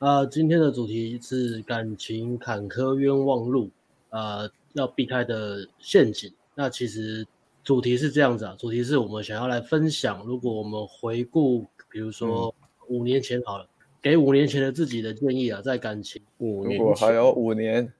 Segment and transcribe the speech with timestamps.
[0.00, 3.68] 呃，今天的主题是感情坎坷冤枉路，
[4.08, 6.32] 呃，要避开的陷阱。
[6.54, 7.26] 那其实
[7.62, 12.54] 主题是这样子啊，主题是我们想要来分享，如果我们回顾，比如说
[12.88, 13.68] 五年前好了，嗯、
[14.00, 17.92] 给五年前的自己的建议啊，在感情五年，如果还有五年，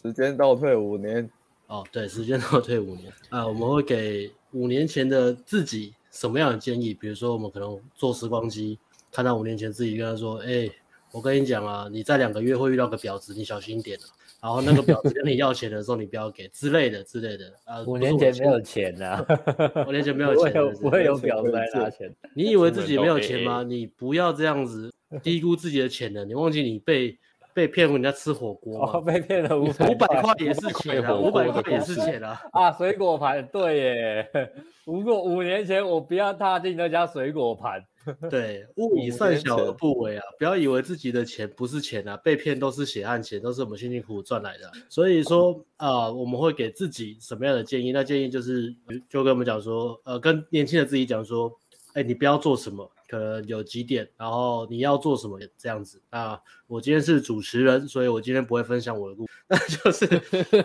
[0.00, 1.28] 时间倒退五年，
[1.66, 5.92] 哦，对，时间倒退五年啊、呃，我们会给五年前的自己。
[6.12, 6.92] 什么样的建议？
[6.92, 8.78] 比如说，我们可能坐时光机，
[9.10, 10.72] 看到五年前自己跟他说：“哎、欸，
[11.12, 14.06] 我跟你讲啊，你在两个月会遇到个婊子，你小心一点、啊、
[14.42, 17.52] 然后那个婊子跟你要钱的时候，你不要给之类的之类的。
[17.64, 22.12] 啊，五年前没有钱呐、啊，五年前没有钱，不会有婊子来拿钱。
[22.34, 23.62] 你以为自己没有钱吗？
[23.68, 26.28] 你不要这样子低估自己的潜能。
[26.28, 27.18] 你忘记你被。
[27.54, 32.40] 被骗人家吃火锅、哦，被骗了五五百块也是钱啊， 五百块也是钱啊！
[32.50, 34.50] 啊，水果盘对耶，
[34.86, 37.84] 如果五年前我不要踏进那家水果盘，
[38.30, 40.24] 对，勿以善小而不为啊！
[40.38, 44.70] 不要以为自己的钱不是钱啊，被骗都是血汗钱，都是我们辛辛苦苦赚来的。
[44.88, 47.92] 所以说啊、呃，我们会给自己什么样的建议？
[47.92, 48.74] 那建议就是，
[49.08, 51.52] 就跟我们讲说，呃，跟年轻的自己讲说，
[51.94, 52.90] 哎，你不要做什么。
[53.08, 56.00] 可能有几点，然后你要做什么这样子。
[56.10, 60.06] 那我今天是主持人，所以我今天不会分享我的故事， 那就是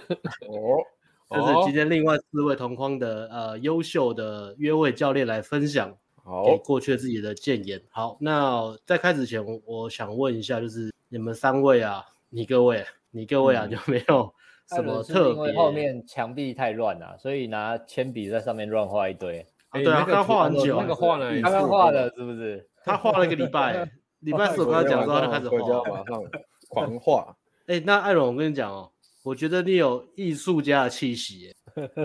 [0.48, 0.80] 哦，
[1.30, 5.94] 就是今天另外四位同框的呃优秀的约会教练来分享
[6.46, 7.82] 给过去自己的谏言。
[7.90, 14.34] 好，那在开始前，我想问一下，就是你们三位啊，你各位，你各位啊，有没有
[14.70, 15.34] 什么特别？
[15.34, 19.46] 因为后面墙壁太乱了，所以拿铅笔在上面乱画一堆。
[19.70, 22.68] 啊对啊，刚画很久，那个画了，刚刚画的是不是？
[22.84, 23.90] 他画了一个礼拜，
[24.20, 26.24] 礼拜四我跟他讲之后，他就开始画，马上
[26.70, 27.36] 狂画。
[27.68, 28.90] 哎，那艾伦，我跟你讲哦，
[29.24, 31.54] 我觉得你有艺术家的气息。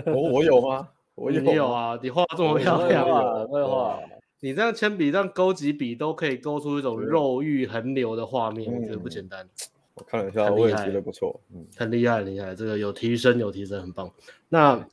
[0.06, 0.88] 我我有吗？
[1.14, 4.00] 我有啊，你画这么漂亮啊，会画。
[4.40, 9.48] 你这样铅笔，这样勾几笔都可以勾出一种肉欲横流的画面，我觉得不简单。
[9.94, 14.10] 我看了一下，我也觉得不错，嗯，很厉害，厉害，这个有提升，有提升，很棒。
[14.48, 14.84] 那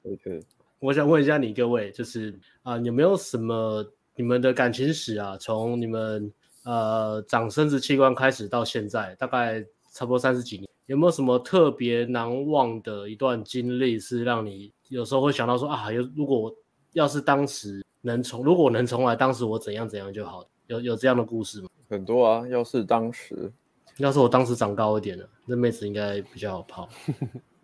[0.79, 2.31] 我想问一下你各位，就是
[2.61, 3.83] 啊、呃，有没有什么
[4.15, 5.37] 你们的感情史啊？
[5.37, 6.31] 从你们
[6.63, 16.53] 呃长生殖器官开始到现在，大概差不多三十几年，有没有什么特别难忘的一段经历，是让你有时候会想到说啊，有如果
[16.91, 20.45] 要是当时能重，如果能重来，当时我怎样怎样就好？
[20.67, 21.69] 有有这样的故事吗？
[21.89, 23.51] 很多啊，要是当时，
[23.97, 26.89] 要是我当时长高一点了，那妹子应该比较好泡。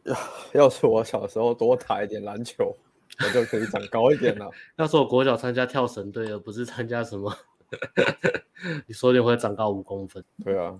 [0.04, 0.16] 要
[0.66, 2.76] 要是我小时候多打一点篮球。
[3.24, 4.50] 我就可以长高一点了。
[4.76, 7.34] 要是我国小参加跳绳队，而不是参加什么，
[8.88, 10.24] 你说你会长高五公分。
[10.44, 10.76] 对啊，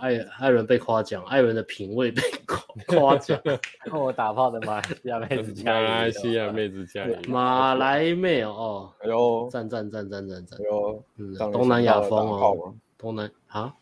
[0.00, 3.38] 哎呀，艾艾伦被夸奖，艾伦的品味被夸夸奖。
[3.92, 5.88] 我打炮的马来西亚妹子加油！
[5.88, 7.16] 马来西亚妹子加油！
[7.28, 10.58] 马来妹哦，哎呦，赞赞赞赞赞赞！
[10.58, 13.74] 哎呦，嗯，东南亚风哦，东南啊，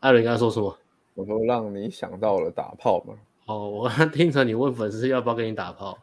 [0.00, 0.76] 艾伦刚才说什么？
[1.14, 3.14] 我说让你想到了打炮嘛。
[3.46, 5.98] 哦，我刚听成你问粉丝要不要跟你打炮。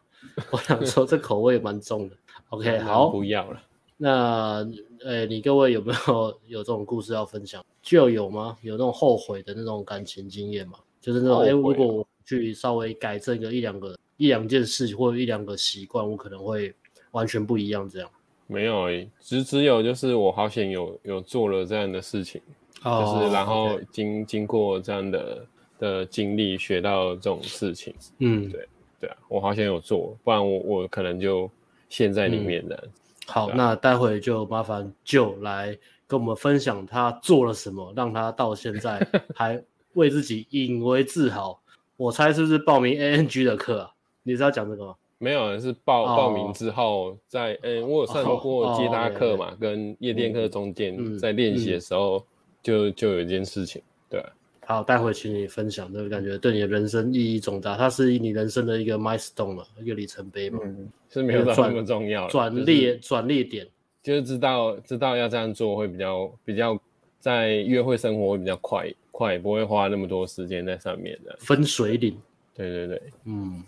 [0.50, 2.16] 我想说，这口味蛮重的。
[2.50, 3.60] OK， 好，不要了。
[4.02, 4.68] 那，
[5.04, 7.64] 呃，你各位有没有有这种故事要分享？
[7.80, 8.56] 就有吗？
[8.60, 10.76] 有那种后悔的那种感情经验吗？
[11.00, 16.74] 就是那种，哎，如果我去稍微改正个一两个一两件事，或者一两个习惯，我可能会
[17.12, 17.88] 完全不一样。
[17.88, 18.10] 这样
[18.48, 22.42] 没有诶，只只有就是我好险有有做了这样的事情，
[22.82, 25.46] 就是然后经经过这样的
[25.78, 27.94] 的经历，学到这种事情。
[28.18, 28.66] 嗯，对。
[28.98, 31.48] 对啊，我好险有做，不然我我可能就
[31.88, 32.76] 陷在里面的。
[32.84, 32.90] 嗯、
[33.26, 39.62] 好，啊、那待会就麻烦就来跟我们分享他做了什么，让他到现在 还
[39.94, 41.60] 为自己引为自豪。
[41.96, 43.90] 我猜是不是报名 ANG 的课啊？
[44.22, 44.94] 你是要讲这个吗？
[45.18, 52.26] 没有，是报、哦、报名之后在，在、欸、诶，我有上过接搭课嘛，哦、跟夜店课中间在练习的时候
[52.60, 54.28] 就，就、有一件事情，对、啊。
[54.64, 63.66] 好，待会请你分享这个感觉，对你的人生意义重大，它是你人生的一个 milestone 嘛，一个里程碑嘛，嗯、是没有那么重要，转捩转捩点，
[64.04, 66.80] 就是知道知道要这样做会比较比较
[67.18, 71.36] 在约会生活会比较快快，不会花那么多时间在上面的。
[71.40, 72.16] 分水岭，
[72.54, 73.64] 对对对，嗯，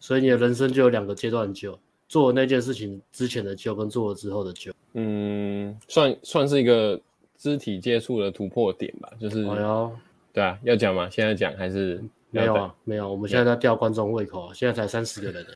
[0.00, 1.78] 所以你的人生就有两个阶段就
[2.08, 7.00] 做那件事情之前的就跟做了之后的就，嗯，算算是一个
[7.38, 9.46] 肢体接触的突破点吧，就是。
[10.32, 11.08] 对啊，要讲吗？
[11.10, 12.74] 现在讲还是没有啊？
[12.84, 14.52] 没有，我们现在在吊观众胃口啊！
[14.54, 15.46] 现在才三十个人，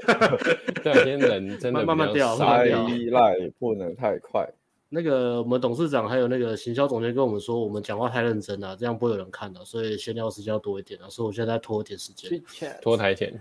[0.84, 4.46] 这两天人真的慢慢掉，慢慢掉，依赖不能太快。
[4.88, 11.08] 那个我们董事长还有那个行销总监跟我们说，我们讲话太认真了，这样不会有人看的，所以闲聊时间要多一点啊。
[11.08, 12.40] 所以我现在在拖一点时间，
[12.82, 13.32] 拖台前，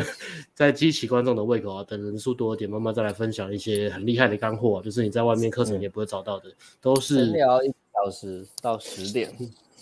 [0.54, 1.84] 在激起观众的胃口啊！
[1.86, 6.50] 等人数多一点，慢慢再来分享一些很厉害的干货啊，就是你在外面课程也不会找到的，
[6.80, 9.30] 都是聊一小时到十点。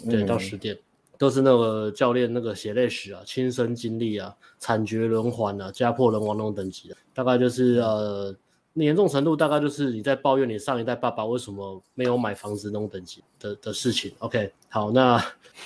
[0.08, 0.76] 对，到十点。
[1.18, 8.36] 都是那个教练那个血泪史啊，亲身经历啊，惨绝人寰啊，家破人亡那种等级的，大概就是呃，
[8.74, 14.12] 严重程度大概就是你在抱怨你上一代爸爸为什么没有买房子那种等级的的事情。
[14.18, 15.14] OK，好，那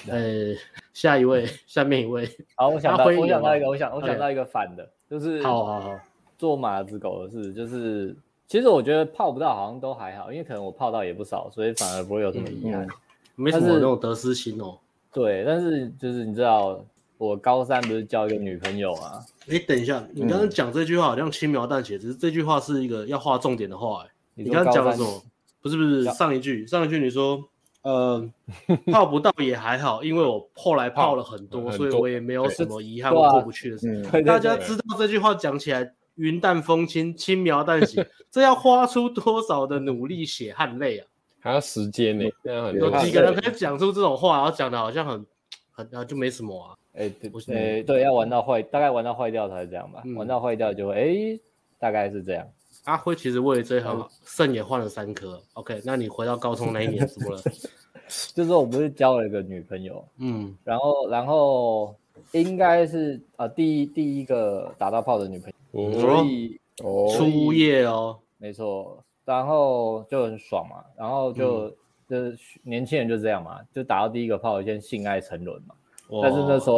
[0.07, 0.55] 呃，
[0.95, 6.01] 下一位，下面一位， 好，我想到，我想到一个，我想我想到一个反的.就是好好好，
[6.39, 8.15] 做马子狗的事，就是
[8.47, 12.89] 其实我觉得泡不到好像都还好，因为可能我泡到也不少，所以反而不会有什么遗憾，嗯嗯、
[13.41, 14.79] 没什么那种得失心哦。
[15.13, 16.85] 对，但是就是你知道，
[17.19, 19.19] 我高三不是交一个女朋友啊？
[19.49, 24.05] 哎，等一下，你刚刚讲这句话好像轻描淡写，只是这句话是一个要画重点的话。
[24.05, 25.23] 哎，你刚刚讲的什么？
[25.63, 27.43] 不是不是，上一句上一句你说，
[27.83, 28.27] 呃，
[28.93, 34.03] 泡不到也还好，因为我后来泡了很多，所以我也没有什么遗憾，我过不去的事。
[34.23, 41.07] 大家知道这句话讲起来云淡风轻、轻描淡写，这要花出多少的努力、血汗泪啊！
[41.41, 42.25] 还要时间呢，
[42.75, 45.27] 有几个人可以讲出这种话，然后讲的好像很
[45.73, 46.77] 很啊，就没什么啊。
[46.93, 50.03] 哎，不是，哎，对，要玩到坏，大概玩到坏掉才是这样吧。
[50.17, 51.41] 玩到坏掉就会，哎，
[51.79, 52.47] 大概是这样。
[52.85, 55.41] 阿辉其实为了这一行肾也换了三颗。
[55.55, 57.43] OK，那你回到高中那一年怎么了？
[58.35, 61.95] 就是说我不是交了一个女朋友，嗯，然后然后
[62.33, 69.03] 应该是啊第一第一个打到炮的女朋友，所以哦初夜哦，没错。
[69.31, 71.75] 然后就很爽嘛，然后就、嗯、
[72.09, 75.75] 就是年轻人就这样嘛，就打到第一个炮，先性爱沉沦嘛。
[76.21, 76.77] 但是那时候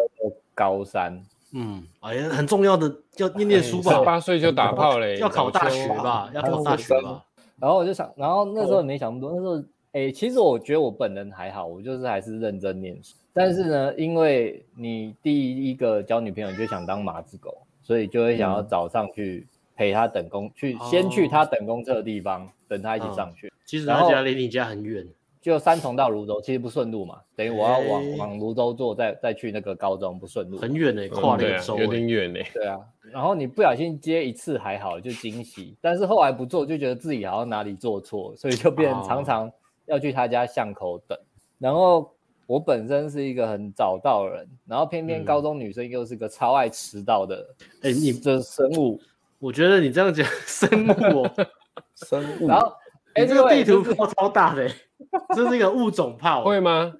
[0.54, 1.18] 高三，
[1.54, 7.24] 嗯，哎呀，很重要的要念念书吧，十八岁就打炮嘞，要考大学吧，要考大学吧。
[7.58, 13.14] 然后我就想，然后那时候没想那么多，那时候哎，其实我觉得我本人还好，我就是还是认真念书。
[13.32, 19.46] 但是呢，因为你第一个交女朋友你就想当马子狗，所以就会想要早上去。
[19.74, 23.52] 陪他等公去，先去他等公车的地方，等他一起上去。
[23.64, 25.06] 其实他家离你家很远，
[25.40, 27.20] 就三重到泸州，其实不顺路嘛。
[27.34, 32.38] 等于我要往往泸州坐，再再去那个高中不顺路，很远呢，跨了州，有点远呢。
[32.52, 32.78] 对啊，
[33.10, 35.74] 然后你不小心接一次还好，就惊喜。
[35.80, 39.50] 但是后来不做，就觉得自己好像哪里做错，所以就变成常常
[39.86, 41.18] 要去他家巷口等。
[41.58, 42.12] 然后
[42.46, 47.46] 我本身是一个很早到的人，然后偏偏高中女生又是个超爱迟到的。
[47.82, 49.00] 哎，你这生物。
[49.42, 51.26] 我觉得你这样讲生物，
[51.96, 52.72] 生物 然后
[53.14, 54.70] 哎，这个地图炮超大的，
[55.34, 56.92] 这是一个物种炮，会吗？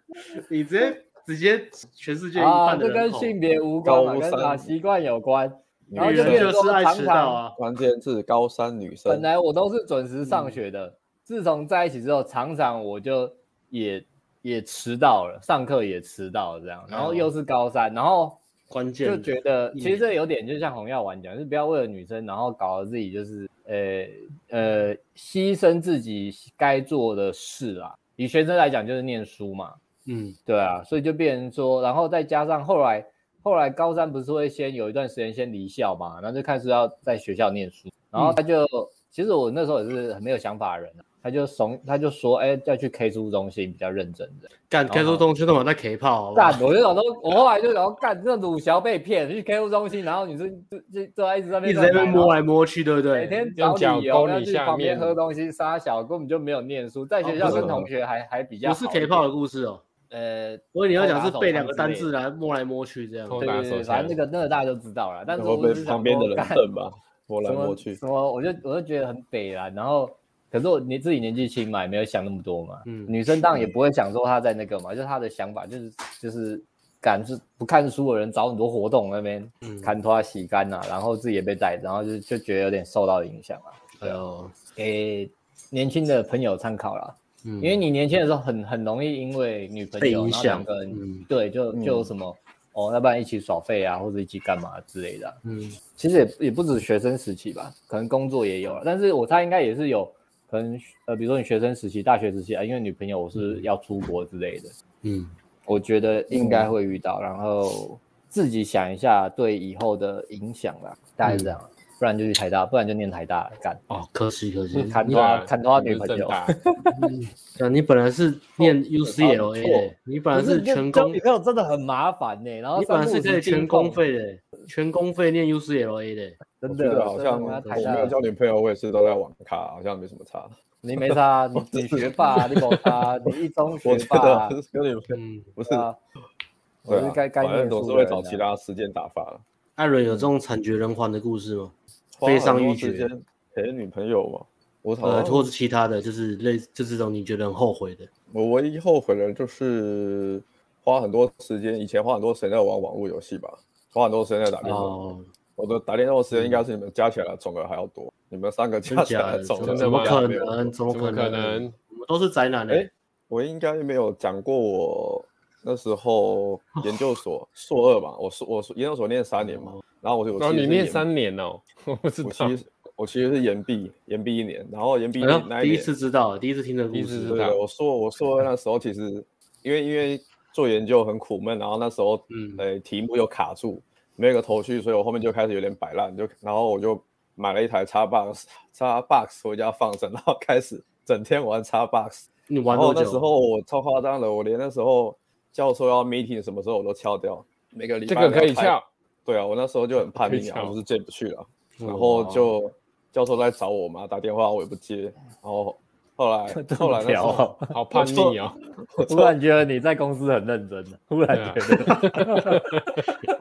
[0.51, 5.49] 你直接直接全世界一半的这跟性别无关，跟啥习惯有关。
[5.87, 9.13] 女人就是爱迟到啊，关键是高三女生。
[9.13, 10.93] 本来我都是准时上学的，
[11.23, 13.33] 自从在一起之后，常常我就
[13.69, 14.05] 也
[14.41, 18.37] 也迟到了，上课也迟到了，这样，然后又是高三，然后。
[18.73, 24.07] 关键就觉得其实这有点就像红药丸讲，就是不要为了女生，然后搞得自己就是呃
[24.49, 27.95] 呃牺牲自己该做的事啊。
[28.17, 29.75] 以学生来讲就是念书嘛，
[30.07, 33.05] 嗯，对啊，所以就变成说，然后再加上后来
[33.43, 41.05] 后来高三不是会先有一段时间先离校嘛，然后就开始要在学校念书，然后他就、嗯、其实我那时候也是很没有想法的人啊。
[41.23, 44.49] 他就怂，他就说，哎，要去 K 书中心比较认真的。
[44.69, 46.35] 干 K 书中心都往那 K 炮。
[46.35, 53.21] 干，我就想说，我后来就想说，干，这鲁小被骗去 K 书中心，然后女生就就就在一直在那边一直在那摸来摸去，对不对？
[53.21, 58.71] 每天找理由要去旁边喝东西，杀小根本就没有念书，在学校跟同学还还比较。
[58.71, 59.81] 不是 K 炮的故事哦。
[60.11, 63.29] 呃，我以你要讲是背两个单字来摸来摸去这样。
[63.29, 65.25] 对对对，反正那个那个大家都知道了。
[65.25, 66.91] 但是我是旁边的人瞪吧，
[67.29, 67.95] 摸来摸去。
[67.95, 68.33] 什么？
[68.33, 70.11] 我就我就觉得很北啦，然后。
[70.53, 72.79] 可是我你自己年纪轻嘛，也没有想那么多嘛。
[72.85, 76.63] 嗯，女生当然也不会想说她在那个嘛，就是她的想法就是就是
[77.01, 79.51] 敢是不看书的人找很多活动那边
[79.83, 83.73] 看拖洗干呐，然后自己也被带，然后就就觉得有点受到影响了。
[83.99, 85.31] 对哦，给
[85.71, 87.17] 年轻的朋友参考啦。
[87.45, 92.37] 嗯，因为你年轻的时候很很容易因为女朋友然后两个人对就就什么
[92.75, 95.35] 哦，要不然一起耍废啊，或者一起干嘛之类的。
[95.45, 100.07] 嗯，其实也也不止学生时期吧，可能工作也有了，但是我猜应该也是有。
[100.53, 104.69] 可能呃，比如说你学生时期、大学时期啊，因为女朋友我是要出国之类的，
[105.01, 105.27] 嗯，
[105.65, 111.59] 我觉得应该会遇到，然后自己想一下对以后的影响啦，大概是这样，
[111.99, 113.75] 不然就去台大，不然就念台大干。
[113.87, 116.31] 哦，可惜可惜， 砍他砍他女朋友。
[117.59, 122.51] 那你本来是念 UCLA 的，你本来是全公，女朋友真的很麻烦呢。
[122.61, 126.31] 然后你本来是可以全公费的，全公费念 UCLA 的。
[126.69, 130.49] 真的好像我没有交女朋友，我也是都在网咖，好像没什么差。
[130.81, 139.41] 你没差，你 你学霸，你没差，你一中 学霸，有点嗯，不是，对啊，反正总是会找其他时间打发了。
[139.77, 141.73] 艾伦有这种惨绝人寰的故事吗？
[142.21, 143.23] 非常时间
[143.55, 144.41] 陪女朋友吗？
[144.83, 148.07] 我呃，或者是其他的就是类，就是这种你觉得很后悔的。
[148.33, 150.43] 我唯一后悔的就是
[150.85, 153.49] 花很多时间，以前花很多时间在玩网络游戏吧，
[153.93, 154.81] 花很多时间在打电话。
[154.81, 155.21] 哦、
[155.55, 160.73] 我的打电话的时间应该是你们加起来的总额还要多，嗯、你们三个加起来的总额怎么可能？
[160.73, 161.73] 怎么可能？
[161.91, 162.75] 我们都是宅男的。
[162.75, 162.91] 哎，
[163.29, 165.25] 我应该没有讲过我
[165.63, 168.17] 那时候 研究所硕二吧？
[168.19, 172.51] 我硕我研究所念三年嘛，然后我就我你念三年哦， 我不知道。
[172.95, 177.27] 我其实是延毕，延毕一年，然后延毕一年那一，第一次知道，第一次听的故事。
[177.27, 179.25] 对，我说我说那时候其实，
[179.63, 180.21] 因为因为
[180.53, 183.83] 做研究很苦闷，然后那时候嗯，呃，题目又卡住，
[184.23, 186.97] 没有个头绪，所以我后面就开始有点摆烂，就然后我就
[187.35, 192.27] 买了一台 Xbox Xbox 回家放着，然后开始整天玩 Xbox。
[192.47, 193.01] 你玩多久？
[193.01, 195.17] 那时候我超夸张的，我连那时候
[195.53, 198.81] 教授要 meeting 什么时候我都翘掉，每个礼拜这个可以翘。
[199.25, 201.45] 对啊，我那时候就很叛逆啊，我是进不去了，
[201.79, 202.71] 然后就。
[203.13, 205.79] 教授在找我嘛，打电话我也不接，然后
[206.15, 208.55] 后来 后来那时候好叛逆啊！
[209.09, 212.63] 突然觉得你在公司很认真，突然觉得，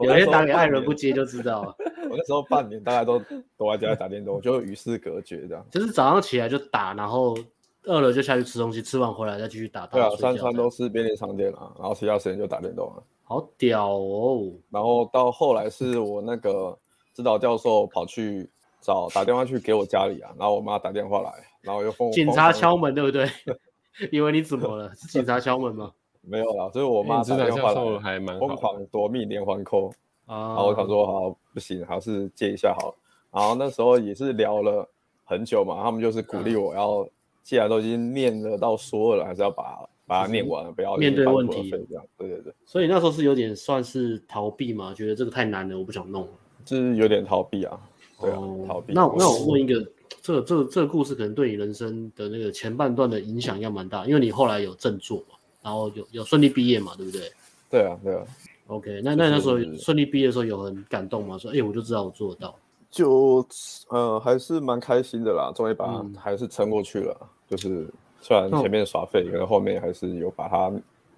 [0.00, 1.74] 有些打给艾伦不接就知道了。
[2.10, 3.20] 我那时候半年大家都
[3.56, 5.64] 躲在家里打电动，就与世隔绝这样。
[5.70, 7.36] 就是早上起来就打，然后
[7.84, 9.86] 饿了就下去吃东西，吃完回来再继续打。
[9.86, 13.02] 对啊，三餐都是便利商店啊，然后其他时间就打电动了。
[13.24, 14.50] 好屌哦！
[14.70, 16.76] 然后到后来是我那个
[17.14, 18.48] 指导教授跑去。
[18.84, 21.30] 找打电话去给我家里啊，然后我妈打电话来，
[21.62, 23.26] 然后又封警察敲门，对不对？
[24.10, 24.94] 以为你怎么了？
[24.94, 25.92] 是 警察敲门吗？
[26.22, 29.90] 没有啦，就是我妈打电话来，疯狂夺命连环 call
[30.26, 30.48] 啊！
[30.48, 32.94] 然后我想说好不行，还是接一下好。
[33.32, 34.88] 然后那时候也是聊了
[35.24, 37.06] 很久嘛，他们就是鼓励我要，
[37.42, 42.04] 既然都已经念了到硕二了，还是要把把它念完，不要面对问题这样。
[42.16, 42.54] 对对对。
[42.64, 46.32] 所以那时候是有点算是逃避嘛，觉得这个太难了，我不想弄了。
[46.64, 47.80] 就是有点逃避啊。
[48.22, 48.92] 对啊，逃避。
[48.92, 49.86] 那那我问一个，
[50.22, 57.32] 这个这个这个故事可能对你人生的那个前半段的影响要蛮大，因为你后来有振作嘛，然后有有顺利毕业嘛，对不对？
[57.70, 58.24] 对啊，对啊。
[58.68, 61.36] OK，那那那时候顺利毕业的时候有很感动吗？
[61.36, 62.54] 说，哎，我就知道我做得到。
[62.90, 63.44] 就
[63.88, 67.16] 呃，还是蛮开心的啦，终于把它还是撑过去了。
[67.20, 67.86] 嗯、就是
[68.20, 70.70] 虽然前面耍废，可是后面还是有把它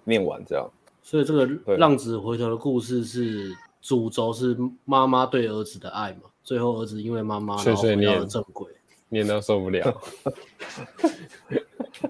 [0.05, 0.65] 念完这样。
[1.03, 6.21] 所以这个浪子回头的故事是主轴是妈妈对儿子的爱嘛？
[6.45, 8.71] 最后儿子因为妈妈然后回到了正轨，
[9.09, 9.91] 念到受不了。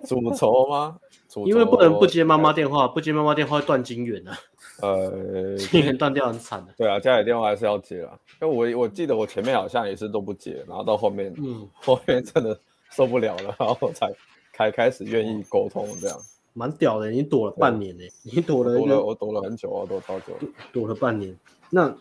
[0.06, 0.98] 主轴吗？
[1.46, 4.38] 因为不能不接妈妈电话，不接妈妈电话会断金源啊。
[4.82, 6.74] 呃， 金源断掉很惨的。
[6.78, 8.18] 对啊，家里电话还是要接啊。
[8.42, 12.58] 因为我我记得我前面好像也是都不接，然后到后面，嗯，后面真的
[12.92, 14.14] 受不了了，然后才
[14.54, 16.18] 才开始愿意沟通这样。
[16.54, 20.34] 蛮屌的，你躲了半年呢，你躲了，躲了，我躲了很久啊，躲超久，
[20.74, 21.38] 躲了半年。
[21.70, 21.96] 那。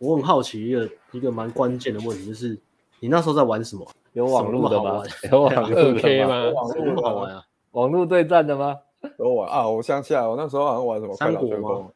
[0.00, 2.58] 我很好奇一个一个蛮关键的问题，就是
[3.00, 3.86] 你那时候在玩什么？
[4.14, 5.02] 有网络的吗？
[5.30, 6.50] 有网络二 K 吗？
[6.50, 7.44] 网络好玩啊？
[7.72, 8.76] 网络对战的吗？
[9.18, 9.68] 有玩啊！
[9.68, 11.90] 我想起来，我那时候好像玩什么三国吗？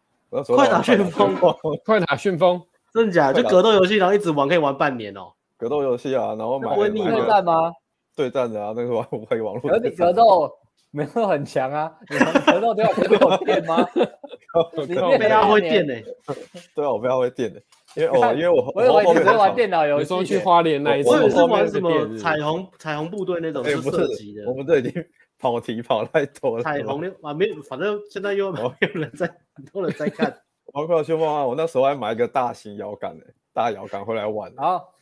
[0.55, 1.35] 快打旋风，
[1.85, 2.61] 快打旋风，
[2.93, 3.43] 真的假的？
[3.43, 5.33] 就格斗游戏，然后一直玩，可以玩半年哦。
[5.57, 7.73] 格斗游戏啊，然后买对战吗？
[8.15, 9.63] 对战的啊，那个玩可以网络。
[9.63, 10.51] 格格斗
[10.91, 13.89] 没有很强啊，你们格斗都要电吗？
[14.87, 15.95] 你非要会电呢？
[16.75, 17.61] 对啊，我非要会电的。
[17.97, 24.49] 因为哦，因为我我以为你在玩电脑游戏，说去花莲那一次，我是玩什么彩虹彩虹部队那种，是射击的。
[24.49, 24.93] 我们这已经
[25.39, 26.65] 跑题跑太多了。
[26.65, 30.35] 彩虹的啊，没有，反正现在又没有人在，很多人在看。
[30.73, 31.47] 玩快打旋风啊！
[31.47, 34.53] 我那时候还买一个大型摇杆的，大摇杆回来玩。
[34.57, 34.93] 好，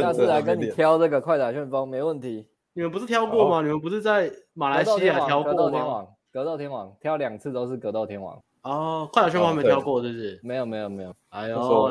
[0.00, 2.48] 下次来跟你挑这个快打旋风，没问题。
[2.72, 3.60] 你们不是挑过吗？
[3.60, 5.52] 你们不是在马来西亚挑过吗？
[5.52, 8.40] 格斗天王，格斗天王，挑两次都是格斗天王。
[8.68, 10.38] 哦，快打旋风没挑过，是不是？
[10.42, 11.14] 没有，没有，没有。
[11.30, 11.88] 哎呦，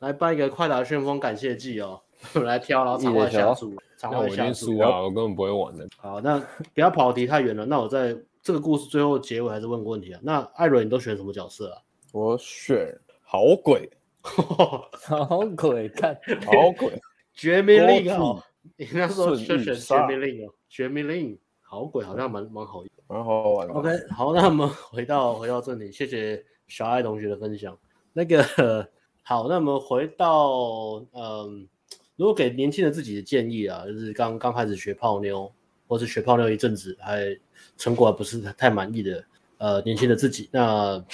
[0.00, 1.98] 来办一个快打旋风感谢祭哦，
[2.44, 5.00] 来挑，然后场外下注，场外下注啊！
[5.00, 5.88] 我根本不会玩的。
[5.96, 6.38] 好，那
[6.74, 7.64] 不要跑题太远了。
[7.64, 10.20] 那我在这个故事最后结尾还是问个问题啊？
[10.22, 11.78] 那艾伦，你都选什么角色啊？
[12.12, 13.88] 我选好鬼，
[14.20, 16.92] 好鬼，看好鬼，
[17.32, 18.42] 绝命令哦！
[18.76, 22.84] 你那时候就选绝命令哦，绝命令，好鬼好像蛮蛮好。
[23.10, 23.74] 蛮好玩的。
[23.74, 27.76] OK， 好，那我们 回到回到这里，谢谢小爱同学的分享。
[28.12, 28.42] 那个
[29.24, 31.66] 好，那我们回到嗯，
[32.14, 35.50] 如果给年轻的自己的建议啊，就是刚刚开始学泡妞，
[35.88, 37.36] 或是学泡妞一阵子还
[37.76, 39.24] 成果还不是太满意的
[39.58, 41.04] 呃年轻的自己，那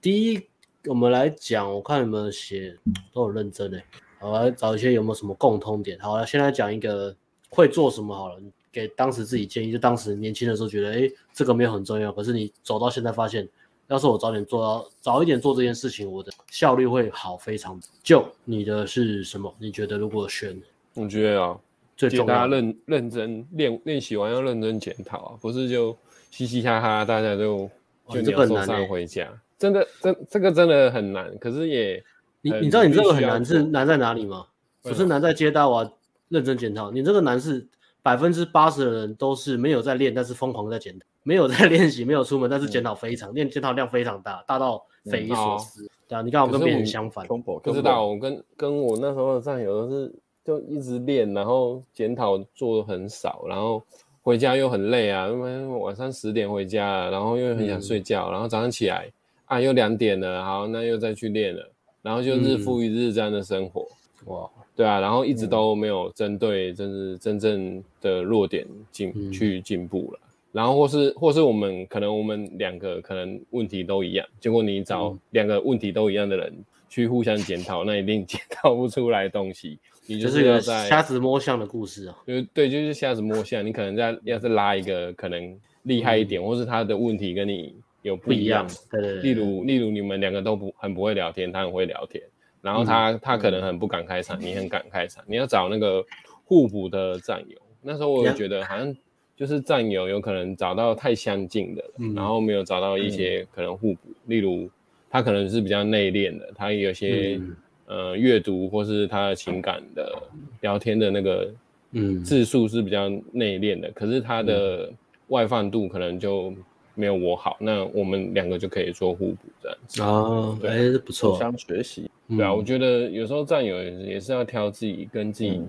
[0.00, 0.42] 第一
[0.86, 2.76] 我们来讲，我看有没有写
[3.12, 3.84] 都很认真诶，
[4.20, 5.98] 我来找一些有没有什么共通点。
[6.00, 7.16] 好了，先来讲一个
[7.48, 8.40] 会做什么好了。
[8.74, 12.10] 给当时自己建议，就当时年轻的时候觉得，哎，这个没有很重要。
[12.10, 13.48] 可是你走到现在发现，
[13.86, 17.80] 要是我早点做到，早一点做这件事情，我的效率会好非常。
[18.02, 19.54] 就你的是什么？
[19.60, 20.60] 你觉得如果选，
[20.94, 21.56] 我觉得啊，
[21.96, 22.26] 最重要。
[22.26, 25.96] 大家认认真练练习完要认真检讨啊，不是就
[26.32, 27.70] 嘻嘻哈哈，大家就
[28.10, 29.32] 就鸟兽散回家。
[29.56, 31.32] 真的，这这个真的很难。
[31.38, 32.02] 可是也，
[32.42, 34.46] 你你知道你这个很难是难在哪里吗？
[34.82, 35.90] 不是难在接大娃
[36.28, 37.66] 认真检讨，你这个难是
[38.04, 45.90] 百分之八十的人都是没有在练，但是疯狂在检讨，没有在练习，没有出门，但是检讨非常练，检讨量非常大，大到匪夷所思。
[46.06, 47.26] 对啊，你刚好跟别人相反。
[47.26, 53.82] 不知道我跟跟我那时候的战友都是就一直练，然后检讨做的很少，然后
[54.20, 59.10] 回家又很累啊，因为晚上十点回家，然后又很想睡觉，然后早上起来
[59.46, 61.66] 啊又两点了，好，那又再去练了，
[62.02, 63.88] 然后就日复一日这样的生活。
[64.26, 64.50] 哇。
[64.76, 70.18] 对啊，然后一直都没有针对，就是真正的弱点进、嗯、去进步了。
[70.50, 76.52] 然后或是或是我们可能我们两个可能问题都一样，结果你找两个问题都一样的人
[76.88, 79.78] 去互相检讨，嗯、那一定检讨不出来东西。
[80.06, 82.16] 你就是要在瞎子摸象的故事啊。
[82.26, 83.64] 就对，就是瞎子摸象。
[83.64, 88.68] 你可能在要是拉一个可能厉害一点，嗯、或是他的问题跟你有不一样。
[88.90, 89.22] 对对对。
[89.22, 92.22] 例如例如你们两个都不很不会聊天，他很会聊天。
[92.64, 96.02] 然后他、嗯、他可能很不敢开场，嗯、你很敢开场，你要找那个
[96.44, 97.58] 互补的战友。
[97.82, 98.96] 那时候我觉得好像
[99.36, 104.00] 就是战友有可能找到太相近的，嗯、然后没有找到一些可能互补。
[104.06, 104.68] 嗯、例如
[105.10, 107.56] 他可能是比较内敛的，他有些、嗯、
[107.86, 110.22] 呃阅读或是他的情感的
[110.62, 111.52] 聊天的那个
[111.92, 112.24] 嗯。
[112.24, 114.90] 字数是比较内敛的，可是他的
[115.28, 116.54] 外放度可能就
[116.94, 117.56] 没有我好。
[117.60, 122.10] 那我们两个就可以做互补这样子哦，哎对，不错，互相学习。
[122.28, 125.60] 对啊，我觉得有时候战友也是要挑自己跟自己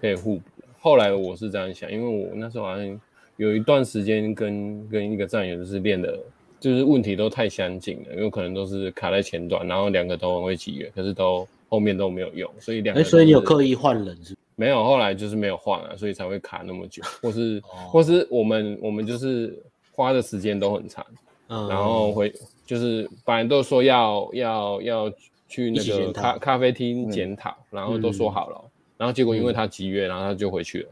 [0.00, 0.42] 可以互补。
[0.58, 3.00] 嗯、后来我是这样想，因为我那时候好像
[3.36, 6.18] 有一段时间跟跟一个战友就是练的，
[6.60, 13.08] 就是问题都太相近了，有可能都是卡在前段，然后两个都很会集约，可是都后面都没有用，所以两个、欸。
[13.08, 14.36] 所以你有刻意换人是？
[14.56, 19.60] 没有，后来就是没有换啊，所以才会卡那么久，或是、哦、或是我们我们就是
[19.94, 21.04] 花的时间都很长，
[21.48, 22.32] 嗯、然后回
[22.66, 25.12] 就是本来都说要要要。
[25.46, 28.60] 去那个咖咖啡厅检讨，然后都说好了，
[28.96, 30.88] 然后结果因为他急约，然后他就回去了，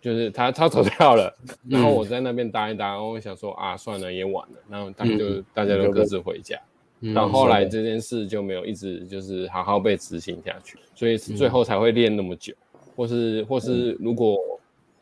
[0.00, 1.36] 就是他他走掉了，
[1.68, 6.58] 然后我在那边搭一搭，然后我想说啊，算了，也晚了，然后他就大家都各自回家，
[7.00, 12.54] 然后后来这件事就没有一直就是好好被执行下去，所以最后才会练那么久，
[12.96, 14.38] 或是或是如果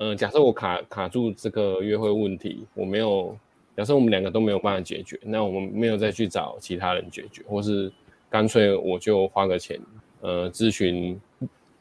[0.00, 3.34] 嗯，假设我卡卡住这个约会问题，我没有，
[3.76, 7.90] 假设我们两个都没有办法解决，那我们没有再去找其他人解决，或是。
[8.32, 9.76] 干脆我就花个钱，
[10.20, 11.20] 呃，咨询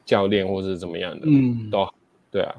[0.04, 1.94] 教练或是怎么样的，嗯，都好，
[2.32, 2.56] 对啊，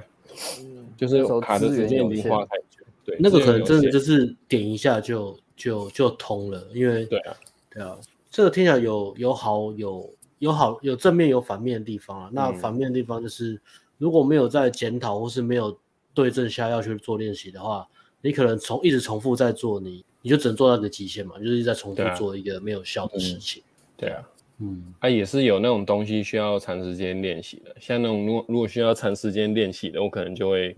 [0.96, 7.36] 就是卡的时间已经花太久，对，那个可能真的就是点一下就就就通了，因为对啊，
[7.68, 7.98] 对啊，
[8.30, 13.60] 这个听起来有有好有有好有正面有反面的地方啊，那反面的地方就是
[14.00, 15.78] 如果没有在检讨或是没有
[16.14, 17.86] 对症下药去做练习的话，
[18.22, 23.62] 你可能重一直重复在做你，你就只能做到你的极限嘛，就是一直在重复做一个没有效的事情。
[23.98, 24.26] 对啊，
[24.58, 30.74] 嗯，它、啊、也是有那种东西需要长时间练习的，像那种如果如果需要长时间练习的，我可能就会，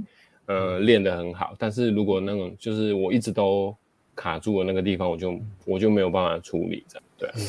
[0.47, 1.55] 呃，练得很好。
[1.57, 3.73] 但是如果那种就是我一直都
[4.17, 7.05] 卡住的那个地方，我就我就没有办法处理这样。
[7.17, 7.43] 对、啊，嗯，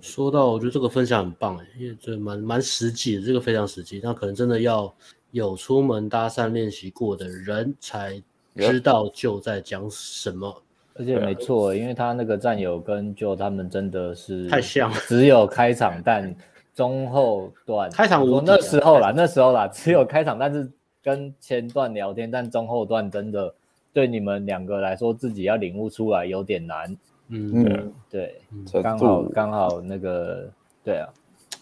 [0.00, 4.00] 说到我觉得这个分享很棒哎，因为这蛮蛮实际的，这个非常实际。
[4.02, 4.92] 那可能真的要
[5.30, 8.20] 有出门搭讪练习过的人才
[8.56, 10.62] 知道就在讲什么。
[10.94, 16.34] 而且没错，因为他那个战友跟就他们真的是太像，只有开场，但
[16.74, 20.70] 中后段开场无那时候啦，那时候啦，只有开场，但是
[21.02, 23.54] 跟前段聊天，但中后段真的
[23.92, 26.94] 对你们两个来说，自己要领悟出来有点难。
[27.28, 28.40] 嗯，对，
[28.82, 30.50] 刚好刚好那个，
[30.84, 31.08] 对啊，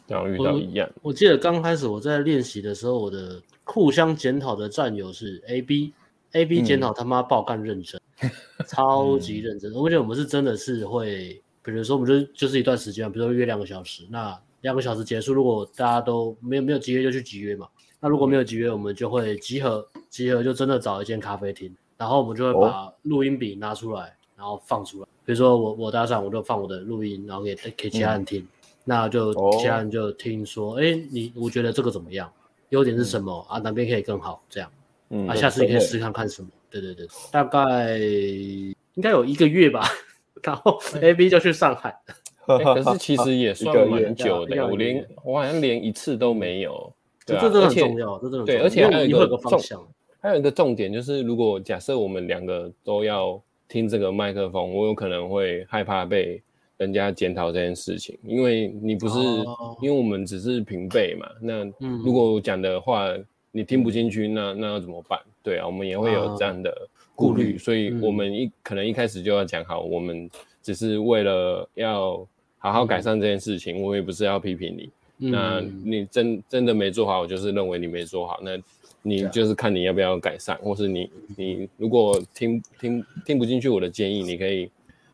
[0.06, 0.88] 刚好遇到一样。
[1.02, 5.92] 我记得刚开始我在练习的时候，我的互相检讨的战友是 A B
[6.32, 8.00] A B 检讨他妈爆干认真。
[8.68, 17.66] 超级认真，而且我们是真的是会，比如说我们就就是一段时间，比如说约两个小时，那两个小时结束，如果大家都没有没有集约就去集约嘛，
[17.98, 28.44] 那如果没有集约，我们就会集合，集合就真的找一间咖啡厅，然后我们就会把录音笔拿出来，然后放出来，比如说我我搭讪，我就放我的录音，然后给给其他人听，
[28.84, 32.28] 那就其他人就听说，哎，你我觉得这个怎么样？
[32.70, 33.46] 优点是什么？
[33.48, 33.60] 啊？
[33.60, 34.42] 哪边可以更好？
[34.50, 34.68] 这样，
[35.10, 36.48] 嗯，啊，下次你可以试看看什么。
[36.68, 39.84] 对对对，大概应该有一个月吧，
[40.42, 41.96] 然后 A B 就去上海，
[42.46, 46.92] 欸，可是 其实也算蛮久的，我连我好像连一次都没有。
[47.24, 49.80] 对啊，这真的很重要，这真的对，而且还有一个方向，
[50.20, 56.42] 还有一个重点就是，如果假设我们两个都要听这个麦克风，我有可能会害怕被
[56.76, 59.18] 人家检讨这件事情，因为你不是，
[59.80, 61.64] 因为我们只是平辈嘛，那
[62.04, 63.16] 如果我讲的话。
[63.52, 65.18] 你听不进去，那那要怎么办？
[65.42, 66.72] 对啊，我们也会有这样的
[67.16, 70.30] 顾虑，所以我们一可能一开始就要讲好，我们
[70.62, 72.24] 只是为了要
[72.58, 74.88] 好好改善这件事情，我也不是要批评你。
[75.16, 78.56] 那你真真的没做好，我就是认为你没做好，那
[79.02, 84.70] 你就是看你要不要改善，或是你你如果听听听不进去我的建议，你可以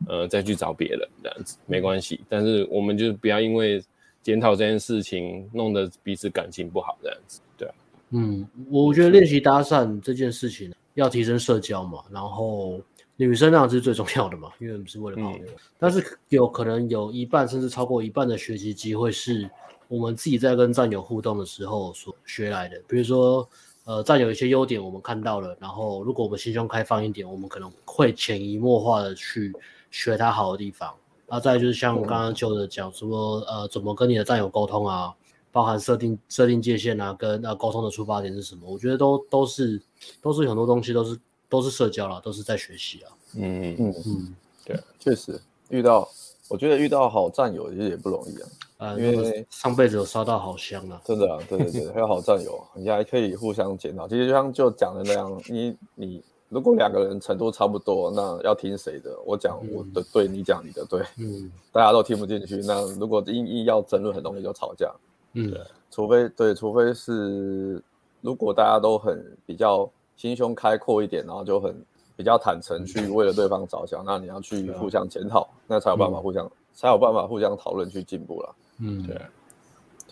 [0.07, 3.81] 呃再去找别人这样子没关系，但是我们就不要因为
[4.21, 7.73] 检讨这件事情弄得彼此感情不好这样子，对啊，
[8.11, 12.81] 嗯，我觉得练习搭讪这件事情要提升社交嘛，然后
[13.15, 15.39] 女生那样是最重要的嘛，因为不是为了朋友，
[15.79, 19.49] 但是有可能有一半甚至超过一半的学习机会是。
[19.89, 23.49] 我们自己在跟战友互动的时候所学来的，比如说，
[23.87, 29.55] 呃，占有一些优点我们看到了，然后如果我们心胸开放一点，我们可能会潜移默化的去
[29.89, 30.93] 学他好的地方。
[31.25, 35.15] 然后再就是像刚刚就的讲说，呃，怎么跟你的战友沟通啊，
[35.53, 38.69] 包含设定设定界限啊，跟呃沟通的出发点是什么？
[38.69, 39.81] 我觉得都都是
[40.21, 43.11] 都是很多东西都是都是社交啦，都是在学习啊。
[43.35, 46.09] 嗯嗯嗯，对，确实遇到，
[46.49, 48.49] 我觉得遇到好战友其实也不容易啊。
[48.77, 54.07] 呃，因为上辈子有烧到好香啊，真的啊，对对对，还有好战友，你还可以互相检讨。
[54.07, 59.17] 其实就像就讲的那样，你你如果两个人程度差不多，那要听谁的？
[59.25, 62.57] 我讲我的对，你讲你的对，嗯，大家都听不进去。
[62.57, 64.93] 那如果硬硬要争论，很容易就吵架。
[65.33, 65.59] 嗯，对，
[65.89, 67.83] 除非对，除非是
[68.21, 71.75] 如果大家都很比较心胸开阔一点，然后就很
[72.15, 78.55] 比较坦诚去为了对方着想，那你要去互相检讨，那才有办法互相才有办法互相讨论去进步了。
[78.79, 79.21] 嗯，对，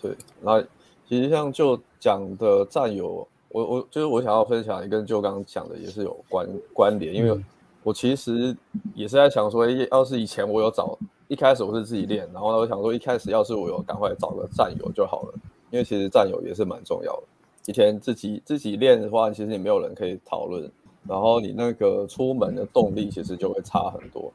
[0.02, 0.60] 对，那
[1.08, 7.40] 其实像就讲的战友，我我就是我想要分享，也跟就刚刚讲的也是有关关联，因为
[7.84, 8.56] 我其实
[8.92, 10.98] 也是在想说，要是以前我有找，
[11.28, 15.34] 一开始我是自己练，然后呢，我想说一开始要是我有赶快找个战友就好了，
[15.70, 17.22] 因为其实战友也是蛮重要的。
[17.66, 20.68] 以前自己自己练的话，其实也没有人可以讨论，
[21.06, 24.32] 然后你那个出门的动力其实就会差很多。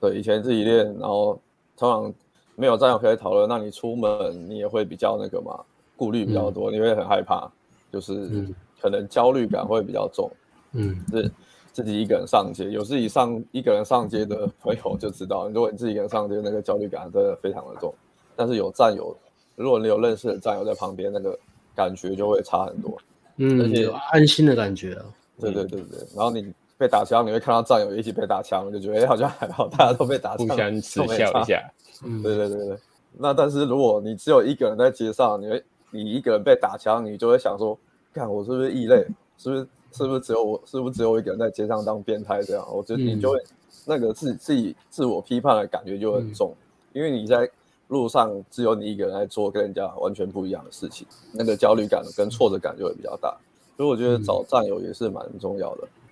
[0.00, 1.36] 对，以前自己练，然后
[1.76, 2.14] 通常。
[2.56, 5.58] 没有战友可以讨论，那你出门你也会比较那个嘛，
[5.96, 7.50] 顾虑比较多，嗯、你会很害怕，
[7.92, 8.46] 就是
[8.80, 10.30] 可能焦虑感会比较重。
[10.72, 11.30] 嗯，是
[11.72, 17.94] 自己一个人上街，有自己上一个人上街的朋友就知道，如果你自己一个人上街，那个焦虑感真的非常的重。
[18.36, 19.16] 但是有战友，
[19.56, 21.38] 如果你有认识的战友在旁边，那个
[21.74, 22.96] 感觉就会差很多。
[23.36, 25.04] 嗯，而且有安心的感觉啊。
[25.40, 31.62] 对对对对，然后你被打枪，你会看到战友一起被打枪，就觉得哎好像还好，大家都被打枪，互相耻笑一下。
[32.04, 32.78] 嗯，对对对对，
[33.12, 37.78] 那但是如果你只有一个人在街上，你会你一个人被打枪，你就会想说，
[38.12, 39.06] 看我是不是异类，
[39.38, 42.66] 是不是是不是只有我，是不是只有我一个人在街上当变态这样？
[42.74, 43.46] 我觉得你就会、嗯、
[43.86, 47.48] 那个自自己自我批判的感觉就很重，嗯、因为你在
[47.88, 53.36] 路上只有你一个人在做跟人家完全不一样的事情，那个焦虑感跟挫折感就会比较大。
[53.76, 55.82] 所以我觉得找战友也是蛮重要的。
[55.84, 56.03] 嗯，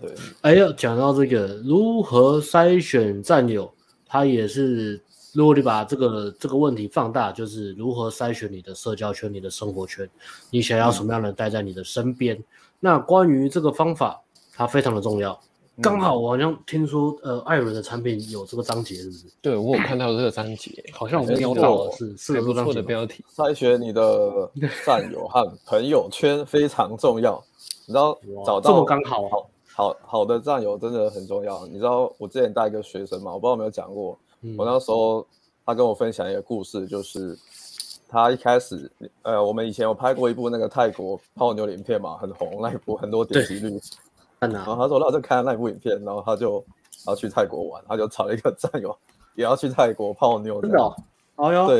[0.00, 0.14] 对。
[0.42, 3.72] 哎呀，讲到这个如何筛选战友。
[4.06, 5.00] 他也是，
[5.32, 10.08] 如果你把这个这个问题放大，就是如何筛选你的社交圈、你的生活圈，
[10.50, 12.36] 你想要什么样的人待在你的身边？
[12.36, 12.44] 嗯、
[12.78, 14.22] 那关于这个方法，
[14.54, 15.36] 它非常的重要。
[15.82, 19.24] 刚、嗯、好我好像听说，呃，艾伦的产品有这个章节，是不是？
[19.42, 23.24] 对，我有看到这个章节，好像我们标到了是是不错的标题。
[23.34, 24.48] 筛选你的
[24.86, 27.42] 战友和朋友圈非常重要，
[27.86, 29.50] 你知道找到这么刚好好。
[29.76, 31.66] 好好的战友真的很重要。
[31.66, 33.32] 你知道我之前带一个学生嘛？
[33.32, 34.16] 我不知道有没有讲过。
[34.42, 35.26] 嗯、我那时候
[35.66, 37.36] 他跟我分享一个故事，就是
[38.08, 38.88] 他一开始，
[39.22, 43.76] 呃，我们以前有拍过一部那个泰国泡妞影片嘛，很红，那一部很多点击率。
[44.38, 46.64] 然后他说，那就看那部影片，然后他就
[47.08, 48.96] 要去泰国玩，他就找了一个战友，
[49.34, 50.62] 也要去泰国泡妞。
[50.62, 50.96] 真的？
[51.34, 51.66] 哦哟。
[51.66, 51.78] 对。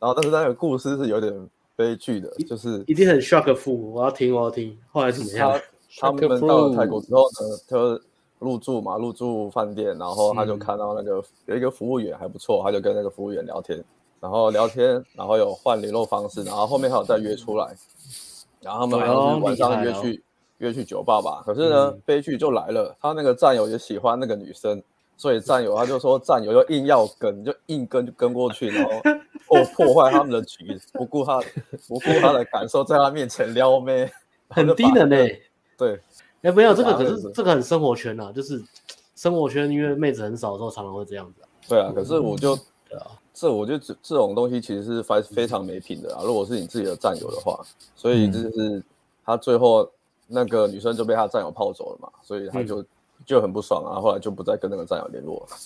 [0.00, 1.30] 然后但是那个故事是有点
[1.76, 3.94] 悲剧的，就是一定很 shock 的父母。
[3.94, 4.76] 我要听，我要听。
[4.90, 5.60] 后来怎么样？
[5.98, 8.00] 他 们到了泰国之后呢，就
[8.38, 13.82] 入住嘛，入住饭店，然后他就看到那个有一个服务员还不错，他就跟那个服务员聊天，
[14.20, 17.74] 然后聊天，然后有换联络方式，然后后面还有再约出来，
[18.60, 20.22] 然后他们晚上约去
[20.58, 21.42] 约去酒吧吧。
[21.46, 24.82] 可是呢，悲剧就来了，他那个战友也喜欢那个女生，
[25.16, 28.90] 所以战友他就说战友就硬要跟，就硬跟就跟过去，然后
[29.48, 31.40] 哦破坏他们的局，不顾他
[31.88, 34.10] 不顾他的感受，在他面前撩妹，
[34.48, 35.40] 很低能嘞。
[35.76, 36.00] 对，
[36.42, 38.62] 哎，没有这个，可是这个很生活圈呐，就是
[39.16, 41.42] 生活圈，因为妹子很少的时候，常常会这样子。
[41.68, 42.56] 对啊，可是我就，
[42.88, 46.22] 对啊，这我就这这种东西其实是非非常没品的啊。
[46.24, 47.58] 如果是你自己的战友的话，
[47.96, 48.82] 所以就是
[49.24, 49.90] 他最后
[50.26, 52.84] 那个女生就被他战友泡走了嘛，所以他就
[53.26, 55.56] 就很不爽啊，后来就不再跟那个战友联络了。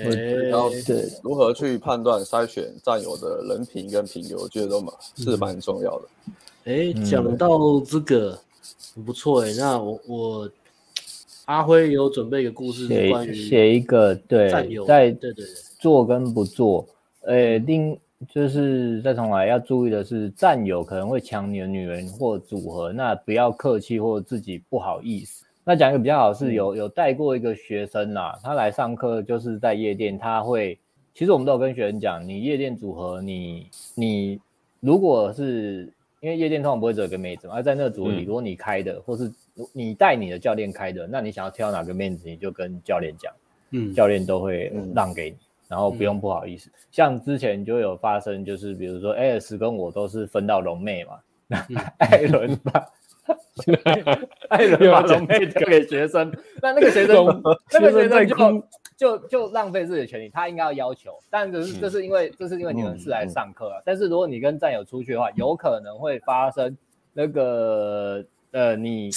[0.00, 0.06] 哎，
[0.48, 6.08] 然后对，如何去判断筛选战友的人品跟品格，我觉得都蛮是蛮重要的。
[6.64, 8.36] 哎，讲到这个
[8.94, 10.50] 很不错哎，那我我
[11.44, 15.46] 阿辉有准备一个故事，关于写一个对战友在对对对
[15.78, 16.84] 做跟不做，
[17.26, 17.96] 哎，另
[18.28, 25.43] 就是再重来要注意的是，战友可能会抢你的女人或组合，那不要客气或自己不好意思。
[25.64, 30.78] 那讲一个比较好是有有带过一个学生啦，他来上课就是在夜店，他会
[31.14, 34.40] 其实我们都有跟学生讲，你夜店组合你你
[34.80, 39.32] 如果是因为夜店通常不会只有一个妹子嘛，而在那个组合里，如果你开的、嗯、或是
[39.72, 43.32] 你带你的教练开的，那你想要挑哪个妹子，你就跟教练讲，
[43.70, 45.36] 嗯，教练都会让给你，
[45.68, 46.68] 然后不用不好意思。
[46.68, 51.58] 嗯、像之前就有发生，就是比如说 AS 跟我都是分到龙妹嘛，那
[51.98, 52.86] 艾伦吧。
[54.50, 58.62] 艾伦把龙妹丢给学生， 那那个学生，那个学生就
[58.96, 63.80] 就就浪费自己的权利，他应该要要求，但只是这是因为这是因为你们是来上课啊。
[63.84, 66.76] 但是如果你跟战友出去的话，有可能会发生
[67.12, 69.10] 那个呃，你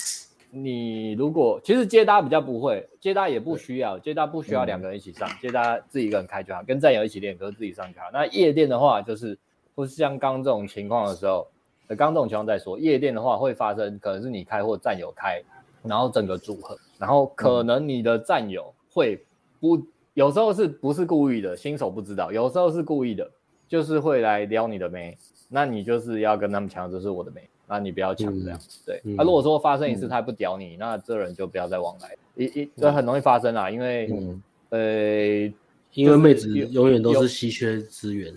[0.51, 8.07] 你如果其实接搭比较不会，接搭也不需要，接搭不需要两个人一起上，接搭自己一个人开就好，跟战友一起练歌自己上就好。
[8.13, 9.37] 那夜店的话，就是
[9.75, 11.47] 不是像刚这种情况的时候。
[11.95, 15.41] 刚这种情况再说，夜店的话会发生，可能是你开或战友开，
[15.83, 19.23] 然后整个组合，然后可能你的战友会
[19.59, 19.81] 不，
[20.13, 23.29] 有时候是不是故意的，新手不知道，有时候是故意的，
[23.67, 29.01] 就是会来撩你的妹，那你就是要跟他们抢，这是我的妹，那你不要抢这样，嗯、对。
[29.03, 35.53] 那、嗯啊、如果说发生一次他不屌你，嗯、那这人就不要再往来，一一这很容易发生啊，因为、嗯、呃，
[35.93, 38.33] 因为妹子永远都是稀缺资源。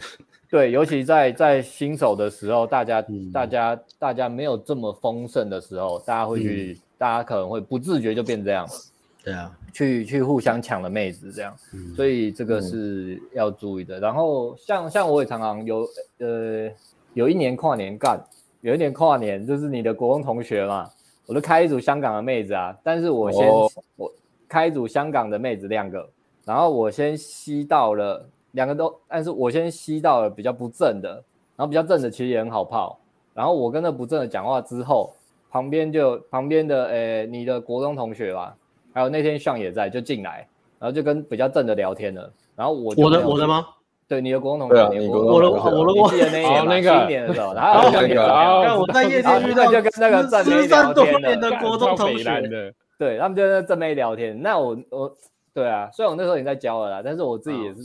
[0.50, 8.66] 对，尤其在在新手的时候，大家、嗯、大家大家没有这么丰盛的时候，大家会去，嗯、大家可能会不自觉就变这样。
[9.22, 14.00] 对啊，去去互相抢了妹子这样，嗯、所以这个是要注意的。
[14.00, 15.86] 嗯、然后像像我也常常有
[16.18, 16.68] 呃，
[17.14, 18.20] 有一年跨年干，
[18.60, 20.90] 有一年跨年就是你的国中同学嘛，
[21.26, 24.12] 我就开一组香港的妹子啊，但是我先、哦、我
[24.48, 26.08] 开一组香港的妹子两个，
[26.44, 28.28] 然后我先吸到了。
[28.52, 31.10] 两个都，但是我先吸到了比较不正的，
[31.56, 32.98] 然后比较正的其实也很好泡。
[33.32, 35.12] 然后我跟那不正的讲话之后，
[35.50, 38.54] 旁边就旁边的诶、欸，你的国中同学吧，
[38.92, 40.46] 还有那天上也在，就进来，
[40.78, 42.30] 然后就跟比较正的聊天了。
[42.56, 43.66] 然后我我的我的吗？
[44.08, 54.42] 对，你的国中同学，我的我的我记得那一年那个新年的时候，然后那个我在夜店遇到就跟那个正妹聊天的国中同学，对，他们就在正妹聊天。
[54.42, 55.16] 那我我
[55.54, 57.80] 对啊，虽然我那时候已经在教了啦，但是我自己也是。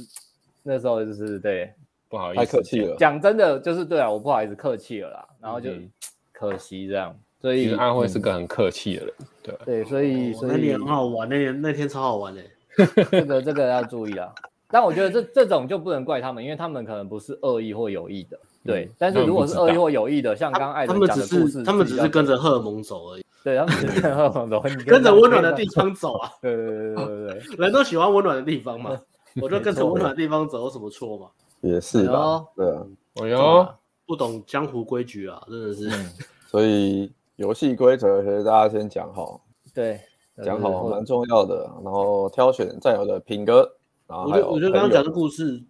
[0.68, 1.72] 那时候就是对，
[2.10, 2.96] 不好意思，太客气了。
[2.98, 5.70] 讲真的，就是对啊，我不好意思客气了啦，然后就
[6.34, 7.16] 可惜这样。
[7.40, 12.42] 所以安徽是个很客气的人，对对，所以所以那年很好玩，那年那天超好玩的。
[13.12, 14.34] 这个这个要注意啊。
[14.68, 18.38] 但我觉得这这种就不能怪他们，因为他们可能不是恶意或有意的。
[18.66, 23.26] 对，但是如果是恶意或有意的，像刚刚艾伦讲的故事，他们只是跟着荷尔蒙走而已。
[23.44, 26.32] 对，他们只是跟荷尔蒙走， 跟着温暖的地方走啊。
[26.42, 29.00] 对对对对对，人都喜欢温暖的地方嘛。
[29.42, 31.28] 我就跟着温暖的地方走，有什么错嘛？
[31.62, 33.68] 也是的，对啊，哎呦，
[34.06, 35.90] 不懂江湖规矩啊，真的是。
[36.48, 39.42] 所以游戏规则其实大家先讲好，
[39.74, 40.00] 对，
[40.44, 41.70] 讲好蛮重要的。
[41.84, 43.70] 然后挑选战友的品格，
[44.08, 45.62] 然后还有，我觉得刚刚讲的故事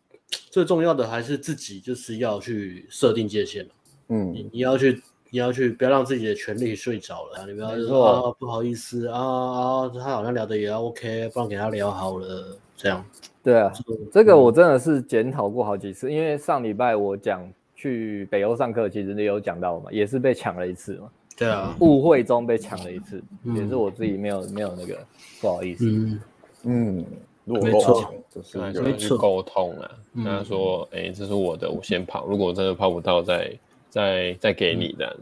[0.52, 3.68] 最重要的还是自己就是要去设定界限。
[4.10, 7.48] 嗯，你你要去，你要去，不要让自己的权利睡着了。
[7.48, 13.04] 你不要说啊，不好意思啊啊，他好像聊的也 OK，不然给他聊好了，这样。
[13.46, 13.72] 对啊，
[14.12, 21.08] 这个我真的是检讨过好几次，因为上礼拜我讲去北欧上课，其实你有讲到嘛，也是被抢了一次嘛。
[21.38, 24.98] 对啊，误会中被抢了一次，也是我自己没有没有那个
[25.40, 25.86] 不好意思。
[25.88, 26.20] 嗯
[26.64, 27.06] 嗯，
[27.44, 33.52] 没错，就是沟通啊，跟他说，哎，这是我的，我先跑，如果真的跑不到，再
[33.92, 35.18] 再再给你的。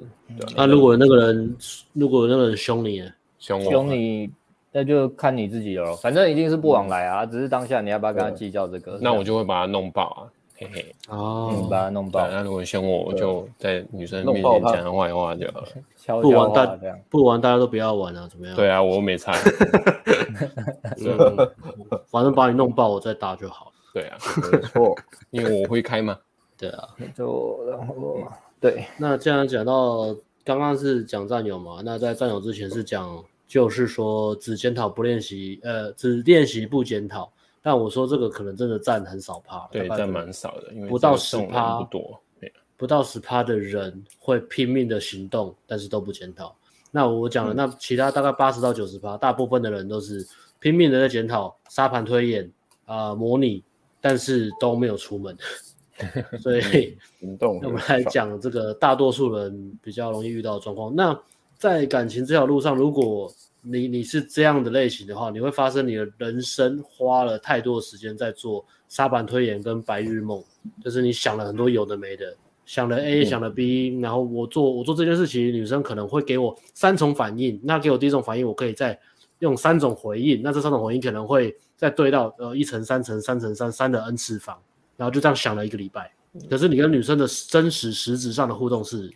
[0.55, 1.55] 那如果那个人，
[1.91, 3.03] 如果那个人凶你，
[3.37, 4.31] 凶我，凶你。
[4.75, 8.97] 那就看你自己了，反正一定是不往来啊，只是当下你要不要跟他计较这个？
[8.99, 10.25] 那我就会把他弄爆啊，
[10.57, 10.95] 嘿嘿。
[11.09, 12.27] 哦，把他弄爆。
[12.27, 15.67] 那如果凶我，我就在女生面前讲坏话就好了。
[16.21, 16.75] 不玩大，
[17.07, 18.55] 不玩大家都不要玩啊，怎么样？
[18.55, 19.31] 对啊，我没差。
[22.09, 23.71] 反正把你弄爆，我再打就好了。
[23.93, 24.17] 对啊，
[24.51, 24.95] 没错，
[25.29, 26.17] 因为我会开嘛。
[26.57, 28.17] 对啊，就然后
[28.59, 28.85] 对。
[28.97, 33.23] 那既然讲到刚刚是讲战友嘛，那在战友之前是讲。
[33.53, 37.31] 就是说只检讨不练习，呃，只练习不检讨。
[37.61, 42.19] 但我说这个可能真的占很少趴，对，占蛮少的，因为不到十趴不多，
[42.75, 46.55] 不到十趴的人会拼命的行动，但是都不检讨。
[46.89, 50.25] 那我讲了，嗯、那其他大概八十到九十趴，大部分的人都是
[50.59, 52.51] 拼命的在检讨沙盘推演
[52.85, 53.63] 啊、呃、模拟，
[54.01, 55.37] 但是都没有出门。
[56.41, 56.97] 所以
[57.39, 60.91] 我们来讲这个大多数人比较容易遇到的状况。
[60.95, 61.15] 那
[61.63, 70.43] 在感情这条路上，如果你你是这样的类型的话，你会发生你的人生花了太多的时间在做沙盘推演跟白日梦，
[70.83, 78.99] 就是你想了很多有的没的，想了 A 想了 B，然后我做我做这件事情，女生可能会给我三重反应，那给我第一种反应，我可以再
[79.39, 84.59] 用三种回应，那这三种回应可能会再对到呃一乘三乘三乘三三的 n 次方，
[84.97, 86.11] 然后就这样想了一个礼拜，
[86.49, 89.09] 可是你跟女生的真实实质上的互动是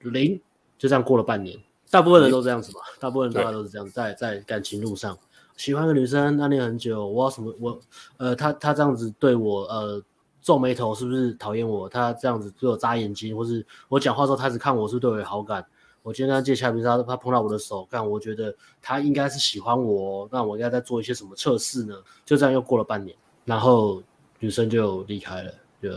[0.00, 0.38] 零，
[0.76, 1.58] 就这样过了半年。
[1.90, 5.16] 大部分人都这样子嘛，大部分人大家都是这样，在在感情路上，
[5.56, 7.78] 喜欢个女生暗恋很久，我要什么我
[8.16, 10.02] 呃，他他这样子对我呃
[10.42, 11.88] 皱眉头，是不是讨厌我？
[11.88, 15.64] 他这样子对我眨眼睛，或是我讲话时候他只看我，是不是对我有好感？
[16.02, 21.94] 我今天跟他借橡皮擦，他碰到我的手，但我觉得他应该是喜欢我，那我应该在做一些什么测试呢？
[22.24, 24.02] 就这样又过了半年，然后
[24.38, 25.90] 女生就离开了，就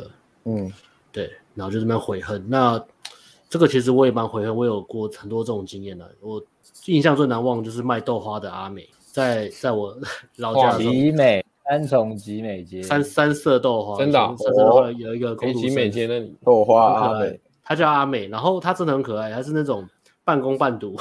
[0.46, 0.72] 嗯
[1.12, 2.84] 对，然后就这么悔恨那。
[3.50, 6.10] 这个其实我也蛮悔恨，我有过很多这种经验的。
[6.22, 6.42] 我
[6.86, 9.98] 印象最难忘就是卖豆花的阿美，在在我
[10.38, 19.88] 老家的集美三重集美街三三色豆花，真的、啊，三色豆花有一个公主集美街那里豆花阿美，她叫阿美，然后她真的很可爱，她是那种
[20.24, 20.96] 半工半读，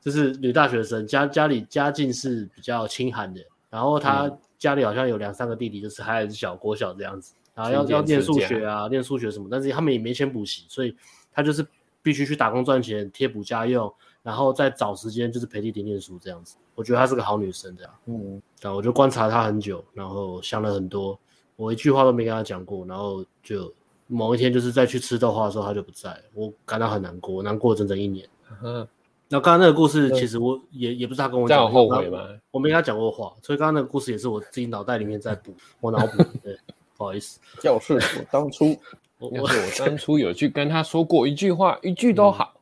[0.00, 10.96] 就是女大学生，家家里家境是比较清寒的，然后她家里好像有两三个弟弟，就是还很小国小这样子，然后要要念数学啊，念数学什么，但是他们也没钱补习，所以
[11.32, 11.66] 她就是。
[12.02, 16.56] 必须去打工赚钱贴补家用，然后再找时间就是陪弟弟念书这样子。
[16.74, 17.92] 我觉得她是个好女生这样。
[18.06, 21.18] 嗯，然后我就观察她很久，然后想了很多，
[21.56, 23.72] 我一句话都没跟她讲过，然后就
[24.06, 28.28] 某一天就是在去吃豆花的时候，她就不在，我感到很难过，难过整整一年。
[28.62, 28.86] 嗯，
[29.28, 32.28] 那刚刚那个故事其实我也也不是她跟我讲，后悔吗？
[32.52, 36.22] 我没跟她讲过话，所以刚刚那个故事也是我自己脑袋里面在补，我脑补。
[36.44, 36.56] 对，
[36.96, 38.76] 不好意思，教训我当初。
[39.20, 42.54] 要是我 当初有去跟他说过一句话，一句都好。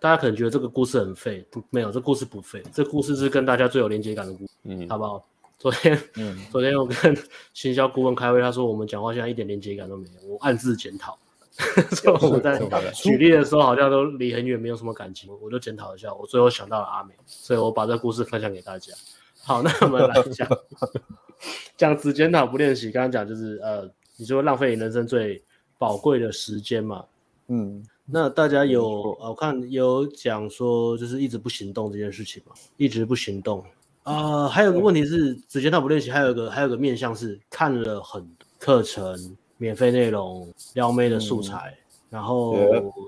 [0.00, 2.62] 大家可能觉得这个故事很废，没有，这故事不废。
[2.72, 5.24] 这故事是跟大家最有连接感的故事，嗯，好不好？
[5.58, 7.16] 昨天，嗯，昨天我跟
[7.52, 11.18] 行销顾问开会，他说我们讲话现在一点连接感都没有，我暗自检讨。
[11.90, 12.56] 所以我在
[12.94, 16.14] 举例的时候好像都离很远，没有什么感情，我就检讨一下。
[16.14, 18.92] 我最后想到了阿美，所以我把这故事分享给大家。
[19.42, 20.48] 好，那我们来讲
[21.76, 22.92] 讲只检讨不练习。
[22.92, 25.42] 刚刚讲就是呃，你说浪费你人生最
[25.78, 27.04] 宝贵的时间嘛，
[27.46, 33.60] 嗯，那大家有我看有讲说，就是一直不行动这件事情嘛，一直不行动
[34.02, 34.48] 啊、呃。
[34.48, 42.56] 还有个问题是，只见他不练习，还有个还有个面向是看了很课程、免费内容、撩妹的素材，嗯、然后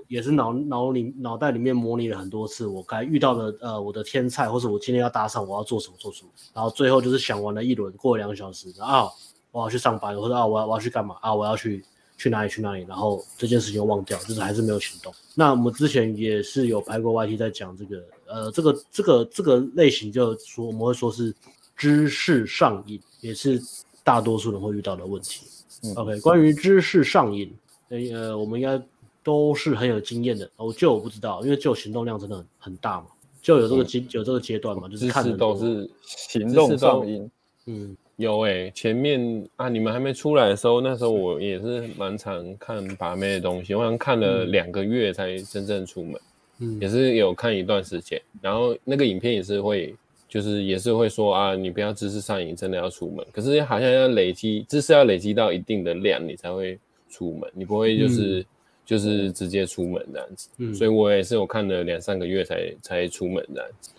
[0.07, 9.09] 也是脑脑里脑袋里面模拟了很多次，我该遇到的呃我的天菜，或者我今天要搭上我要做什么做什么，然后最后就是想完了一轮，过了两个小时，啊，
[9.51, 11.83] 我要去上班，或者啊我要我要去干嘛啊我要去。
[12.21, 15.11] 去哪里去哪里，然后这件事情忘掉，就是还是没有行动。
[15.33, 21.33] 那我们之前也是有拍过 YT 在讲这个，呃，这个这个这个类型，就说我们会说是
[21.75, 23.59] 知识上瘾，也是
[24.03, 25.47] 大多数人会遇到的问题。
[25.81, 27.51] 嗯、OK，关于知识上瘾，
[27.89, 28.79] 呃，我们应该
[29.23, 30.47] 都是很有经验的。
[30.57, 33.07] 我就我不知道，因为就行动量真的很很大嘛，
[33.41, 37.31] 就有这个阶、嗯、有这个阶段嘛，就是看的都是行动上瘾，
[37.65, 37.97] 嗯。
[38.17, 46.21] 有诶、欸，前面啊，你们还没出来的时候，那时候我也是蛮常看把妹的东西，我好像看了两个月才真正出门，
[46.59, 49.95] 嗯，也是有看一段时间，然后那个影片也是会，
[50.29, 56.77] 就是也是会说啊，你不要知识上瘾，真的要出门，可是好像要累积知识要累积到一定的量，你才会
[57.09, 58.45] 出门，你不会就是、嗯、
[58.85, 63.91] 就是直接出门这样子，嗯，所以我也是有看了两三个月才才出门这样子，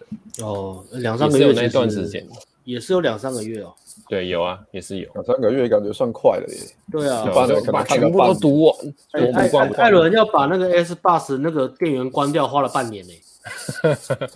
[0.44, 2.24] 哦，两三个月那段时间。
[2.64, 3.74] 也是有两三个月哦，
[4.08, 6.58] 对，有啊，也是有两三个月，感觉算快了耶。
[6.90, 8.76] 对啊，把把全部都读完。
[9.12, 13.12] 艾艾伦要把那个 S Bus 那个电源关掉，花了半年呢。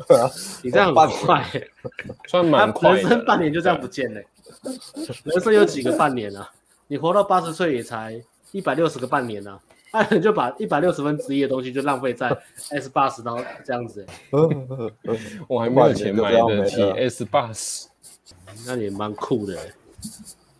[0.08, 0.30] 对啊，
[0.62, 1.44] 你这样很快，
[2.26, 2.92] 算蛮快。
[2.92, 4.20] 人生半年就这样不见了，
[5.24, 6.50] 人生有几个半年啊？
[6.88, 8.20] 你活到八十岁也才
[8.52, 9.60] 一百六十个半年啊。
[9.92, 12.28] 艾伦就把一百六十分之一的东西就浪费在
[12.70, 14.04] S Bus，然后这样子。
[15.48, 17.86] 我还没有钱买得起 S Bus。
[18.66, 19.56] 那也蛮酷的，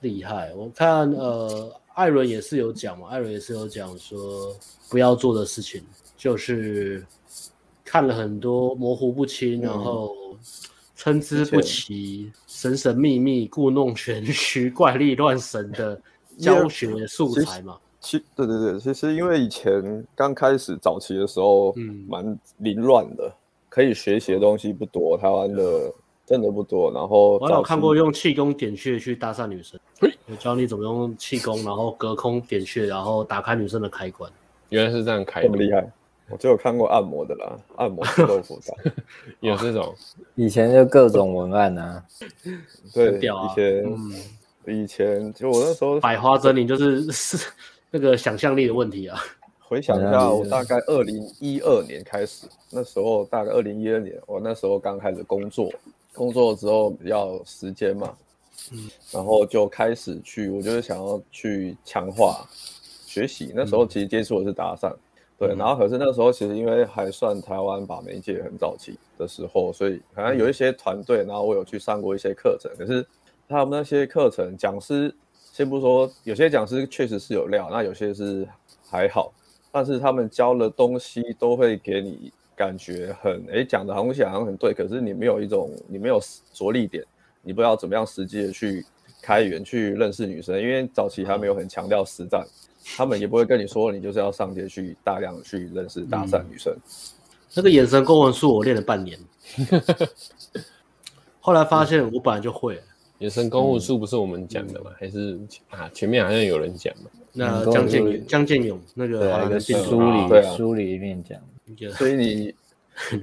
[0.00, 0.52] 厉害。
[0.54, 4.54] 我看呃，艾伦也是有讲嘛，艾伦也是有讲说
[4.88, 5.82] 不要做的事情，
[6.16, 7.04] 就是
[7.84, 10.14] 看了很多模糊不清，嗯、然后
[10.94, 16.00] 参差不齐、神神秘秘、故弄玄虚、怪力乱神的
[16.38, 17.78] 教学素材嘛。
[17.98, 23.32] 其对对对，其实因为以前刚开始早期的时候，嗯，蛮凌乱的，
[23.68, 25.92] 可以学习的东西不多，台湾的。
[26.26, 26.92] 真的不多。
[26.92, 29.80] 然后我有看过用气功点穴去搭讪女生，
[30.26, 34.30] 我教你怎么用气功，然后隔空点穴，然后打开女生的开关。
[34.68, 35.88] 原来是这样开，这么厉害。
[36.28, 38.74] 我就有看过按摩的啦，按摩豆腐渣，
[39.38, 39.94] 有这种。
[40.34, 42.04] 以前就各种文案啊，
[42.92, 44.12] 对，以前，嗯，
[44.66, 47.48] 以前就我那时候百花争鸣，就是是
[47.92, 49.16] 那个想象力的问题啊。
[49.60, 55.72] 回想一下，我大概二零一二年开始，那时候大概二零一二年，我那时候刚开始工作，
[56.16, 58.16] 工作之后比较时间嘛，
[58.72, 62.48] 嗯，然后就开始去，我就是想要去强化
[63.06, 63.52] 学习。
[63.54, 64.92] 那时候其实接触的是搭讪。
[65.38, 72.72] 对，然后可是那时候其实因为还算台湾把媒介很早期的时候，所以好像有一些团队，然后我有去上过一些课程。
[72.78, 73.06] 可是
[73.46, 75.14] 他们那些课程讲师，
[75.52, 78.48] 先不说，有些讲师确实是有料，那有些是
[78.88, 79.30] 还好，
[79.70, 86.18] 但是他们教的东西都会给你感觉很，哎，讲的东西好像很对，可是你没有一种，你没有
[86.54, 87.04] 着力点，
[87.42, 88.84] 你不知道怎么样实际的去
[89.20, 92.44] 开源去认识女生，因为早期还没有很强调实战。
[92.96, 96.72] 他们也不会跟你说，你就是要上街去大量去认识搭讪女生。
[96.72, 96.80] 嗯、
[97.54, 99.18] 那个眼神公文术我练了半年，
[101.40, 102.80] 后来发现我本来就会。
[103.18, 104.90] 眼神公文术不是我们讲的吗？
[104.92, 105.36] 嗯、还是
[105.70, 105.90] 啊？
[105.92, 107.11] 前面好像有人讲嘛。
[107.32, 111.40] 那江建勇，江建勇那个好像书里对书里面讲。
[111.92, 112.54] 所以你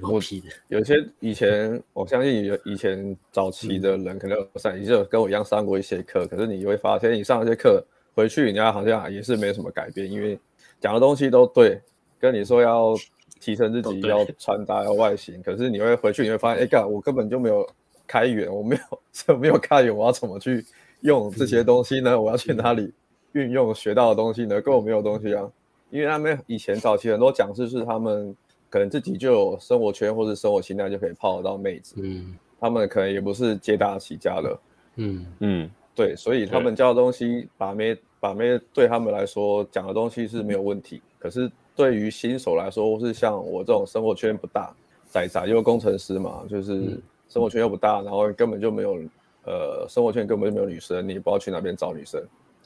[0.01, 0.19] 我
[0.67, 7.83] 有些以前我相信有以前早期的人可能有上，也就跟我一样上过一些课，可是你会发现你上一些课。
[8.15, 10.39] 回去人家好像也是没什么改变，因为
[10.79, 11.81] 讲的东西都对，
[12.19, 12.93] 跟你说要
[13.39, 17.67] 提升自己，要穿搭，要外形，可是你会回去你会发现，哎干，我根本就没有
[18.05, 18.91] 开源，我没有
[19.39, 20.63] 没有开源，我要怎么去
[20.99, 22.21] 用这些东西呢？
[22.21, 22.93] 我要去哪里
[23.31, 24.61] 运用学到的东西呢？
[24.61, 25.49] 跟我没有东西啊，
[25.93, 28.35] 因为他们以前早期很多讲师是他们
[28.67, 34.59] 可能自己就有生活圈或者生活形态就可以泡得到妹子，嗯，他们可能也不是接大起家的，
[34.95, 35.71] 嗯嗯。
[35.95, 40.99] 对，所以他们教的东西，把妹把妹对他们来说讲的东西是没有问题。
[41.19, 44.75] 可是对于新手来说，或是像我这种生活圈不大，
[45.05, 48.97] 仔仔又工程师嘛，就是生活圈又不大，然后根本就没有
[49.45, 52.19] 呃，生活圈根本就没有女生，你也不知道去哪边找女生。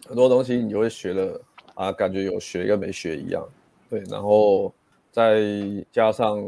[0.08, 1.42] 很多东西你就会学了
[1.78, 3.48] 啊，感觉有学跟没学一样。
[3.90, 4.74] 对，然后
[5.12, 5.42] 再
[5.92, 6.44] 加上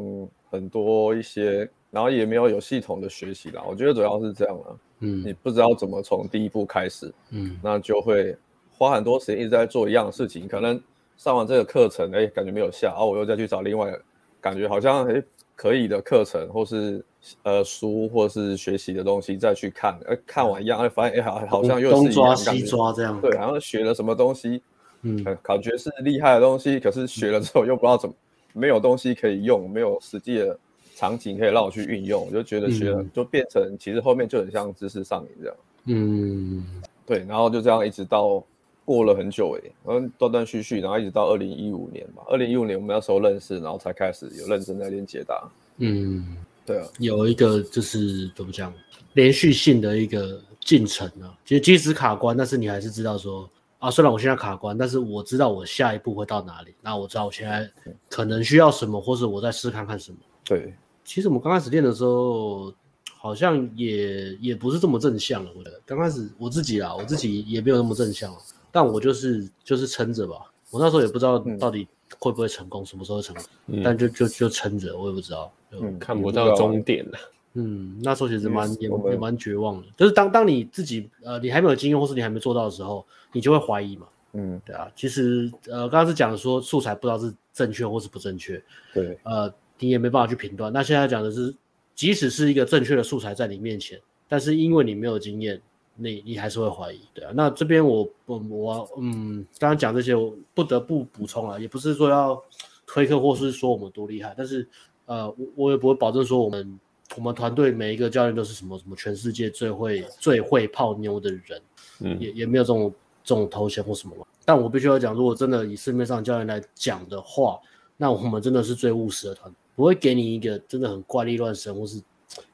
[0.52, 3.64] 很多一些，然后也没有有系统的学习啦。
[3.68, 4.80] 我觉得主要是这样了。
[5.02, 8.36] 嗯，你不知道怎么从第一步开始，嗯，那就会
[8.78, 10.48] 花很多时间一直在做一样的事情。
[10.48, 10.82] 可能
[11.16, 13.98] 上完这个课程，哎，感觉没有效，哦，我又再去找另外
[14.42, 15.24] 感觉好像哎
[15.56, 17.02] 可以的课程，或是
[17.44, 24.62] 呃书，或是学习的东西再去看，哎，看完一样，哎，发现哎好好像又是一样，东抓西抓这样，对，好像学了什么东西，
[25.02, 28.16] 嗯，感觉是厉害的东西，可是学了之后又不知道怎么，
[28.54, 30.58] 没有东西可以用，没有实际的。
[30.96, 35.56] 场景可以让我去运用，我就觉得学了就变成其实后面就很像知识上瘾这样。
[35.86, 36.66] 嗯，
[37.06, 38.44] 对，然后就这样一直到
[38.84, 42.24] 过了很久哎，然后断断续续，然后一直到二零一五年吧。
[42.28, 45.50] 二零一五年我们那时候认识，然后才开始有认真在练解答。
[45.78, 46.36] 嗯，
[46.66, 48.74] 对啊，有一个就是怎么讲，
[49.14, 51.32] 连续性的一个进程啊。
[51.46, 56.76] 其实即使卡关，但是你还是知道说啊，虽然我现在卡关，但是我知道我下一步会到哪里。
[56.82, 57.70] 那我知道我现在
[58.10, 60.18] 可能需要什么，或者我再试看看什么。
[60.44, 60.74] 对。
[61.06, 62.72] 其实我们刚开始练的时候，
[63.18, 65.50] 好像也也不是这么正向了。
[65.58, 68.36] 我觉得刚开始我自己啦，我自己也没有那么正向，
[68.72, 70.36] 但我就是就是撑着吧。
[70.72, 71.88] 我那时候也不知道到底
[72.20, 77.18] 会不会成功，嗯、什么时候成功，嗯、但就就就撑着，我也不知道，嗯、看不到终点了。
[77.54, 79.88] 嗯，那时候其实蛮也也蛮绝望的。
[79.98, 84.08] 就是当当你自己呃你还没有经验，或是你还没做到的时候，你就会怀疑嘛。
[84.34, 84.92] 嗯，对啊。
[84.96, 88.62] 其实呃刚刚是讲说素材不知道是正确或是不正确。
[88.94, 89.54] 对，呃。
[89.82, 90.74] 你也没办法去评断。
[90.74, 91.56] 那现在讲的是，
[91.96, 93.98] 即使是一个正确的素材在你面前，
[94.28, 95.62] 但是因为你没有经验，
[95.96, 97.32] 你你还是会怀疑，对啊。
[97.34, 102.44] 那这边我我我嗯，刚刚讲这些，我不得不补充啊，也不是说要
[102.86, 104.68] 推客或是说我们多厉害，但是
[105.06, 106.78] 呃，我我也不会保证说我们
[107.16, 111.62] 我们团队每一个教练都是什么什么全世界最会最会泡妞的人，
[112.00, 112.94] 嗯，也也没有这种
[113.24, 114.26] 这种头衔或什么嘛。
[114.46, 117.60] 但我必须要讲，如果真的以市面上教练来讲的话，
[117.98, 119.58] 那我们真的是最务实的团队。
[119.76, 122.02] 不会给你一个真的很怪力乱神，或是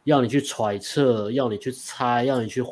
[0.03, 2.63] 要你去揣测、要你去猜、要你去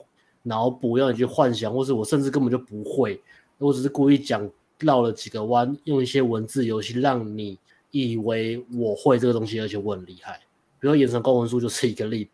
[0.44, 3.20] 脑补、要你去幻想，或是我甚至根本就不会，
[3.58, 4.48] 我只是故意讲
[4.80, 7.58] 绕了几个弯，用一些文字游戏让你
[7.92, 10.40] 以为我会这个东西，而且我很厉害。
[10.84, 12.30] 比如说眼神勾魂术就是一个例，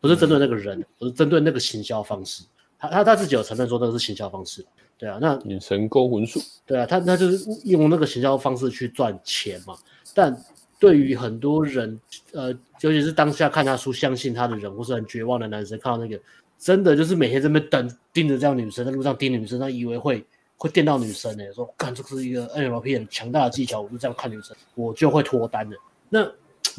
[0.00, 2.42] 不是针对那个人，不是针对那个行销方式，
[2.76, 4.66] 他他他自己有承认说那个是行销方式，
[4.98, 9.78] 对啊，那眼神勾魂术，对啊，他他就是用那个行销方式去赚钱嘛，
[10.12, 10.36] 但。
[10.80, 12.00] 对于很多人，
[12.32, 12.52] 呃，
[12.82, 16.16] 尤其是当下看他书相信他的人，或是很绝望的男生，看到那个
[16.56, 20.24] 真的就是每天在那边等盯着这样女生，在路上盯女生，他以为会
[20.56, 25.76] 会电到女生呢，说干这是一个 NLP 很强大的技巧，我就这样看女生，我就会脱单的。
[26.08, 26.24] 那，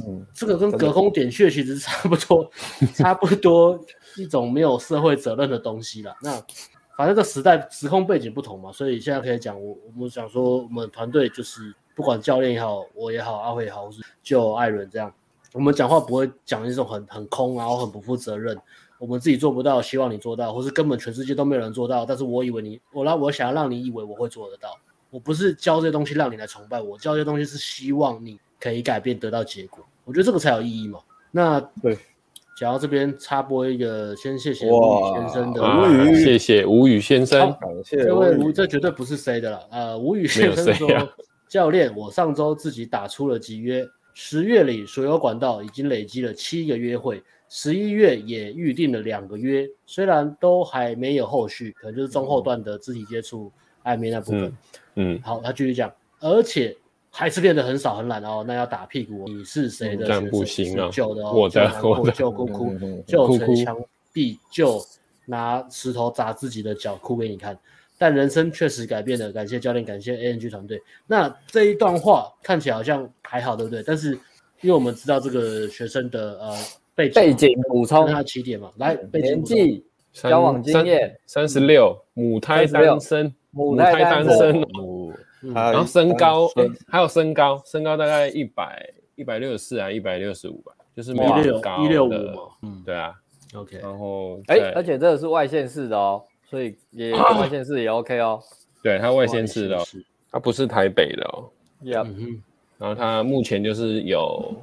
[0.07, 2.49] 嗯，这个跟隔空点穴其实差不多，
[2.95, 3.79] 差不多
[4.17, 6.15] 一种没有社会责任的东西了。
[6.21, 6.31] 那
[6.97, 11.73] 反正这时代时空背景不同嘛，所以现在可以讲，我我们想说，我们团队就是。
[11.95, 15.13] 不管教练也好，我也好，阿辉也好，或是就艾伦这样，
[15.51, 18.57] 我们讲话不会讲一种很很空，然后很不负责任。
[18.97, 22.05] 我们自己做不到，希望你做到，或是根本全世界都没有人做到。
[22.05, 24.69] 但是我以为你，我让我想要让你以为我会做得到。
[25.09, 29.85] 我不是教这些东西让你来崇拜我，教这些东西是希望你可以改变，得到结果。
[30.05, 30.99] 我觉得这个才有意义嘛。
[31.31, 31.97] 那对，
[32.57, 39.67] 讲到这边插播一个，先谢谢吴宇先生的吴宇，谢谢吴宇先生，感谢这位吴，这绝对不是 C 的了。
[39.71, 40.87] 呃，吴宇先生说。
[41.47, 43.83] 教练，我上周自己打出了集约，
[44.13, 53.51] 十月里所有管道已经累积了七个约会，十一月也预定了两个约，虽然都还没有后续，可能就是中后段的肢体接触
[53.83, 54.43] 暧昧那部分。
[54.93, 56.77] 嗯，嗯好，他继续讲，而且
[57.11, 59.25] 还是练得很少很懒哦，那要打屁股。
[59.27, 60.29] 你是谁的学生？
[60.29, 63.77] 不行啊，旧的哦，我的，我的，就哭哭，就捶墙
[64.13, 64.79] 壁，就
[65.25, 67.57] 拿石头砸自己的脚，哭给你看。
[67.97, 70.81] 但人生确实改变了，感谢教练，感谢 ANG 团队。
[71.05, 73.83] 那这一段话看起来好像还好，对不对？
[73.85, 74.13] 但是
[74.61, 76.55] 因为我们知道这个学生的呃
[76.95, 79.83] 背景背景补充他起点嘛，来年纪、
[80.13, 84.61] 交往经验三十六，母胎单身，母胎单身，
[85.41, 86.49] 然后身高，
[86.87, 93.13] 还有身高，身高大概一百一百六十四啊，一百六十五吧，就是没有高一六五嘛，嗯，对啊
[93.53, 96.23] ，OK，然后哎，而且这个是外县市的哦。
[96.49, 98.41] 所以也 外县市也 OK 哦，
[98.81, 99.77] 对，他外县市的，
[100.31, 101.45] 他不是台北的哦。
[101.83, 102.07] Yeah，
[102.79, 104.55] 然后他目前就是有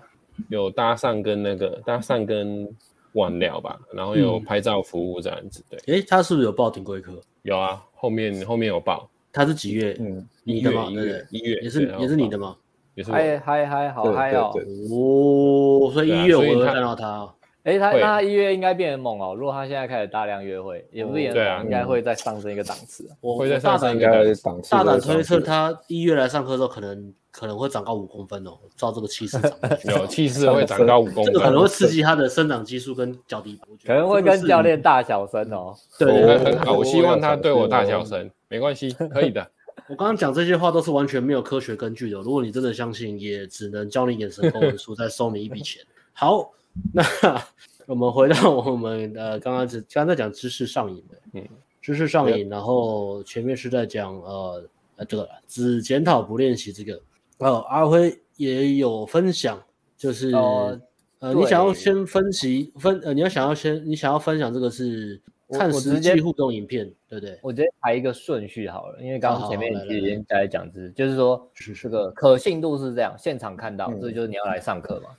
[0.48, 2.68] 有搭上跟那个搭上跟
[3.12, 5.64] 晚聊吧，然后有拍照服务这样子。
[5.70, 7.12] 对，诶，他是不是有报顶规课？
[7.42, 9.08] 有啊，后面后面有报。
[9.32, 9.96] 他是几月？
[10.00, 10.86] 嗯，你的吗？
[10.88, 12.56] 一月一月也是也是你的吗？
[12.94, 13.10] 也是。
[13.10, 14.52] 嗨嗨嗨，好嗨哦！
[14.54, 17.28] 哦，所以一月我会看到他。
[17.64, 19.34] 哎，他那他一月应该变得猛哦。
[19.36, 21.30] 如果他现在开始大量约会，也不是也
[21.64, 23.10] 应该会再上升一个档次。
[23.20, 24.70] 我会再上升一个档次。
[24.70, 28.52] 大胆推测，他一月来上课的时候，可能可能会长高五公分哦。
[28.76, 29.52] 照这个气势长，
[29.98, 33.58] 有气势会长高五公分， 这个可能会刺激他的生长激素跟脚底。
[33.84, 35.74] 可能会跟教练大小声哦。
[35.98, 36.72] 对，很好。
[36.74, 39.44] 我希望他对我大小声，没关系，可以的。
[39.88, 42.18] 我刚刚讲这些话都是完全没有科学根据的。
[42.20, 45.82] 如果你真的相信，也只能教你眼神 公文书，再收你一笔钱。
[46.12, 46.52] 好，
[46.92, 47.02] 那。
[47.86, 51.48] 我们回到我们呃，刚刚只刚才讲知识上瘾的，嗯，
[51.80, 57.00] 知识上瘾，然后前面是在讲呃呃这个只检讨不练习这个，
[57.38, 59.62] 呃阿辉也有分享，
[59.96, 60.80] 就是呃，
[61.20, 67.38] 呃你想要先分析分呃你要想要先你想要分享这个是看实际互动影片，对不对？
[67.42, 71.48] 我直接排一个顺序好了，因为刚刚前面已经在讲是就是说
[71.80, 75.10] 这个可信度是这样，现场看到，这就是你要来上课嘛。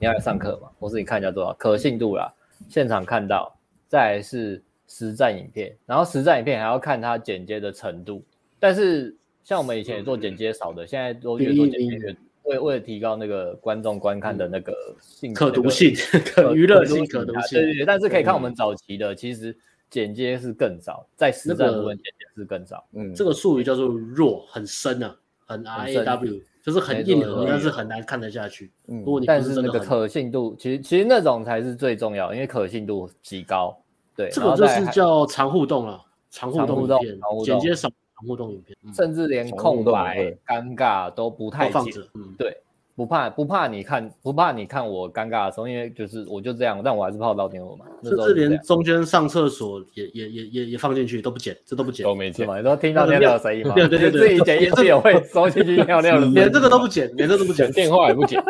[0.00, 0.70] 你要来上课嘛？
[0.78, 2.32] 或是你看一下多少可信度啦，
[2.68, 3.52] 现场看到，
[3.88, 8.22] 再来是实战影片，然后实战影片还要看它剪接的程度。
[8.60, 12.16] 但是像我们以前也做剪接少的，现在都越做剪接越
[12.48, 15.94] 为为了提高那个观众观看的那个 性可读性、
[16.24, 17.58] 可娱乐性、可读性。
[17.58, 17.84] 对对对。
[17.84, 19.56] 但是可以看我们早期的，其实
[19.90, 22.84] 剪接是更早，在实战部分剪接是更早。
[22.92, 26.40] 嗯，这个术语叫做弱，很深啊，很 R A W。
[26.60, 28.70] 就是很硬核，但是很难看得下去。
[28.88, 33.74] 嗯，如果你但是那个可信度，其实其实那种才是最重要，因为可信度极高。
[34.14, 35.98] 对，这个就是叫长互动了，
[36.30, 37.96] 长互动影片，剪接少，长
[38.26, 41.82] 互动影片，甚至连空白、尴尬都不太剪。
[42.14, 42.56] 嗯，对。
[42.98, 47.84] 不怕不怕你看不怕你看我尴尬的时候，因为就是我就这样，但我还是泡到点我嘛。
[48.02, 53.72] 甚至连中间上厕所也也也也也放进去都不剪，这都不剪，都没剪嘛，你都听到尿尿的声音嘛。
[53.78, 58.42] 对对对对， 自己剪一次也会收进去尿尿的，连这个都不剪，连这个都不剪， 电话也不剪，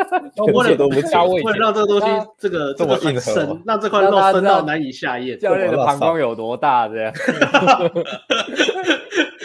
[0.54, 2.06] 为了都不加位，为了让这个东西
[2.38, 5.38] 这个这么很深，让这块肉深到难以下咽。
[5.38, 6.88] 教练的膀胱有多大？
[6.88, 7.12] 这样，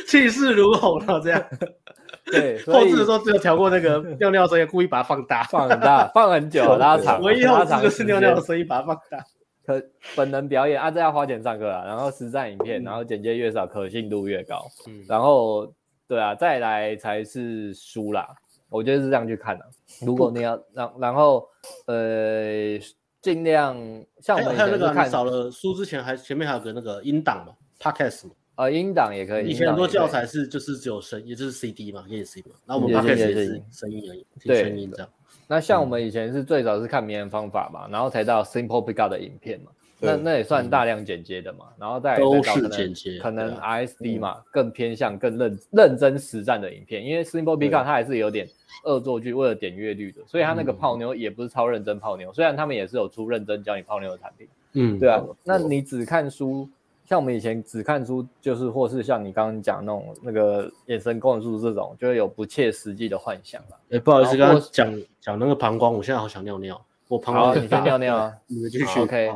[0.08, 1.20] 气势如虹啊！
[1.22, 1.44] 这样。
[2.34, 7.22] 对， 后置的时候只有调过那个 尿尿声音，故意把它放大，放很大，放很久，拉长。
[7.24, 9.24] 唯一后制就是尿尿的声音，把它放大。
[9.66, 9.82] 可
[10.16, 11.86] 本能表演啊，这要花钱上课啊。
[11.86, 14.66] 然后实战影片，然后简介越少，可信度越高。
[14.88, 15.72] 嗯，然后
[16.08, 18.28] 对啊，再来才是书啦。
[18.70, 19.66] 我觉得是这样去看的。
[20.06, 21.48] 如果你要让，然后
[21.86, 22.78] 呃，
[23.22, 23.78] 尽量
[24.20, 28.26] 像我们还有那个看少了书之前，还前面还有个那个音档嘛，Podcast。
[28.56, 29.50] 呃，音档也可以。
[29.50, 32.56] 以前很多教材是就是只有声，也就是 CD 嘛，也是 CD 嘛。
[32.66, 35.10] 那我们 Podcast 也是声音而已，听声音这样。
[35.48, 48.48] 那像我们以前是最早是看名人方法嘛，然后才到 Simple Pickup 的影片嘛，那那也算大量剪接的嘛，然后再都是剪接，可能 RSD 嘛，更偏向更认认真实战的影片，因为 Simple Pickup 它还是有点
[48.86, 56.70] 恶作剧，为了点阅率的，所以它那个泡妞也不是超认真泡妞，虽然他们也是有出认真教你泡妞的产品，嗯，对啊，那你只看书。
[57.14, 63.78] 像我们以前只看书，就是或是像你刚刚讲那种那个眼神工程术这种，就会有不切实际的幻想了。
[63.84, 66.84] 哎、欸，不好意思，刚刚讲讲那个膀胱，我现在好想尿尿。
[67.08, 69.00] 我膀胱，你先尿尿啊， 你们继续。
[69.02, 69.32] OK，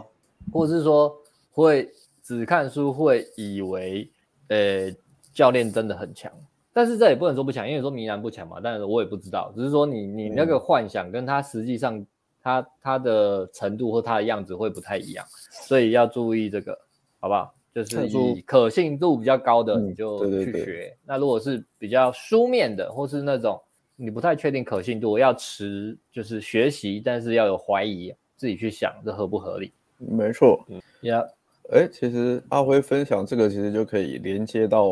[0.51, 1.15] 或者是说
[1.51, 1.87] 会
[2.23, 4.09] 只看书，会以为
[4.47, 4.91] 呃
[5.31, 6.31] 教练真的很强，
[6.73, 8.57] 但是这也不能说不强，因为说明然不强嘛。
[8.59, 12.03] 但是我也不知道，只是说你你那个幻想跟他实际上
[12.41, 16.75] 他他的程度或他的样子会不太一样，所以要注意这个，
[17.19, 17.53] 好不好？
[17.83, 20.49] 就是以可信度比较高的，你就去学。
[20.49, 23.61] 嗯、对对对，那如果是比较书面的，或是那种
[23.95, 29.71] 你不太确定可信度，要持就是学习，但是要有怀疑，自己去想这合不合理。
[29.97, 31.23] 没错，嗯，呀，
[31.71, 34.85] 哎，其实阿辉分享这个，其实就可以连接到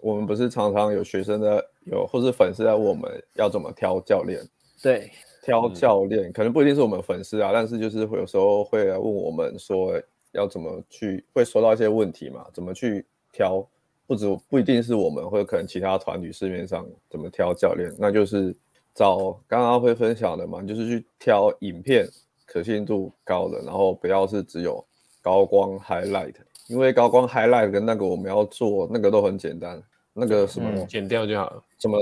[0.00, 4.40] 我们不是常常有学生的有，或是粉丝在问我们要怎么挑教练？
[4.80, 5.10] 对，
[5.42, 10.00] 挑教练、嗯、可能不一定是我们粉丝啊，但是就是会有时候会来问我们说。
[10.32, 12.46] 要怎么去会收到一些问题嘛？
[12.52, 13.66] 怎么去挑？
[14.04, 17.90] 不止不一定是我们，或者可能其他团体市面上怎么挑教练？
[17.98, 18.54] 那就是
[18.94, 22.06] 找刚刚会分享的嘛，就是去挑影片
[22.44, 24.84] 可信度高的，然后不要是只有
[25.22, 26.34] 高光 highlight，
[26.66, 31.62] 因为高光 highlight 跟那个我们要做那个都很简单，那个什么、嗯、剪掉就好了。
[31.78, 31.98] 怎么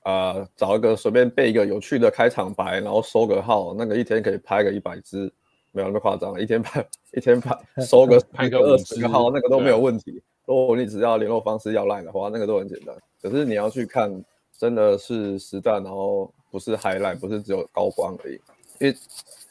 [0.00, 0.48] 啊、呃？
[0.56, 5.32] 找一个随便背一个有趣的开场白，然后收个号，那个一天可以拍个一百支。
[5.72, 10.22] 没有那么夸张，一天拍一天拍 收个拍个二十个号，那个都没有问题。
[10.44, 12.94] 如果你只要联络方式要赖的话，那个都很简单。
[13.22, 14.22] 可是你要去看，
[14.58, 18.34] 真的是实战，然后不是 highlight，不是只有高光而已。
[18.80, 18.94] 因为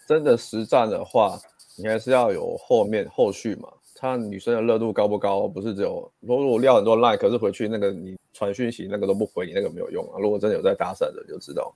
[0.06, 1.40] 真的实战的话，
[1.76, 3.70] 你还是要有后面后续嘛。
[3.96, 10.20] 看女生的热度高不高，不是只有如果撂很多赖，可是回去那个你传讯息那个都不回，你那个没有用啊。
[10.20, 11.74] 如果真的有在搭讪的，就知道。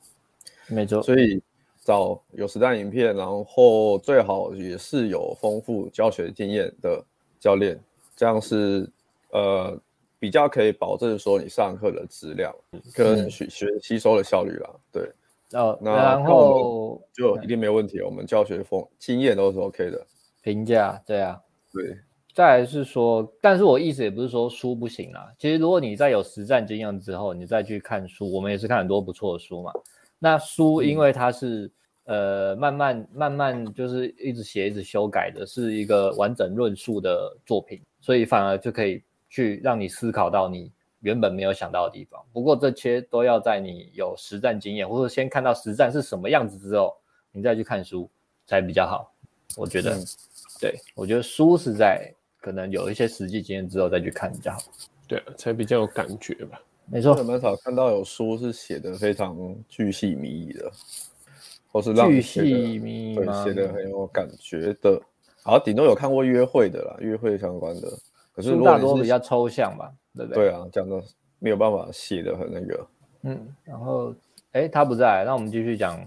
[0.67, 1.01] 没错。
[1.01, 1.41] 所以。
[1.85, 7.01] 找有实战影片，然后最好也是有丰富教学经验的
[7.39, 7.79] 教练，
[8.15, 8.89] 这样是
[9.29, 9.79] 呃
[10.17, 12.51] 比较可以保证说你上课的质量
[12.91, 14.69] 跟学学吸收的效率啦。
[14.91, 15.11] 对，
[15.53, 20.07] 哦，然后就一定没问题，我们教学风经验都是 OK 的。
[20.41, 21.39] 评价，对啊，
[21.71, 21.97] 对。
[22.33, 25.31] 再来是说，但是我意思也不是说书不行啦。
[25.39, 29.71] 其实如果你在有实战经验之后，你再去看书，我们也是看很多不错的书嘛。
[30.19, 31.71] 那书因为它是、
[32.05, 42.23] 嗯、呃慢慢慢慢就是一直写一直修改的，是一个完整论述的作品，所以反而就可以去让你思考到你原本没有想到的地方。
[42.33, 46.95] 不过这些都要在你有实战经验，或者先看到实战是什么样子之后，
[47.31, 48.09] 你再去看书
[48.47, 49.13] 才比较好。
[49.57, 50.03] 我觉得，嗯、
[50.59, 52.11] 对，我觉得书是在
[52.41, 54.59] 可能有一些实际经验之后再去看比较好，
[55.07, 56.61] 对，才比较有感觉吧。
[56.87, 59.35] 没错，蛮少看到有书是写的非常
[59.67, 60.71] 巨细靡遗的，
[61.71, 65.01] 或是让巨细靡遗，对，写的很有感觉的。
[65.43, 67.89] 好，顶多有看过约会的啦，约会相关的。
[68.33, 70.43] 可是，如果是大多比较抽象吧，对不对？
[70.43, 71.03] 对啊，讲的
[71.39, 72.87] 没有办法写的很那个。
[73.23, 74.13] 嗯，然后，
[74.51, 75.97] 哎，他不在，那我们继续讲。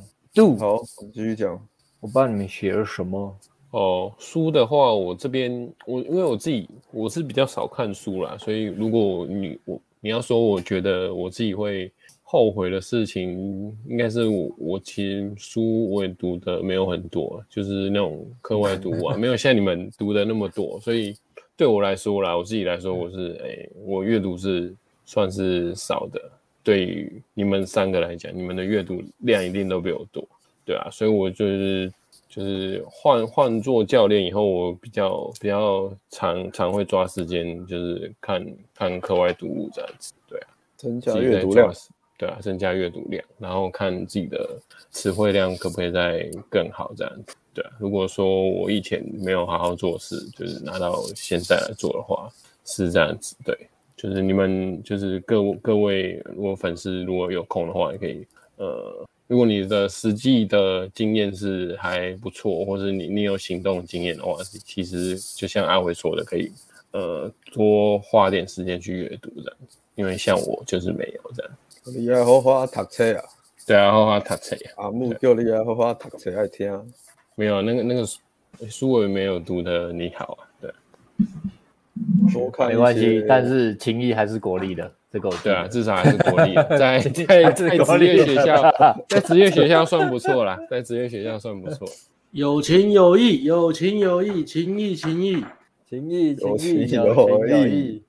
[0.58, 1.52] 好，我们继续讲。
[1.98, 3.36] 我不知道你们写了什么。
[3.72, 9.80] 哦，书的话，我这边我因为我自己我是比较少看书啦，所以如果你我。
[10.08, 11.92] 你要说，我觉得我自己会
[12.22, 20.80] 后悔的事情，应该是我我其实书我也读的没有很多，就是那种课外读啊，没有像你们读的那么多。
[20.80, 21.14] 所以
[21.58, 26.18] 对我来说啦，我自己来说，我是哎、我阅读是算是少的。
[26.62, 30.26] 对于你们三个来讲，你们的阅读量一定都比我多，
[30.64, 31.92] 对啊，所以我就是。
[32.28, 41.72] 就是换换做教练以后，我比较比较常常会抓时间，就是看看课外读物这样子，对啊，增加阅读量，
[42.18, 44.60] 对啊，增加阅读量，然后看自己的
[44.90, 47.70] 词汇量可不可以再更好这样子，对啊。
[47.78, 52.28] 如果说我以前没有好好做事，就是拿到现在来做的话，
[52.66, 53.56] 是这样子，对，
[53.96, 58.26] 就是你们就是各各位如果粉丝如果有空的话，也可以
[58.56, 59.04] 呃。
[59.28, 66.50] 如果你的实际的经验是还不错，或者你你有行动经验的话，其实就像阿伟说的，可以
[66.92, 69.76] 呃多花点时间去阅读这样子。
[69.96, 71.52] 因为像我就是没有这样。
[71.84, 73.24] 你爱好花读册啊？
[73.66, 74.56] 对啊，好好读册。
[74.76, 76.92] 阿木叫你爱好花读册爱听。
[77.34, 78.06] 没有那个那个
[78.68, 80.72] 书我也没有读的你好啊，对。
[82.32, 84.90] 多看没关系，但是情谊还是国立的。
[85.10, 88.74] 这个对啊，至少还是国立，在 在在职业学校，
[89.08, 91.88] 在职业学校算不错啦，在职业学校算不错。
[92.32, 95.42] 有情有义，有情有义，情义情义，
[95.88, 98.02] 情义情义，有情有义。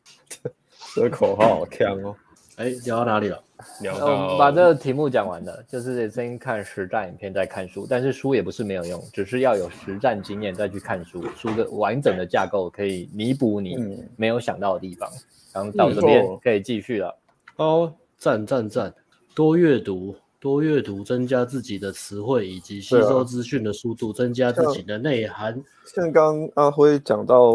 [0.95, 2.15] 这口号好强哦！
[2.57, 3.41] 哎，聊到哪里了？
[3.81, 13.75] 聊到把这个题目讲完了，就是先看实战影片再看书，但是书也不是没有用，只是要有实战经验再去看书，书的完整的架构可以弥补你
[14.15, 15.09] 没有想到的地方。
[15.51, 17.17] 然后到这边可以继续了。
[17.57, 18.93] 哦，赞赞赞！
[19.33, 25.59] 多阅读，多阅读，增加自己的词汇以及吸收资讯的速度，增加自己的内涵。
[25.85, 27.53] 像刚阿辉讲到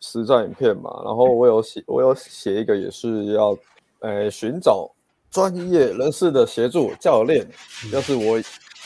[0.00, 3.56] 实战影片嘛，然后我有写，我有写一个也是要，
[3.98, 4.90] 呃，寻找
[5.30, 7.46] 专业人士的协助，教练。
[7.92, 8.40] 要是我，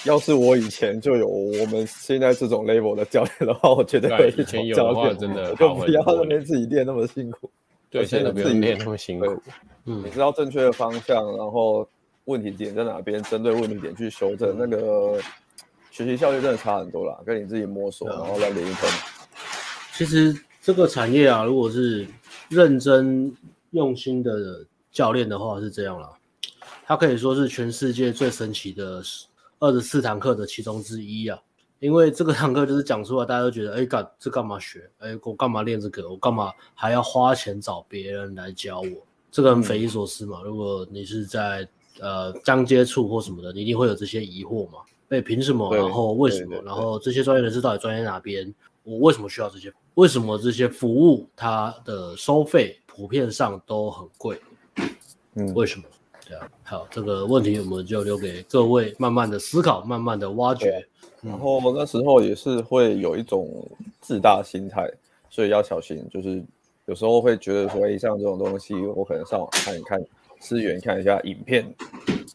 [0.05, 7.51] 要是我以前就有我们现在这种 level 的教练的话，我觉得可以前有的话真的就不要那边自己练那么辛苦。
[7.91, 9.27] 对，现在不用练那么辛苦。
[9.87, 11.87] 嗯，你知道正确的方向，然后
[12.25, 15.21] 问题点在哪边，针对问题点去修正，那个
[15.91, 17.19] 学习效率真的差很多啦。
[17.25, 18.91] 跟你自己摸索，然后再练一分。
[19.93, 22.07] 其实这个产业啊，如果是
[22.49, 23.33] 认真
[23.71, 26.11] 用心的教练的话，是这样啦。
[26.87, 29.03] 它可以说是全世界最神奇的
[29.59, 31.39] 二十四堂课的其中之一啊。
[31.81, 34.89] 因为这个堂课就是讲出来，大家都觉得，哎，干这干嘛学？
[34.99, 36.09] 哎，我干嘛练这个？
[36.09, 39.07] 我干嘛还要花钱找别人来教我？
[39.31, 40.41] 这个很匪夷所思嘛。
[40.43, 41.69] 如果你是在
[42.01, 44.79] 呃刚接触或什么的，你一定会有这些疑惑嘛。
[45.11, 45.77] 哎凭什么？
[45.77, 46.63] 然后为什么？
[46.63, 48.55] 然后这些专业人士到底专业哪边？
[48.83, 49.71] 我为什么需要这些？
[49.95, 54.41] 为什么这些服务它的收费普遍上都很贵？
[55.35, 55.85] 嗯，为什么？
[56.63, 60.87] 好，这个问题我们就留给各位慢慢的思考，慢慢的挖掘。
[61.21, 63.67] 然后那时候也是会有一种
[64.01, 64.91] 自大心态，
[65.31, 66.07] 所以要小心。
[66.13, 66.43] 就是
[66.87, 69.99] 有时候会觉得说，哎，像这种东西，我可能上网看一看
[70.39, 71.67] 资源，看一下影片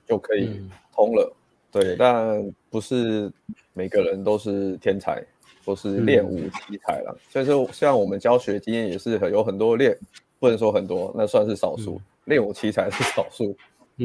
[0.07, 0.59] 就可以
[0.93, 1.31] 通了。
[1.31, 1.35] 嗯、
[1.71, 3.31] 对，但不是
[3.73, 5.23] 每个人都是天才，
[5.63, 7.15] 都是练武奇才了。
[7.29, 9.95] 所以说，像我们教学经验也是很有很多练，
[10.39, 11.95] 不能说很多，那算是少数。
[11.95, 13.55] 嗯、练武奇才是少数，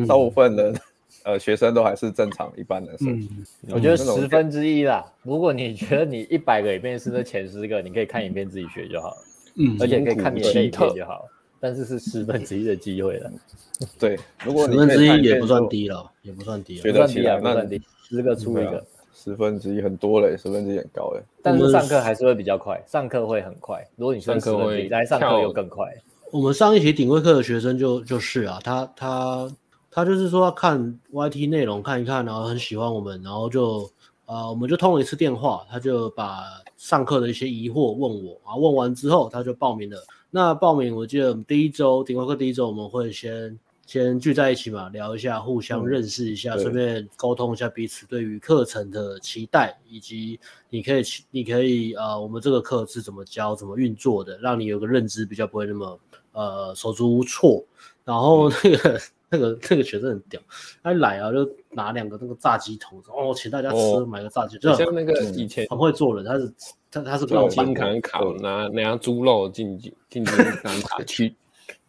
[0.06, 0.74] 大部分的。
[1.22, 3.26] 呃，学生都还是正常一般的，嗯，
[3.70, 5.02] 我觉得十分之一啦。
[5.22, 9.16] 如果你觉得你一百个影片是那前十个，你可以看影片自己学就好了，
[9.54, 11.26] 嗯，而且可以看免费影片就好。
[11.60, 13.32] 但是是十分之一的机会了，
[13.98, 18.84] 对，如果十分之一也不算低了，也不算低，不算低啊，不算低，十个出一个，
[19.14, 21.22] 十分之一很多嘞，十分之一很高嘞。
[21.42, 23.82] 但是上课还是会比较快，上课会很快。
[23.96, 25.90] 如果你上课会来上课又更快。
[26.30, 29.50] 我们上一期顶规课的学生就就是啊，他他。
[29.94, 33.88] 他就是说要看 YT 内容看一看，然后很喜欢我们，然后就
[34.26, 36.42] 呃，我们就通了一次电话，他就把
[36.76, 40.04] 上课的一些疑惑问我，啊问完之后他就报名了。
[40.32, 50.40] 那报名我记得第一周顶规课第一周我们会先先聚在一起嘛，聊一下，互相认识一下，顺、嗯、便沟通一下彼此对于课程的期待，以及
[50.70, 56.00] 你可以你可以呃，我们这个课是怎么教、怎么运作的，让你有个认知，比较不会那么
[56.32, 57.64] 呃手足无措。
[58.04, 59.00] 然后那个。
[59.36, 60.40] 嗯那个那个学生很屌，
[60.82, 66.52] 他一来啊就拿两个那个炸鸡桶，哦，请大家吃，哦、买个炸鸡，就像那个以前很会做人，他是
[66.90, 71.34] 他他是老金坎考拿拿猪肉进进进金坎卡 去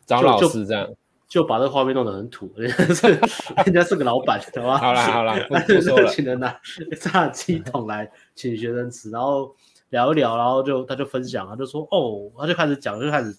[0.05, 0.89] 找老师这样，
[1.27, 3.07] 就，把这个画面弄得很土，人家是
[3.65, 4.77] 人家是个老板，好吧？
[4.77, 6.57] 好啦好啦，不说了， 请人拿
[6.99, 9.53] 炸鸡桶来请学生吃，然后
[9.89, 13.35] 聊一聊，然后就他就分享，他就说哦，他就开始讲，就开始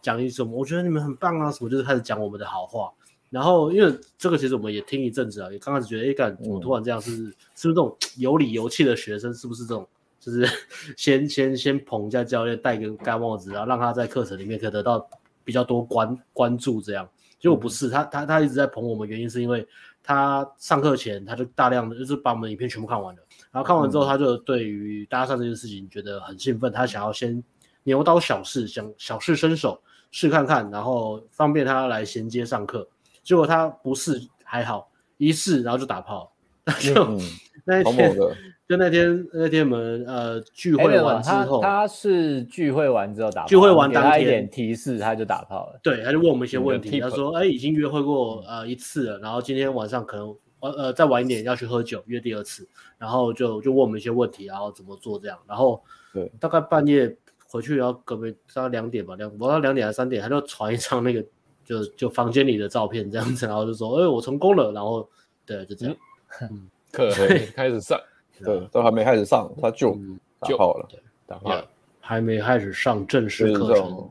[0.00, 2.90] 讲一什么，我觉得你们很棒啊，什么就是开始讲我们的好话。
[3.28, 7.00] 然后，因为这个其实我们也听一阵子啊，也刚开始觉得，哎，干怎么突然这样？
[7.00, 9.34] 是、嗯、是不是这种有理有气的学生？
[9.34, 9.86] 是不是这种？
[10.20, 10.48] 就是
[10.96, 15.06] 先先先捧一下教练，戴个盖帽子，然后让他在课程里面可以得到
[15.44, 16.80] 比较多关关注。
[16.80, 17.08] 这样，
[17.38, 19.66] 结果不是，他他他一直在捧我们，原因是因为
[20.02, 27.42] 他上课前他就大量的就是把我们影片全部看完了，然后看完之后，他就对于搭讪这件事情觉得很兴奋，他想要先
[27.82, 32.88] 牛刀小试，想小试身手试看看，然后方便他来衔接上课。
[33.26, 36.32] 结果他不试还好，一试然后就打炮，
[36.64, 37.20] 那 就、嗯、
[37.64, 38.16] 那一天
[38.68, 44.22] 就那天那天我们呃聚会完之后，他，他是聚会完之后打炮，聚会完当天。
[44.22, 50.28] 一点提示他就打炮了，对，他就问我们一些问题，他说哎已经约会过呃一次了，然后今天晚上可能
[50.60, 55.82] 呃呃再晚一点要去喝酒约第二次，然后就就问我们一些问题，然后怎么做这样，然后
[56.14, 56.30] 对。
[56.38, 57.16] 大概半夜
[57.48, 61.24] 回去然后隔壁大概两点吧，两我到两点还是三点，他就传一张那个。
[61.66, 65.06] 就就房间里的照片这样子，然后就说，哎，我成功了，然后
[65.44, 65.96] 对，就这样，
[66.40, 67.10] 嗯，课
[67.54, 68.00] 开始上，
[68.42, 69.98] 对，都还没开始上，他就
[70.46, 70.88] 就好了，
[71.26, 71.66] 打炮了，
[72.00, 74.08] 还没开始上正式课程，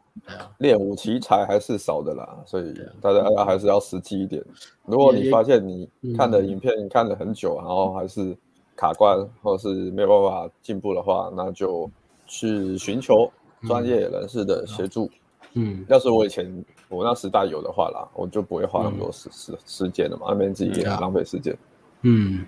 [0.58, 4.44] 练武奇才还是少的啦，所以大家还是要实际一点。
[4.86, 8.36] 如果你发现你看的影片看了很久，然后还是
[8.76, 11.90] 卡关或者是没有办法进步的话，那就
[12.28, 13.32] 去寻求
[13.66, 15.10] 专业人士的协助。
[15.54, 21.58] 嗯，要是我以前我那时代有的话啦，我就不会花那么多时时时间了嘛，那边自己也浪费时间。
[22.02, 22.46] 嗯。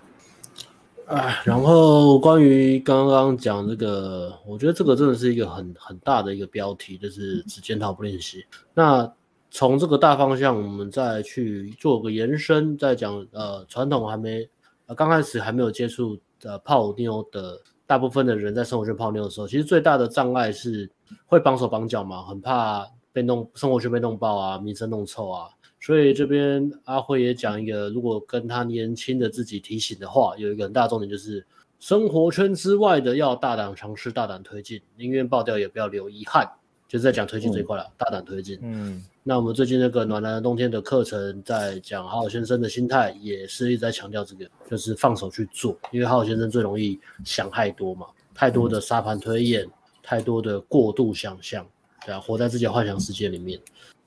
[1.08, 8.46] 哎，然后关于刚刚讲这个，我觉得这个真的是一个很很大的一个标题，就是只检讨不练习。
[8.74, 9.10] 那
[9.50, 14.46] 从这个大方向，我们再去做个延伸，再讲呃，传统还没
[14.88, 20.92] 呃刚开始还没有接触呃泡妞的大部分的人，在生活圈泡妞的时候，其实最大的障碍是
[21.26, 22.86] 会绑手绑脚嘛，很怕
[23.18, 25.50] 被弄生活圈被弄爆啊，名声弄臭啊。
[25.80, 31.44] 所以这边阿辉也讲一个，如果跟他年轻的自己提醒的话，有一个很大重点就是，
[31.80, 36.48] 生活圈之外的要大胆尝试，大胆推进，宁愿爆掉也不要留遗憾，
[36.88, 38.60] 就是在讲推进这一块了，嗯、大胆推进。
[38.62, 48.06] 嗯，那我们最近那个暖男的冬天的课程，在讲好好先生的心态，也是一直在强调这个，就是放手去做，因为好好先生最容易想太多嘛，
[48.36, 49.68] 太多的沙盘推演，
[50.04, 51.66] 太多的过度想象，
[52.08, 53.60] 对啊，活在自己的幻想世界里面。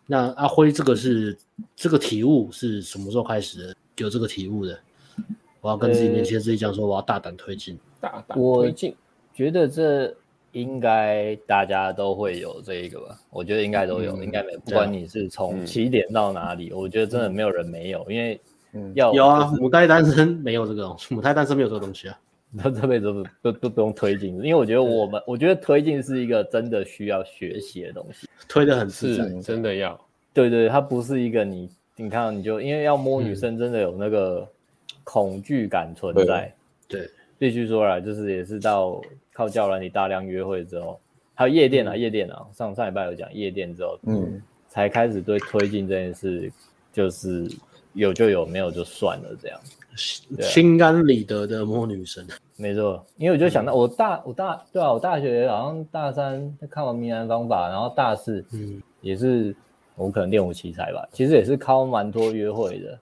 [0.07, 1.37] 那阿辉，这个是
[1.77, 3.75] 这个体悟是什么时候开始的？
[3.99, 4.81] 有这个体悟的？
[5.61, 8.91] 我要跟自己年轻自己讲说，我要大胆推进，大胆推进。
[8.91, 10.17] 我觉得这
[10.53, 13.21] 应该大家都会有这一个吧？
[13.29, 18.41] 我觉得应该都有，嗯、应该没，不管你是从起点到哪里，嗯、我觉得真的没有人没有，因为
[18.95, 22.19] 要、嗯、有啊，母胎单身没有这个东西，母胎单身没有这个东西啊。
[22.59, 29.99] 他这辈子都都都不用推进，因为我觉得我们，我觉得推进是一个真的需要学习的东西，推的很自然，真的要。
[30.33, 34.49] 对对，它不是一个你你看你就因为要摸女生，真的有那个
[35.05, 36.53] 恐惧感存在。
[36.89, 39.01] 对，必须说来，就是也是到
[39.33, 41.01] 靠交友软体大量约会之后，
[41.35, 46.51] 还有夜店啊，夜店啊，上上礼拜有讲夜店之后，嗯，才开始对推进这件事，
[46.93, 47.49] 就是
[47.93, 49.61] 有就有，没有就算了这样。
[50.41, 52.27] 心安理得的摸女生，
[52.57, 58.83] 没错，因为我就想到我大我大对啊，我大学好像大三看完《迷男方法》，然后大四嗯。
[59.03, 59.57] 也是
[59.97, 62.99] 我可能练武奇才吧，其实也是靠蛮多约会的，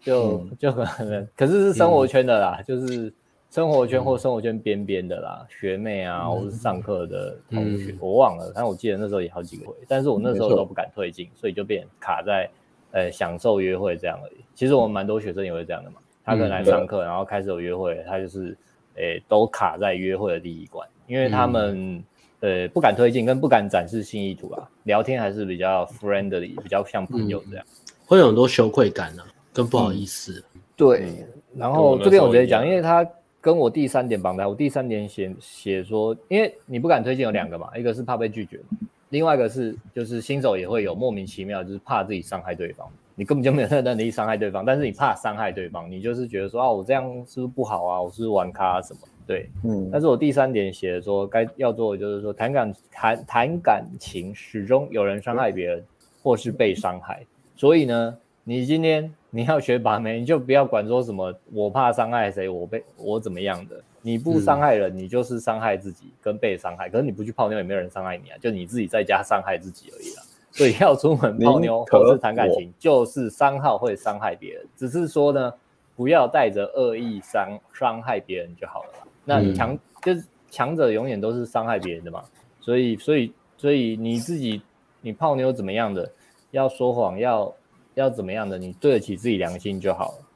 [0.00, 3.14] 就就可能可是是生活圈的啦，就是
[3.48, 12.50] 生活圈或生活圈边边的啦，学妹啊或是上课的同学，我忘了，但我记得那时候也好几个回，但是我那时候都不敢推进，所以就变卡在
[12.90, 14.40] 呃享受约会这样而已。
[14.56, 16.00] 其实我们蛮多学生也会这样的嘛。
[16.28, 18.54] 他可能来上课，然后开始有约会，他就是，
[18.96, 22.04] 诶、欸，都卡在约会的第一关，因为他们，
[22.40, 27.64] 呃，不敢推进，跟不敢展示新意图啊，聊天还是比较 friendly，比较像朋友这样，
[28.04, 30.44] 会有很多羞愧感呢、啊，跟不好意思。
[30.76, 31.24] 对，
[31.56, 33.08] 然后这边我直接讲，因为他
[33.40, 38.60] 跟我第三点绑在，我第三点写写说，因为你不敢推进有两个嘛，一个是怕被拒绝，
[39.08, 42.86] 另外一个是就是新手也会有莫名其妙，就是怕自己伤害对方。
[43.18, 48.00] 你根本就没有那能力伤害对方，但是你怕伤害对方，你就是觉得说啊，我这样是不是不好啊？
[48.00, 49.00] 我是不是玩咖什么？
[49.26, 49.88] 对，嗯。
[49.90, 55.84] 但是我第三点写的说，该要做的就是说，谈感谈谈感情，始终有人伤害别人，
[56.22, 57.26] 或是被伤害。
[57.56, 63.82] 所以呢，你今天你要学把妹，你就不要管说什么我怕伤害谁，我被我怎么样的。
[64.00, 66.88] 你不伤害人，你就是伤害自己跟被伤害。
[66.88, 70.22] 可是你不去泡妞，也没有人伤害你啊，就你自己在家伤害自己而已啦。
[70.58, 75.54] 所以 要出门泡妞或是谈感情，就是伤害会伤害别人，只是说呢，
[75.94, 78.90] 不要带着恶意伤伤害别人就好了。
[79.24, 82.24] 那强、嗯、就是强者永远都是伤害别人的嘛。
[82.60, 84.60] 所以所以所以你自己
[85.00, 86.10] 你泡妞怎么样的，
[86.50, 87.54] 要说谎要
[87.94, 90.27] 要怎么样的，你对得起自己良心就好了。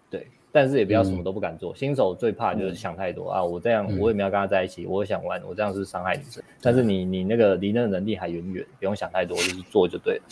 [0.52, 3.42] 但是也不要什么都不敢做，嗯、新手最怕就是想太多、嗯、啊！
[3.42, 6.42] 我这样，我也没有跟他在一起，嗯、我想玩，我这样是伤害女生。
[6.60, 10.22] 但是你你那个离那个能力还远远，不用想太多，就是做就对了。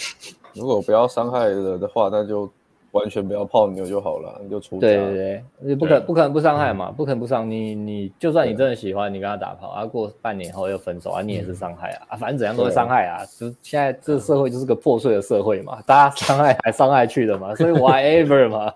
[0.54, 2.50] 如果不要伤害了的话，那就
[2.90, 4.78] 完全不要泡妞就好了，你就出。
[4.78, 13.24] 对对对，你不可不可能不伤害嘛，不可能不伤你你就算你真的喜欢，你跟他打炮啊，过半年后又分手啊，你也是伤害啊啊，反正怎样都会伤害啊。
[13.38, 18.74] 就现在这社会就是个破碎的社会嘛，大家伤害还伤害去的嘛，所以 whatever 嘛。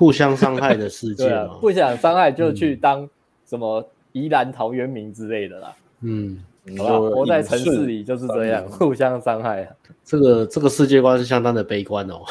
[0.00, 3.06] 互相伤害的世界啊，不想伤害就去当
[3.44, 5.76] 什么宜兰陶渊明之类的啦。
[6.00, 6.38] 嗯，
[6.78, 9.68] 好吧，活在城市里就是这样，互相伤害。
[10.02, 12.22] 这个这个世界观是相当的悲观哦。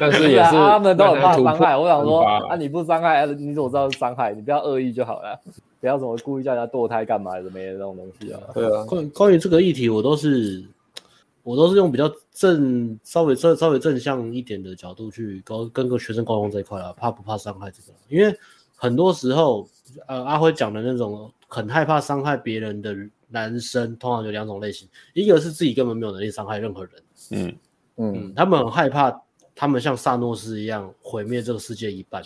[0.00, 1.76] 但是 也是他们都很怕伤害。
[1.76, 4.32] 我想说啊，你不伤害，你怎么知道是伤害？
[4.32, 5.38] 你不要恶意就好了，
[5.78, 8.40] 不要什么故意叫人家堕胎干嘛的，没的那种东西啊。
[8.54, 10.64] 对啊，关关于这个议题，我都是。
[11.48, 17.98] 我都是用比较正、稍微正、稍微正向一点的角度去跟跟个学生沟通这一块啊，怕不怕伤害这个？
[18.10, 18.38] 因为
[18.76, 19.66] 很多时候，
[20.06, 22.94] 呃，阿辉讲的那种很害怕伤害别人的
[23.28, 26.92] 男生通常有两种类型，一个是自己根本没有能力伤害任何人，
[27.30, 27.56] 嗯。
[27.96, 29.10] 嗯，他们很害怕，
[29.54, 32.22] 他们像萨诺斯一样毁灭这个世界一半，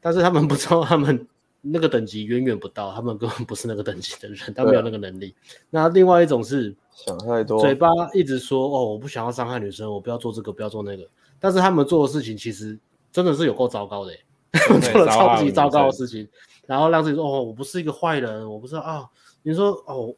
[0.00, 1.26] 但是他们不知道他们
[1.60, 5.34] 那个等级远远不到，他们根本不是那个等级的人，他们没有那个能力。
[5.70, 11.06] 那另外一种是想太多，嘴巴一直说哦，我不想要伤害女生，我不要做这个，不要做那个，
[11.40, 12.78] 但是他们做的事情其实
[13.10, 14.12] 真的是有够糟糕的，
[14.92, 16.26] 做了超级糟糕的事情，
[16.66, 19.04] 然后让自己说哦，我不是一个坏人，我不知道啊。
[19.42, 20.14] 你说哦，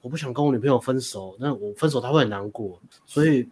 [0.00, 3.48] 我不想跟我女朋友分手，那我分手她会很难过，所以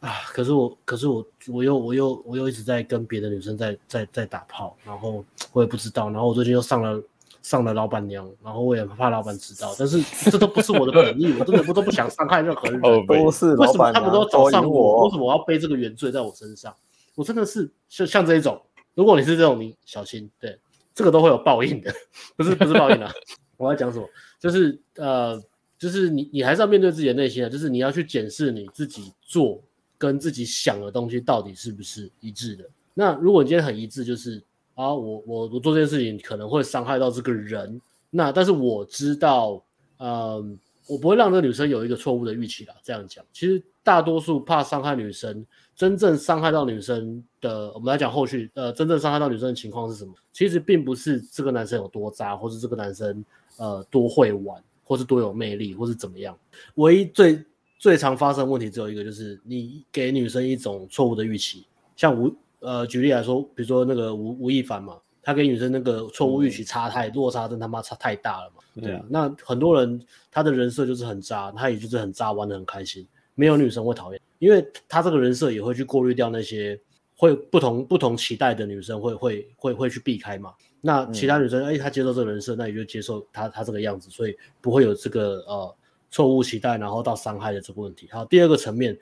[0.00, 7.02] 啊，可是我，可是我，我又，我又，我又一直在跟别的女生在在在打炮，然后我也不知道，然后我最近又上了
[7.42, 15.04] 上了老板娘，然后我也怕老板知道， 但是这都不是我的本意， 我真的不都不想伤害任何人，都是为什么他们都找上我？
[15.04, 16.74] 为什么我要背这个原罪在我身上？
[17.16, 18.60] 我真的是像像这一种，
[18.94, 20.56] 如果你是这种，你小心，对，
[20.94, 21.92] 这个都会有报应的，
[22.36, 23.12] 不是不是报应啊，
[23.56, 24.08] 我要讲什么？
[24.38, 25.42] 就是呃，
[25.76, 29.60] 就是你你还是要面对自己的内心啊，就是你要去检视你自己做
[29.98, 32.64] 跟自己想的东西到底是不是一致的。
[32.94, 34.42] 那如果你今天很一致，就是
[34.74, 39.62] 啊，我我我做这件事情可能会伤害到这个人，那但是我知道，
[39.98, 42.74] 嗯，我不会让这个女生有一个错误的预期啦。
[42.82, 45.44] 这样讲，其实大多数怕伤害女生，
[45.76, 50.14] 真正伤害到女生的，我们来讲后续，呃，真正伤害到女生的情况是什么？
[50.32, 53.24] 其实并不是这个男生有多渣，或是这个男生。
[53.60, 56.38] 呃，多会玩，或是多有魅力，或是怎么样？
[56.76, 57.44] 唯一最
[57.78, 61.66] 最常发生的问题只有一个，就是你给女生一种错误的预期。
[61.96, 68.62] 像吴呃，举例来说，比如说那个吴吴亦凡嘛，他给女生那个错误预期差太、嗯、落差，真他妈差太大了嘛。
[68.82, 70.00] 对啊，那很多人
[70.30, 73.06] 他的人设就是很渣，他也就是很渣，玩的很开心，
[73.36, 76.80] 没有女生会讨厌，因为他这个人设也会去过滤掉那些
[77.16, 80.52] 会不同不同期待的女生会，会会会会去避开嘛。
[80.80, 85.76] 那其他女生，哎、嗯，她接受这个人设，那也就接受她她这个样子，所以不会有这个呃
[86.10, 88.08] 错误期待，然后到伤害的这个问题。
[88.10, 88.98] 好，第二个层面，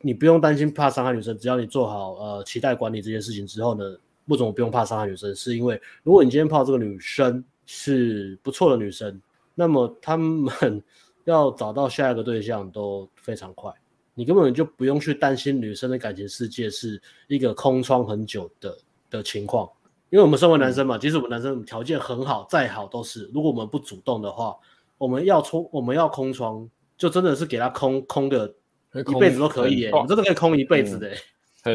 [0.00, 3.84] 你不用担心怕伤害女生，只要你做好呃期待管理这件事情之后呢，
[4.26, 5.34] 为什么不用怕伤害女生？
[5.34, 9.20] 是因为如果你今天泡这个女生是不错的女生，
[9.54, 10.82] 那么他们
[11.24, 13.72] 要找到下一个对象都非常快，
[14.14, 18.78] 你根本就不用去担心女生的感情世界是一个空窗很久的
[19.10, 19.68] 的情况。
[20.08, 24.56] 因为我们身为男生嘛，即使我们男生条件很好，再好都是，如果我们不主动的话，
[24.98, 28.54] 我们要冲，我们要空窗，就真的是给他空空个
[28.94, 31.10] 一辈子都可以耶，我真的可以空一辈子的。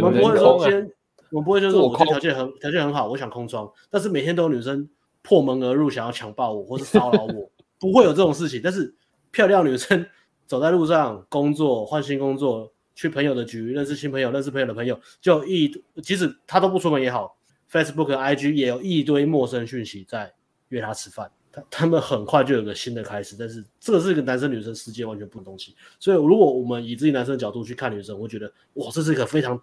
[0.02, 0.92] 我们不会说今天，
[1.30, 4.90] 我们不会就是说我条件很条件很好，我想空窗，但是每天都有女生
[5.22, 8.62] 破门而入，想要强暴我或是骚扰我， 不会有这种事情。
[8.64, 8.94] 但是
[9.32, 10.06] 漂亮女生
[10.48, 17.38] 走在路上，工作换新工作，去朋友的局认识新朋友，认识朋友的朋友，就一即使她都不出门也好。
[17.72, 20.34] Facebook 和 IG 也有一堆陌生讯息在
[20.70, 29.62] 约她吃饭，他他们很快就有个新的开始，但是这个是一个男生女生世界完全不同东西，所以如果我们以自己男生的角度去看女生，我会觉得哇，这是一个非常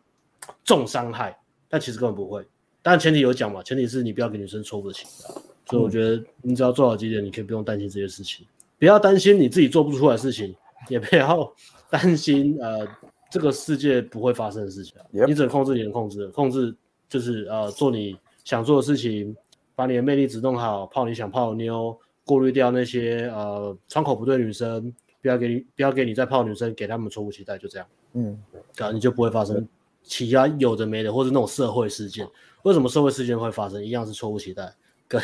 [0.64, 2.47] 重伤害，但其实根本不会，
[2.82, 5.34] 但前提有讲嘛，前提是你不要给女生错误的期待，
[5.66, 8.47] 所以我觉得你只要做好几点，你可以不用担心这些事情，
[8.78, 10.55] 不要担心你自己做不出来的事情，
[10.89, 11.53] 也不要
[11.91, 12.86] 担心 呃
[13.30, 16.74] 这个世界不会发生的事情，你只能控制你能控制的，控制。
[17.11, 18.14] 就是呃，做你
[18.45, 19.34] 想做的事情，
[19.79, 28.37] 把你的魅力值弄好，泡你想泡的妞，过滤掉那些呃窗口不对女生，不要给你不要给你再泡女生，给他们错误期待，就这样，嗯，
[28.74, 29.64] 对啊，你就不会发生
[30.03, 32.26] 其他有的没的，或者那种社会事件。
[32.64, 33.81] 为什么社会事件会发生？
[33.87, 34.68] 一样是错误期待，
[35.07, 35.22] 跟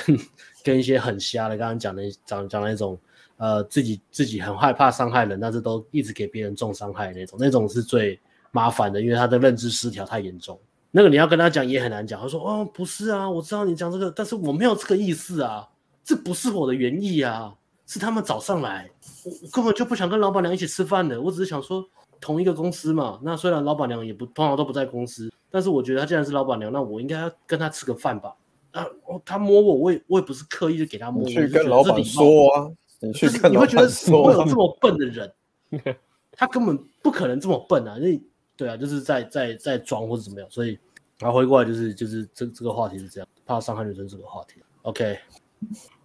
[0.63, 2.97] 跟一些很瞎的，刚刚讲的讲讲那种
[3.39, 8.17] 呃自己自己很害怕伤害人，但是都一直给别人重伤害那种，那种是最
[8.53, 10.57] 麻烦的，因为他的认知失调太严重。
[10.97, 15.69] 那个你要跟他讲也很难讲，他说哦不是啊，我知道你讲这个，但是我没有这个意思啊，
[16.05, 17.53] 这不是我的原意啊，
[17.85, 18.89] 是他们找上来，
[19.25, 21.85] 我我根本就不想跟老板娘一起吃饭的，我只是想说
[22.21, 28.33] 同一个公司嘛，那虽然老板娘也不通常都不在公司，但是我觉得他既然是老板娘，那我应该要跟他吃个饭吧，
[28.71, 32.71] 啊哦他摸我，我也我也不是刻意的给他摸，你去跟老板说啊，
[33.01, 35.33] 你去跟老板说，你会觉得怎么会有这么笨的人，
[36.31, 38.17] 他根本不可能这么笨啊，那。
[38.57, 40.79] 对啊，就是在在在装或者怎么样，所以
[41.21, 44.61] 然后回过来就是就是这这个话题是这样，怕伤害女生这个话题。
[44.83, 45.19] OK，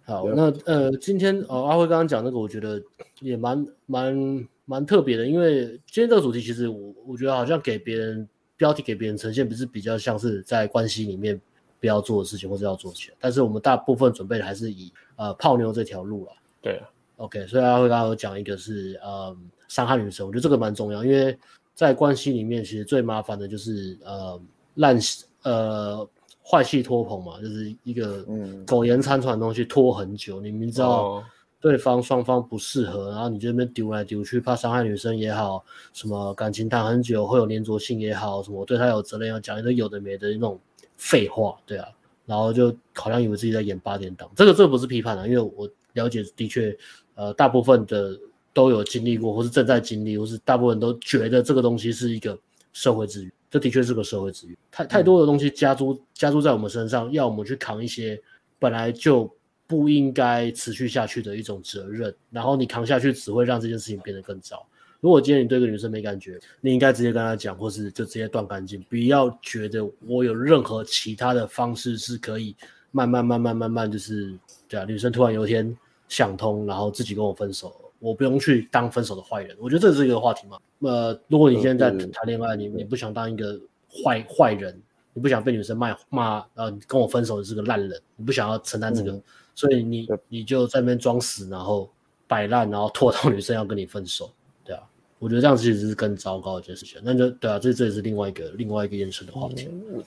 [0.04, 2.80] 好，那呃今天哦阿辉刚刚讲那个，我觉得
[3.20, 11.38] 也蛮蛮蛮特别的，因为今天这个主题其实我我觉得好像给别人标题给别人呈现，不是比较像是在关系里面
[11.80, 16.32] 不要做的事情或者要做起来，但是我们大部分准备的还是以呃泡妞这条路了。
[16.62, 19.36] 对啊，OK，所以阿辉刚刚有讲一个是呃
[19.68, 21.36] 伤害女生，我觉得这个蛮重要，因为。
[21.72, 24.38] 在关系里面，其实最麻烦的就是呃
[24.74, 24.98] 烂
[25.42, 26.08] 呃
[26.42, 28.24] 坏戏拖棚嘛，就是一个
[28.66, 30.40] 苟延残喘的东西拖很久。
[30.40, 31.22] 你明知道
[31.60, 35.62] 对方双方不适合，然后你这边丢来丢去，怕伤害女生也好，
[35.92, 40.58] 什么感情谈很久会有黏着性也好，什么对他有责任要讲一堆有的没的那种
[40.96, 41.86] 废话，对啊，
[42.24, 46.74] 然后就好像以为自己在演八点档，这个这个不是批判啊，因为我了解的确，
[47.14, 48.18] 呃，大部分的
[48.54, 52.38] 都有经历过，或是正在经历，或是大部分都觉得这个东西是一个
[52.72, 58.20] 社会资源，这的确是个社会资源，太太多的东西加诸加诸在我们身上，要我们去扛一些
[58.58, 59.28] 本来就
[59.66, 64.64] 不应该持续下去的一种责任，然后你扛下去只会让这件事情变得更糟。
[65.00, 72.54] 如果今天你对一个女生没感觉，你应该直接跟她讲，或是就直接断干净，不要觉得我有任何其他的方式是可以
[72.90, 74.32] 慢慢慢慢慢慢就是
[74.68, 75.76] 对啊，女生突然有一天
[76.06, 79.56] 想通，然后自己跟我分手，我不用去当分手的坏人。
[79.60, 80.58] 我觉得这是一个话题嘛。
[80.80, 83.56] 呃，如果你现在在谈恋爱，你你不想当一个
[83.88, 84.76] 坏坏人，
[85.12, 89.20] 你不想被女生骂骂，呃，跟我分手的是个烂人，你不想要承担这个，
[89.54, 91.88] 所以你你就在那边装死，然后
[92.26, 94.32] 摆烂，然后拖到女生要跟你分手。
[94.64, 94.82] 对啊
[95.18, 96.98] 我觉得这样其实是更糟糕的一件事情。
[97.04, 99.68] 那就对啊，这这也是另外一个另外一个延伸的话题。
[99.70, 100.02] 嗯、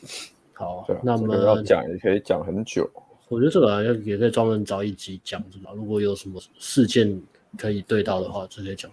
[0.54, 2.90] 好，啊、那么、要讲也可以讲很久。
[3.30, 5.72] 我觉得这个好像也可以专门找一集讲，是吧？
[5.76, 7.22] 如果有什么事件
[7.58, 8.90] 可以对到的话，就可以讲。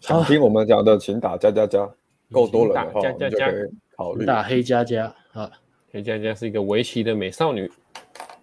[0.00, 1.88] 想听我们讲的，请打加加加，
[2.30, 3.50] 够多了的话，加加加。
[3.50, 4.24] 可以考虑。
[4.24, 5.50] 打黑加加啊。
[5.92, 7.70] 黑加加是一个围棋的美少女，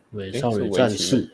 [0.09, 1.29] 美少女战士，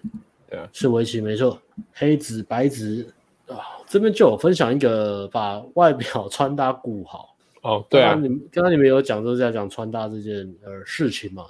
[0.50, 1.58] 对啊，是围棋没错，
[1.94, 3.08] 黑子白子。
[3.48, 7.36] 啊，这边就有分享一个把外表穿搭顾好。
[7.62, 11.46] 哦，对啊，刚刚你们刚刚你们有讲，就是在讲穿搭这件呃事情嘛，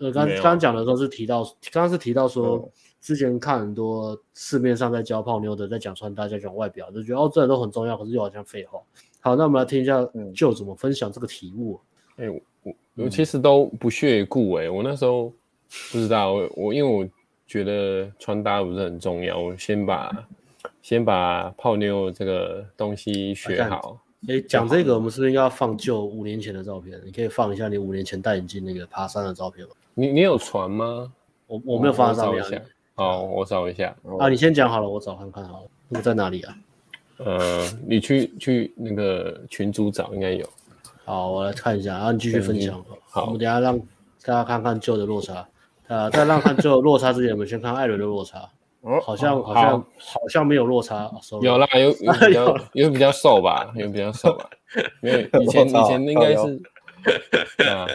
[0.00, 2.68] 呃，刚刚讲的时候是提到，刚刚是提到说，
[3.00, 8.80] 之前看很多市面上在教泡妞的，在讲穿搭，在讲外表，就觉得哦，这都很重要，可是又好像废话。
[9.20, 11.80] 好，那我们来听一下，就怎么分享这个题目。
[12.16, 12.74] 哎、嗯欸，我
[13.04, 15.32] 我其实都不屑顾哎，我那时候
[15.92, 17.08] 不知道，我我因为我
[17.46, 20.26] 觉得穿搭不是很重要，我先把。
[20.82, 24.00] 先把泡妞这个东西学好。
[24.26, 27.00] 哎，讲这个，我们是不是应该要放旧五年前的照片？
[27.04, 29.74] 你可以放一下你五年前戴眼镜那个爬山的照片吗？
[29.94, 31.12] 你你有传吗？
[31.46, 32.42] 我我没有放在上面。
[32.98, 33.94] 好，我找一下。
[34.18, 35.66] 啊，你先讲好了，我找看看好了。
[35.88, 36.54] 那个在哪里啊？
[37.18, 40.44] 呃，你去去那个群组找，应该有。
[41.04, 42.84] 好，我来看一下，然后你继续分享。
[43.08, 45.46] 好，我们等下让大家看看旧的落差。
[45.86, 48.50] 呃，在让看旧的落差之前，我们先看艾伦的落差。
[48.80, 51.08] 哦，好像好像好像没有落差，
[51.40, 54.50] 有啦，有有比较 有比较瘦吧，有比较瘦吧，
[55.02, 56.58] 因为以前以前应该是啊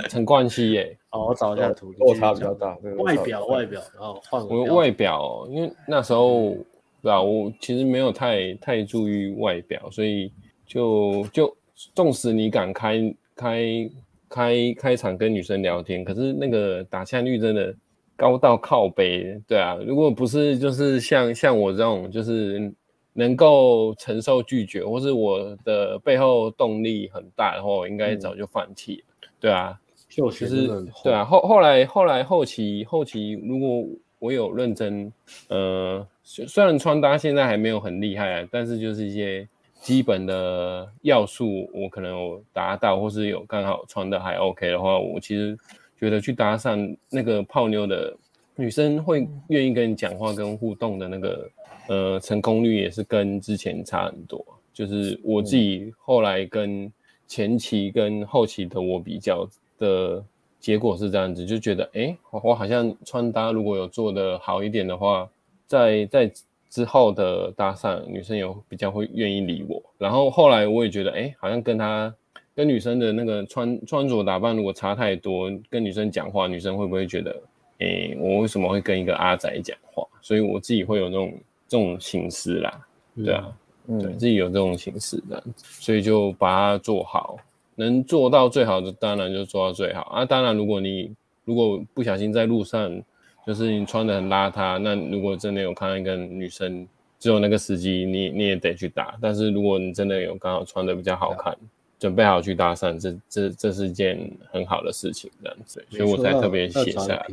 [0.09, 6.55] 陈冠希耶，哦，我找一下图，落差比较大，外表外表，然后换我外表，因为那时候
[7.01, 10.31] 对吧，我其实没有太太注意外表，所以
[10.65, 11.57] 就就
[11.95, 13.89] 纵使你敢开开
[14.29, 17.75] 开开场跟女生聊天，可是那个打枪率真的。
[18.15, 22.71] 高到靠背，对啊，如果不是就是像像我这种，就是
[23.13, 30.67] 能够承受拒绝，或是我的背后动力很大的话，我应该早就放弃了，嗯、对啊，就其实
[31.03, 33.85] 对啊，后后来后来后期后期，如果
[34.19, 35.11] 我有认真，
[35.47, 39.47] 呃，虽然穿搭现在还没有很厉害啊，但是就是一些
[39.81, 45.57] 基本的要素，我可能有达到，或是有刚好穿的还 OK 的话，我其实。
[45.95, 48.13] 觉得去搭讪那个泡妞的
[48.57, 51.49] 女生会愿意跟你讲话跟互动的那个
[51.87, 54.43] 呃成功率也是跟之前差很多。
[54.73, 56.91] 就是我自己后来跟
[57.27, 60.23] 前期跟后期的我比较的
[60.59, 65.29] 结果是这样子，就觉得哎，我好像穿搭如果有做的好一点的话，
[65.67, 66.31] 在在
[66.69, 69.81] 之后的搭讪女生有比较会愿意理我。
[69.97, 72.13] 然后后来我也觉得哎，好像跟她。
[72.55, 77.41] 跟女生的那个穿穿着打扮如果差太多，跟女生讲话，女生会不会觉得，
[77.79, 80.05] 诶，我为什么会跟一个阿宅讲话？
[80.21, 81.33] 所以我自己会有那种
[81.73, 82.81] 这种形式啦，
[83.15, 83.51] 对啊，
[83.87, 87.35] 嗯、对自己有这种形式的，所以就把它做好，
[87.73, 90.23] 能做到最好的当然就做到最好啊。
[90.23, 91.11] 当然，如果你
[91.45, 93.01] 如果不小心在路上，
[93.47, 96.87] 就是你穿的很邋遢，那如果真的有看到一个女生，
[97.17, 99.15] 只有那个时机，你你也得去打。
[99.19, 101.57] 但是如果你真的有刚好穿的比较好看。
[102.03, 107.25] 准备好去搭讪，这这这是件很好的事情，这样子，所以我才特别写下来，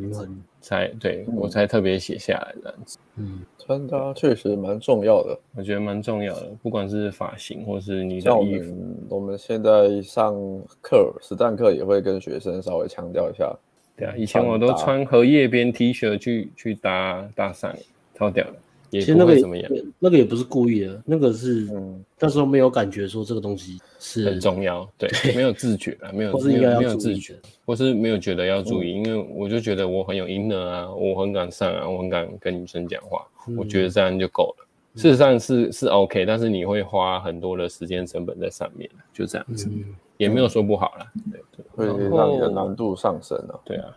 [0.61, 2.97] 才对、嗯、我才特别写下来这样子。
[3.17, 8.73] 嗯，穿搭确实蛮重要的，我觉得蛮重要的，不管是发型或是你的衣服。
[9.09, 10.37] 我们现在上
[10.81, 13.53] 课实战课也会跟学生稍微强调一下。
[13.97, 17.75] 对啊，以前我都穿荷叶边 T 恤去去搭搭讪，
[18.15, 18.55] 超屌的。
[18.91, 33.25] 其实那个也那个也不是故意的，那个是嗯，那时候没有感觉说这个东西是很重要，对，没有自觉啊，没有 没有没有自觉，或是没有觉得要注意，因为我就觉得我很有 inner 啊，我很敢上啊，我很敢跟女生讲话，
[33.57, 39.85] 我觉得这样就够了，事实上是是 OK，但是你会花很多的时间成本在上面，就这样子，嗯、
[40.17, 43.97] 也没有说不好啦，对对，会让你的难度上升了，对啊，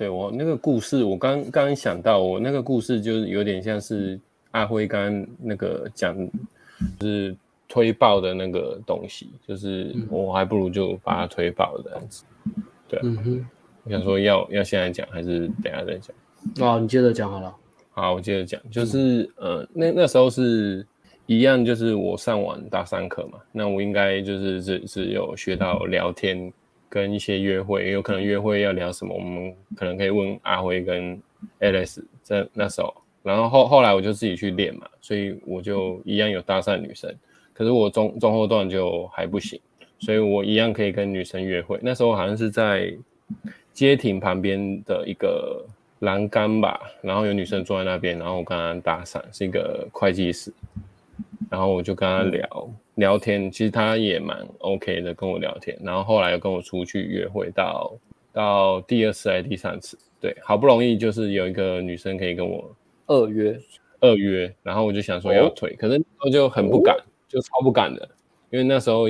[0.00, 4.18] 对我那个故事，我刚刚想到，我那个故事就是有点像是
[4.52, 6.16] 阿辉刚刚那个讲，
[6.98, 7.36] 就是
[7.68, 12.24] 推爆的那个东西，就是我还不如就把它推爆这样子，
[12.88, 13.46] 对，嗯哼，
[13.84, 16.16] 我想说要要现在讲还是等下再讲？
[16.66, 17.54] 哦，你接着讲好了。
[17.90, 20.86] 好，我接着讲，就是呃，那那时候是
[21.26, 26.50] 一样，就是我上完大三课嘛，那我应该就是只只有学到聊天
[26.90, 31.18] 跟一些约会，有可能约会要聊什么，我们可能可以问阿辉跟
[31.60, 32.92] Alice 在那时候，
[33.22, 37.10] 然后后后来我就自己去练嘛，所以我就一样有搭讪女生，
[37.54, 39.58] 可是我中中后段就还不行，
[40.00, 41.78] 所以我一样可以跟女生约会。
[41.80, 42.92] 那时候好像是在
[43.72, 45.64] 街亭旁边的一个。
[46.00, 50.50] 栏杆吧，然后有女生坐在那边，然后我跟她搭讪，是一个会计师，
[51.50, 57.92] 然后我就跟他聊、嗯、聊天，其实他也蛮 OK 的跟我聊天，然后后来又跟我出去约会到
[58.32, 62.74] 到第二次还是第三次，对，好不容易就是有一个女生可以跟我
[63.06, 63.60] 二约
[64.00, 68.08] 二约，然后我就想说要退，哦、可是我就很不敢，哦、就超不敢的，
[68.50, 69.06] 因为那时候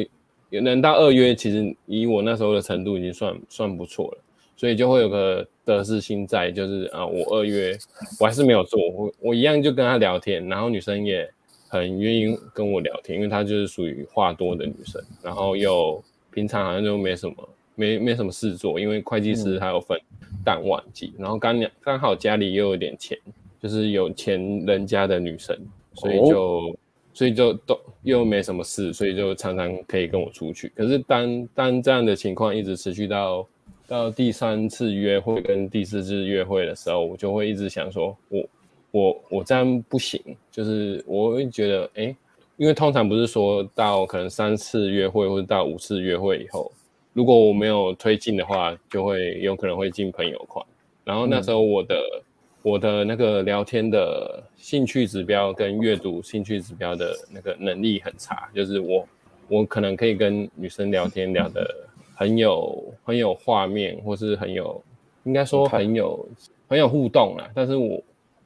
[0.49, 4.19] 能到二约，其实以我那时候的程度已经算算不错了。
[4.57, 7.75] 所以就会有个得失心在，就是啊，我二约
[8.21, 11.27] 我还是没有做，我我一样就跟他聊天，然后女生也
[11.71, 17.35] 很愿意跟我聊天，因为她就是属于话多的女生，然后又平常好像就没什么
[17.75, 19.99] 没没什么事做，因为会计师还有分
[20.45, 23.17] 淡旺季，然后刚刚好家里又有点钱，
[23.63, 25.57] 就是有钱人家的女生，
[25.95, 26.79] 所以就
[27.15, 30.71] 所以就都又没什么事，所以就常常可以跟我出去。
[30.75, 33.47] 可是当当这样的情况一直持续到。
[33.87, 38.49] 到第三次约会跟第四次约会的时候，我就会一直想说，我
[38.91, 42.15] 我我这样不行，就是我会觉得，哎，
[42.57, 46.71] 因为通常不是说到可能三次约会或者到五次约会以后，
[47.13, 50.65] 如果我没有推进的话，就会有可能会进朋友框。
[51.05, 52.23] 然后那时候我的、嗯、
[52.63, 59.09] 我的那个聊天的兴趣指标跟阅读兴趣指标的那个能力很差，就是我
[59.49, 61.87] 我可能可以跟女生聊天聊的。
[62.21, 64.79] 很有很有画面，或是很有，
[65.25, 66.29] 应该说很有
[66.69, 67.51] 很有互动啦。
[67.55, 67.99] 但是我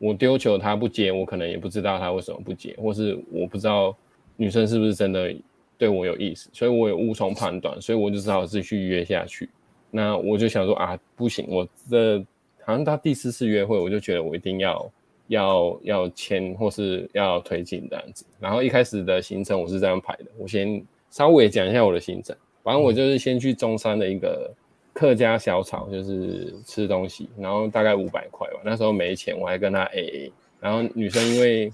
[0.05, 3.97] 我丢球他不接，我可能也不知道他为什么不接，或是我不知道
[4.37, 5.35] 女生是不是真的
[5.79, 9.49] 对我有意思，所以我也无从判断，所以我就只好继续约下去。
[9.91, 12.19] 那我就想说啊，不行，我这
[12.65, 14.93] 好像到第四次约会，我就觉得我一定要
[15.29, 18.27] 要要签或是要推进这样子。
[18.39, 22.37] 然后一开始的行程我是这样排的，我先稍微讲一下我的行程。
[22.63, 24.53] 反正我就是先去中山的一个
[24.95, 28.61] 客家小炒，就是吃东西，然后大概五百块吧。
[28.65, 30.31] 那时候没钱，我还跟他 AA。
[30.61, 31.71] 然后女生因为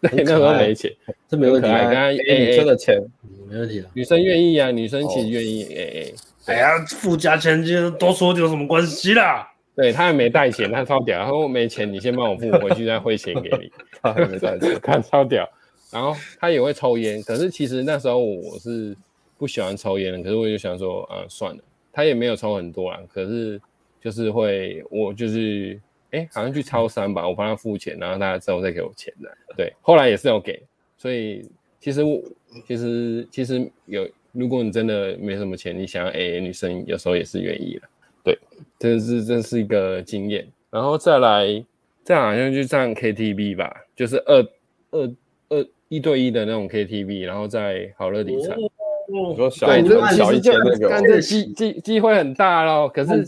[0.00, 0.90] 那时候没钱，
[1.28, 2.98] 这没问题，跟他 AA 真的钱
[3.50, 3.84] 没问题。
[3.92, 6.14] 女生愿意啊，女生其实愿意 AA。
[6.46, 9.46] 哎呀，附加钱就多说就有什么关系啦？
[9.76, 11.22] 对，他还没带钱，他超屌。
[11.24, 13.70] 他说没钱，你先帮我付，回去再汇钱给你。
[14.00, 15.46] 他还没带钱， 看超屌。
[15.90, 18.96] 然后他也会抽烟，可是其实那时候我是。
[19.38, 23.60] 不喜欢抽烟的，可是我就想说，啊，算了，他也没有抽很多啦，可是
[24.00, 25.78] 就是会，我就是，
[26.12, 30.62] 哎，好像去超商吧，我帮他付钱，然后他之后再给我钱的，对，后来也是有给，
[30.96, 31.44] 所以
[31.78, 32.22] 其实我，
[32.66, 37.88] 其实其实有，如果你真的没什么钱，你想要 AA，女生有时候也是愿意的，
[38.24, 38.38] 对，
[38.78, 41.64] 这是这是一个经验，然后再来，
[42.04, 44.40] 再好像就上 KTV 吧，就是二
[44.92, 45.14] 二
[45.50, 48.56] 二一对一的那种 KTV，然后在好乐迪唱。
[49.10, 52.88] 你说小一点小一点那个，但这机机机会很大咯。
[52.88, 53.24] 可是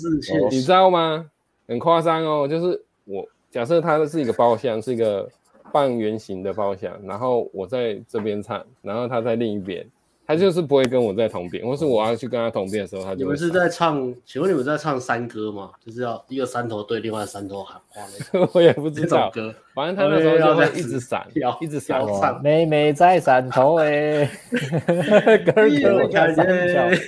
[0.50, 1.26] 你知道吗？
[1.66, 2.46] 很夸张哦。
[2.48, 5.28] 就是我假设它是一个包厢，是一个
[5.72, 9.86] 半圆形的包厢，然后我在这边唱，然后他在另一边。
[10.32, 13.16] 他就是不会跟我在同边，或是我要去跟他同边的时候，他就。
[13.16, 14.14] 你们是在唱？
[14.24, 15.70] 请问你们在唱山歌吗？
[15.84, 18.00] 就是要一个山头对另外山头喊话
[18.32, 18.48] 那个。
[18.54, 19.30] 我也不知道。
[19.30, 21.26] 歌，反正他那时候就会一直闪，
[21.60, 22.42] 一直闪唱。
[22.42, 24.24] 妹妹在山头哎，
[25.44, 26.98] 哥哥我看见。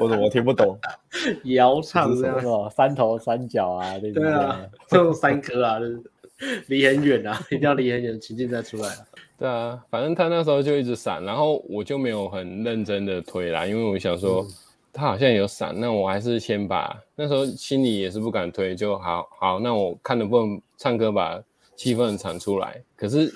[0.00, 0.78] 或者我听不懂。
[1.44, 2.70] 谣唱是什么？
[2.74, 6.00] 山头山脚啊，对啊，这种山歌啊，就是
[6.68, 8.88] 离很远啊，一定要离很远，情境再出来。
[9.38, 14.46] 对啊，反正他那时候就一直闪，然后我就没有很认真的推啦，因为我想说
[14.92, 21.38] 他好像有闪，那我还是先把那时候心里也是不敢推，就好好，那我看能不能唱歌把
[21.74, 22.82] 气氛唱出来。
[22.96, 23.30] 可是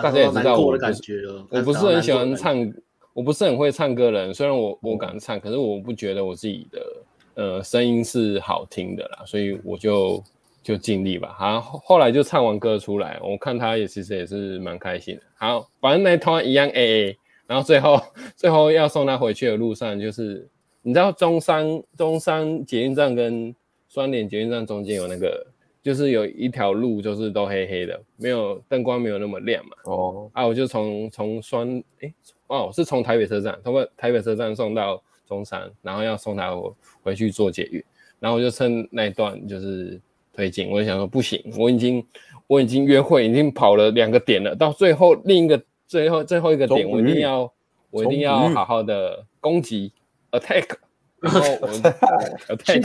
[0.00, 2.72] 大家也知道我不是我不是很喜欢唱，
[3.12, 6.86] 我不是很会唱歌的人，虽然我我敢唱，可是我不觉得我自己的
[7.34, 10.22] 呃声音是好听的啦，所以我就
[10.62, 11.34] 就尽力吧。
[11.36, 15.22] 好，后来就唱完歌出来，我看他也其实也是蛮开心的。
[15.34, 17.16] 好，反正那团一样 AA，
[17.48, 18.00] 然后最后
[18.36, 20.48] 最后要送他回去的路上，就是
[20.82, 23.52] 你知道中山中山捷运站跟
[23.88, 25.44] 双连捷运站中间有那个，
[25.82, 29.72] 就是有一条路就是都黑黑的，没有灯光没有那么亮嘛。
[29.84, 32.14] 哦，啊，我就从从双哎
[32.46, 36.56] 哦是从台北车站通过台北车站送到中山，然后要送他
[37.02, 37.82] 回去坐捷运，
[38.20, 40.00] 然后我就趁那一段就是。
[40.32, 42.04] 推进，我就想说不行，我已经
[42.46, 47.52] 我已经约会已经跑了两个点了，到最后另一个最后最后一个点，我一定要
[47.90, 49.92] 我一定要好好的攻击
[50.30, 50.64] attack，
[51.20, 52.80] 然后我 attack，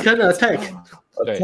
[1.25, 1.39] 对，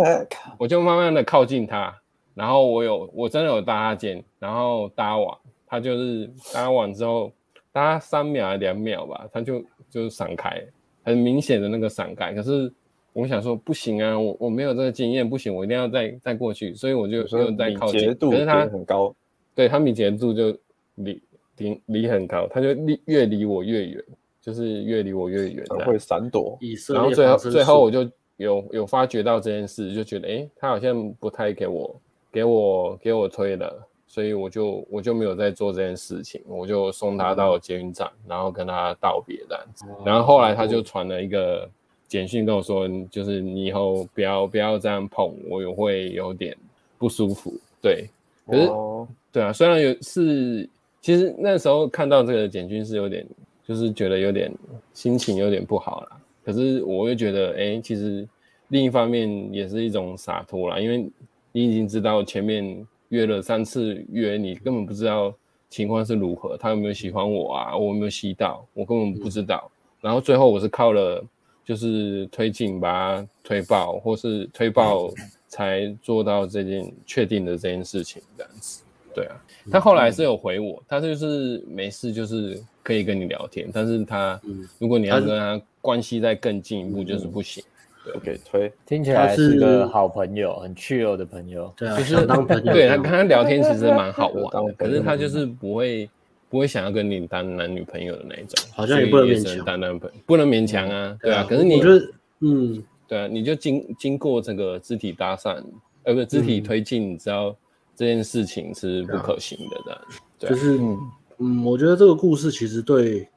[0.58, 1.96] 我就慢慢的靠近他，
[2.34, 7.32] 然后我有我真的有搭他肩，然后搭完他就是搭完之后
[7.72, 10.62] 搭三秒还两秒吧，他就就闪开，
[11.04, 12.74] 很明显的那个闪开，可是。
[13.14, 18.12] 我想说不行啊，我我没有这个经验，不行，我一定要再再过去，所以我就又再靠近。
[18.16, 19.16] 可是他很高，
[19.54, 20.58] 对他敏捷度就
[20.96, 21.22] 离
[21.58, 24.04] 离离很高，他就离越离我越远，
[24.42, 26.58] 就是越离我越远，他会闪躲。
[26.92, 39.86] 然后最后最后我就有有发觉到这件事，就觉得诶，他好像不太给我给我给我推了，所以我就我就没有再做这件事情，我就送他到捷运站，然后跟他道别这样子。
[40.04, 41.70] 然后后来他就传了一个。
[42.14, 46.56] 简讯跟我说，就是你以后不要不要这样碰我，也会有点
[47.00, 47.52] 不舒服。
[47.82, 48.08] 对，
[48.46, 50.70] 可是、哦、对啊，虽然有是，
[51.02, 53.26] 其实那时候看到这个简讯是有点，
[53.68, 54.54] 就是觉得有点
[54.94, 56.22] 心情有点不好啦。
[56.46, 58.28] 可是我又觉得，哎、欸，其实
[58.68, 61.10] 另一方面也是一种洒脱啦，因为
[61.52, 65.34] 你已经知道前面约了三次约，你根本不知道
[65.68, 69.68] 情况是如何，他有没有喜欢我啊，我有没有吸到，我根本不知道。
[69.68, 71.26] 嗯、然后最后我是靠了。
[71.66, 75.10] 就是推进把它推爆，或是推爆
[75.48, 78.84] 才做到这件确定的这件事情，这样子。
[79.16, 79.36] 对啊，
[79.72, 84.42] 他后来是有回我，他就是没事，就是可以跟你聊天，但是他
[84.80, 87.64] 如果你要跟他关系再更进一步，就是不行。
[88.04, 91.72] 对，OK，推听起来是个好朋友，很 chill 的朋友。
[91.78, 92.74] 对啊，就是当朋友。
[92.74, 96.10] 对他跟他聊天其实蛮好 玩的，可是他就是不会。
[96.54, 101.44] 不会想要跟你当男女朋友的那一种，好像也不能勉强当男朋友，不能勉强啊，对啊。
[101.50, 105.64] 可是你就是，嗯，对啊，你就经经过这个肢体搭讪，
[106.04, 107.56] 呃，不是肢体推进，你知道
[107.96, 110.02] 这件事情是不可行的，这样。
[110.38, 110.80] 就是，
[111.40, 113.28] 嗯，我觉得这个故事其实对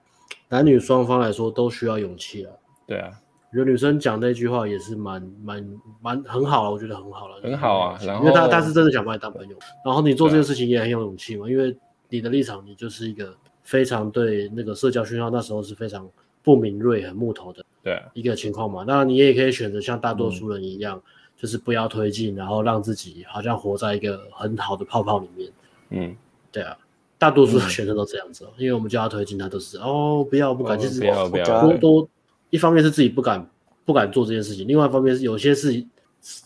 [0.50, 2.52] 男女双方来说都需要勇气啊。
[2.86, 3.10] 对啊，
[3.54, 5.66] 有女生讲那句话也是蛮蛮
[6.02, 7.98] 蛮很好了，我觉得很好了，很好啊。
[8.04, 9.56] 然后，因为他他是真的想把你当朋友，
[9.86, 11.74] 然后你做这件事情也很有勇气嘛，因为。
[12.08, 16.08] 你的立场，你就是一个非常对那个社交讯号，那时候是非常
[16.42, 18.84] 不敏锐、很木头的，对一个情况嘛。
[18.86, 21.02] 那你也可以选择像大多数人一样，嗯、
[21.36, 25.50] 就是不要推进，然后让自己好像活在一个很好的泡泡里面。
[25.90, 26.16] 嗯，
[26.52, 26.76] 对啊，
[27.18, 32.08] 大多数的学生都这样子，嗯、因为我们叫他推进，他都是哦，不要不敢，其实、哦、不要不要多多。
[32.50, 33.44] 一方面是自己不敢
[33.84, 35.74] 不敢做这件事情，另外一方面是有些事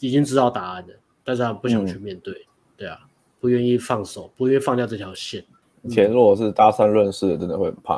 [0.01, 2.33] 已经知道答案的，但是他不想去面对。
[2.33, 2.99] 嗯、对啊。
[3.41, 5.43] 不愿意放手，不愿意放掉这条线。
[5.83, 7.97] 以前如果是搭讪认识的，真的会很怕。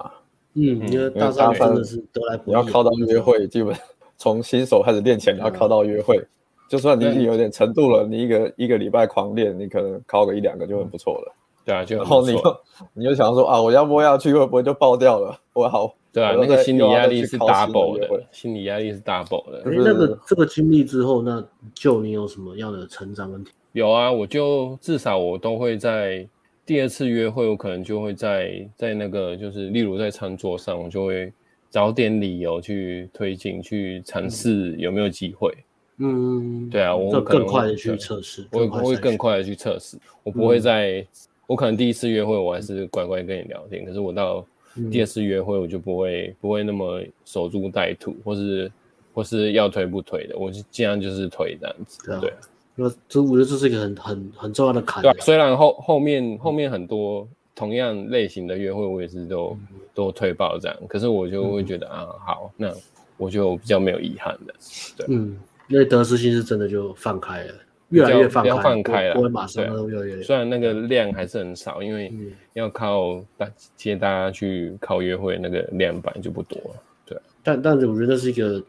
[0.54, 2.46] 嗯，因为搭讪真的是得来不易。
[2.46, 3.76] 你要靠到约会，基本
[4.16, 6.24] 从新手开始练起来，你要靠到约会。
[6.68, 11.34] 就算你已经有点程度了，你一个一个礼拜狂练，你可能靠个一两个就很不错了。
[11.64, 12.56] 对啊，就然后你又
[12.94, 15.38] 你就想说啊，我要摸下去会不会就爆掉了？
[15.52, 15.94] 我好。
[16.12, 19.58] 对啊，那个心理压力是 double 的，心理压力是 double 的。
[19.60, 21.42] 哎，那个这个经历之后，那
[21.74, 23.50] 就你有什么样的成长问题？
[23.72, 26.26] 有啊，我就至少我都会在
[26.64, 31.32] 第二次约会，我可能就会在在那个就是例如在餐桌上，我就会
[31.70, 35.52] 找点理由去推进，去尝试有没有机会。
[35.98, 41.06] 嗯，对啊，我更快的去测试，我我会更快的去测试，我不会在，嗯、
[41.46, 44.44] 我可能第一次约会我还是乖乖跟你聊天，可是我到
[44.90, 48.72] 第二次约会我就不会不会那么守株待兔，或是
[49.14, 52.36] 或是要推不推的，我就尽量就是推这样子，对啊。
[52.82, 55.02] 那这我觉得这是一个很很很重要的坎。
[55.02, 62.72] 对，虽然后后面后面很多同样类型的约会，我也是都、嗯、都推爆这样，可是我就会觉得、嗯、啊，好，那
[63.16, 64.54] 我就比较没有遗憾的。
[64.96, 65.38] 对，嗯，
[65.68, 67.54] 因为得失心是真的就放开了，
[67.90, 70.22] 越来越放开，放开了，不会马上都越来越。
[70.22, 72.12] 虽然那个量还是很少，因为
[72.54, 76.58] 要靠大接大家去靠约会，那个量本来就不多。
[77.06, 78.62] 对，但但是我觉得那是一个。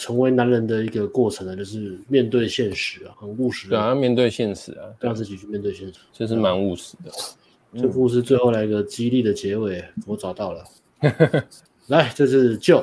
[0.00, 3.68] 成为男人的一个过程呢，就是面对现实啊，很务实。
[3.68, 7.10] 对啊，面对现实啊，让自己去面对现实，这是蛮务实的。
[7.78, 10.64] 这故事最后来一个激励的结尾，我找到了。
[11.88, 12.82] 来，这是旧，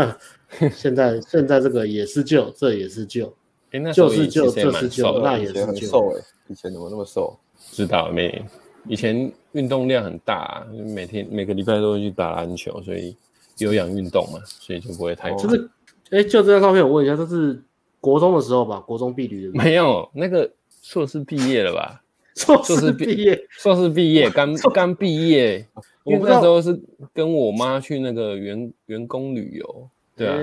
[0.72, 3.30] 现在现在这个也是旧，这也是旧。
[3.72, 7.38] 哎，那就是旧，这是旧那也是旧瘦哎，以前怎么那么瘦？
[7.72, 8.42] 知道没？
[8.88, 13.14] 以前运动量很大，啊每天每个礼拜都会去打篮球，所以
[13.58, 15.30] 有氧运动嘛，所以就不会太。
[15.34, 15.68] 就是，
[16.10, 17.62] 哎，就这张照片，我问一下，这是
[18.00, 18.80] 国中的时候吧？
[18.80, 19.52] 国中毕业的？
[19.52, 20.50] 没有，那个
[20.82, 22.02] 硕士毕业了吧？
[22.34, 25.66] 硕士毕业，硕士毕业，刚刚毕业。
[26.04, 26.80] 因为那时候是
[27.12, 30.38] 跟我妈去那个员员工旅游，对啊。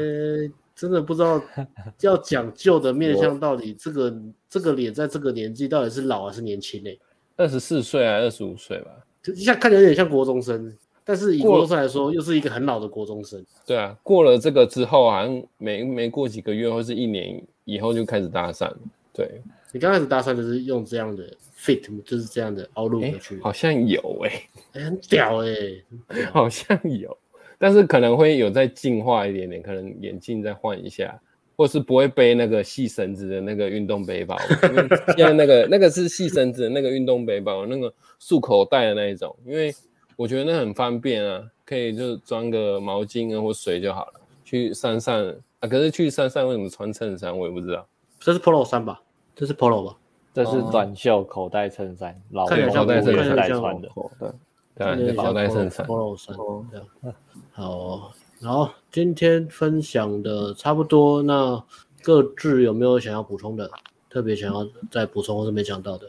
[0.75, 1.41] 真的不知道
[2.01, 4.13] 要讲究的面相到底这个
[4.49, 6.89] 这个脸在这个年纪到底是老还是年轻呢？
[7.37, 8.91] 二十四岁还是二十五岁吧？
[9.23, 10.75] 就像看起来有点像国中生，
[11.05, 13.41] 但是以国中生来说，又是一个很老的国中生。
[13.65, 18.69] 对啊，过了这个之后，好像没没过几个月或是一年以后就开始搭讪。
[19.13, 19.39] 对，
[19.71, 21.23] 你刚开始搭讪就是用这样的
[21.55, 23.39] fit，就是这样的凹路去。
[23.39, 24.31] 好像有哎、
[24.73, 25.83] 欸，很屌哎、欸，
[26.33, 27.15] 好像有。
[27.57, 31.17] 但是可能会有再进化一点点，可能眼镜再换一下，
[31.55, 34.35] 或是不会背那个细绳子的那个运动背包。
[35.15, 39.73] 现在那个那个是细绳子的那个运动背包，那个束口袋的那一种，因为
[40.15, 44.13] 我觉得那很方便啊，可以就装个毛巾啊或水就好了。
[44.43, 45.25] 去山上
[45.59, 47.37] 啊，可是去山上为什么穿衬衫？
[47.37, 47.85] 我也不知道。
[48.19, 49.01] 这是 Polo 衫吧？
[49.35, 49.97] 这是 Polo 吧？
[50.33, 52.55] 这是短袖口袋衬衫，老口
[52.85, 53.89] 袋穿的。
[54.19, 54.29] 对。
[54.77, 55.85] 对，保带衬衫。
[55.87, 56.35] polo 衫，
[56.69, 57.15] 这样。
[57.51, 61.63] 好，然后今天分享的差不多，那
[62.03, 63.69] 各自有没有想要补充的？
[64.09, 66.07] 特别想要再补充或是没讲到的？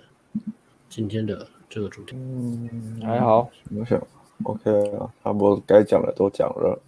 [0.88, 4.00] 今天的这个主题，嗯，还好，没事
[4.44, 6.80] ，OK 啊，差不多该讲的都讲了。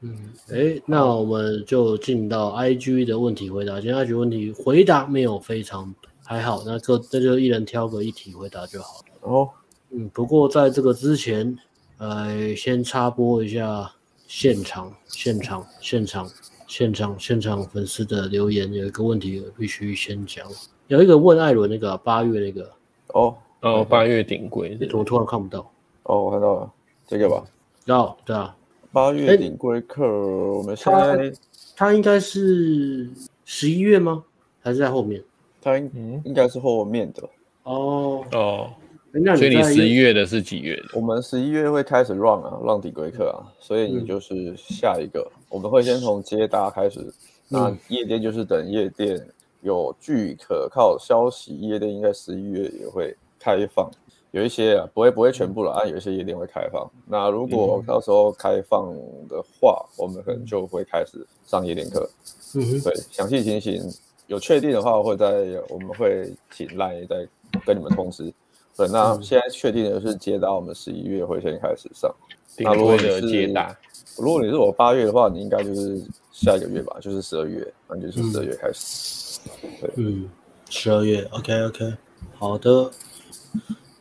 [0.00, 3.80] 嗯，哎，那我们就进到 IG 的问题回答。
[3.80, 5.94] 今天 IG 问题回答没有非常
[6.24, 9.04] 还好，那各那就一人挑个一题回答就好了。
[9.22, 9.48] 哦。
[9.90, 11.58] 嗯，不过在这个之前，
[11.96, 13.90] 呃，先插播一下
[14.26, 16.30] 现场、现场、现场、
[16.66, 20.46] 现场、现场粉丝的留言，有一个问题必须先讲。
[20.88, 22.70] 有一个问艾伦那个八月那个，
[23.14, 25.70] 哦哦，八月顶规，你怎么突然看不到？
[26.04, 26.72] 哦，我看到了，
[27.06, 27.44] 这个吧？
[27.86, 28.54] 要对啊，
[28.92, 31.32] 八月顶规课，我们现在
[31.76, 33.08] 他应该是
[33.44, 34.24] 十一月吗？
[34.60, 35.22] 还是在后面？
[35.60, 37.22] 他应应该是后面的。
[37.64, 38.70] 哦哦。
[39.10, 40.82] 所以你十一月的是几月的？
[40.92, 45.20] 我们十一月会开始 run 啊，run 顶规课啊，所以你就是下一个。
[45.20, 47.12] 嗯、我们会先从接搭开始，
[47.48, 49.18] 那夜店就是等夜店
[49.62, 53.90] 有据可靠消息，夜店应该十一月也会开放。
[54.30, 56.86] 有一些啊，不会不会全部了啊，有一些夜店会开放。
[57.06, 58.94] 那如果到时候开放
[59.26, 62.08] 的话，我们可能就会开始上夜店课。
[62.54, 63.82] 嗯，对，详细情形
[64.26, 67.26] 有确定的话，会在我们会请赖再
[67.64, 68.30] 跟你们通知。
[68.76, 72.14] 对，那现在确定的是接到，我们十一月会先开始上。
[72.58, 73.74] 那如果你是接搭，
[74.18, 75.98] 如果你是我八月的话，你应该就是
[76.32, 79.40] 下一个月吧，就是十二月，那就是十二月开始。
[79.62, 80.30] 嗯、对，嗯，
[80.68, 81.94] 十二月，OK OK，
[82.34, 82.90] 好的，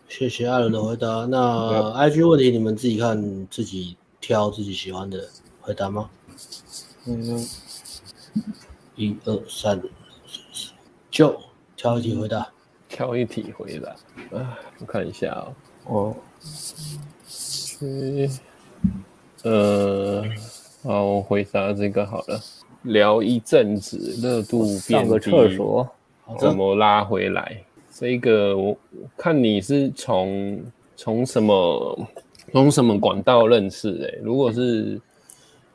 [0.07, 1.25] 谢谢艾伦的回答。
[1.25, 5.27] 那 IG 问题你们自己看，自己挑自己喜欢的
[5.61, 6.09] 回答吗？
[7.05, 7.45] 嗯，
[8.95, 9.81] 一二三
[10.27, 10.71] 四，
[11.09, 11.39] 就
[11.75, 12.39] 挑一题回答。
[12.39, 12.51] 嗯
[12.89, 13.89] 挑一题回答
[14.35, 15.53] 啊，我看一下哦。
[15.83, 16.15] 哦，
[17.27, 18.29] 去，
[19.43, 20.23] 呃，
[20.83, 22.41] 好，我回答这个好了。
[22.83, 25.87] 聊一阵子，热度变低，上个厕所，
[26.39, 27.61] 怎么拉回来？
[27.99, 28.77] 这个我
[29.17, 30.61] 看你是从
[30.95, 32.07] 从什么
[32.51, 34.13] 从什么管道认识的？
[34.21, 35.01] 如果是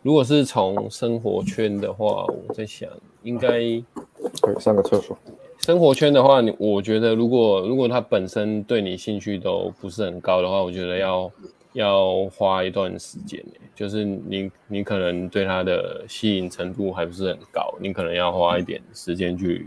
[0.03, 2.89] 如果是从生活圈的话，我在想
[3.25, 5.19] 应该可以上个厕所。
[5.59, 11.33] 生活圈的话，你我觉得，如果如果他本身对你兴趣都不是很高的话，我觉得要
[11.73, 13.45] 要花一段时间，
[13.75, 19.67] 就是你你可能对他的吸引程度还不是很高，你可能要花一点时间去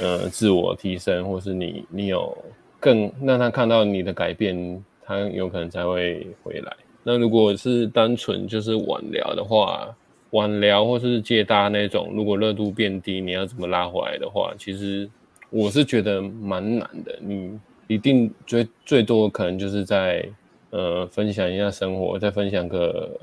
[0.00, 2.36] 呃自我提升，或是你你有
[2.80, 6.72] 更让他看到你的改变，他有可能才会回来。
[7.02, 9.88] 那如果是单纯就是晚聊的话，
[10.30, 15.10] 晚聊或是接搭那种，如果热度变低，你要怎么拉回来的话，其实。
[15.54, 20.26] 我是觉得蛮难的，你一定最最多可能就是在
[20.70, 23.20] 呃分享一下生活，再分享个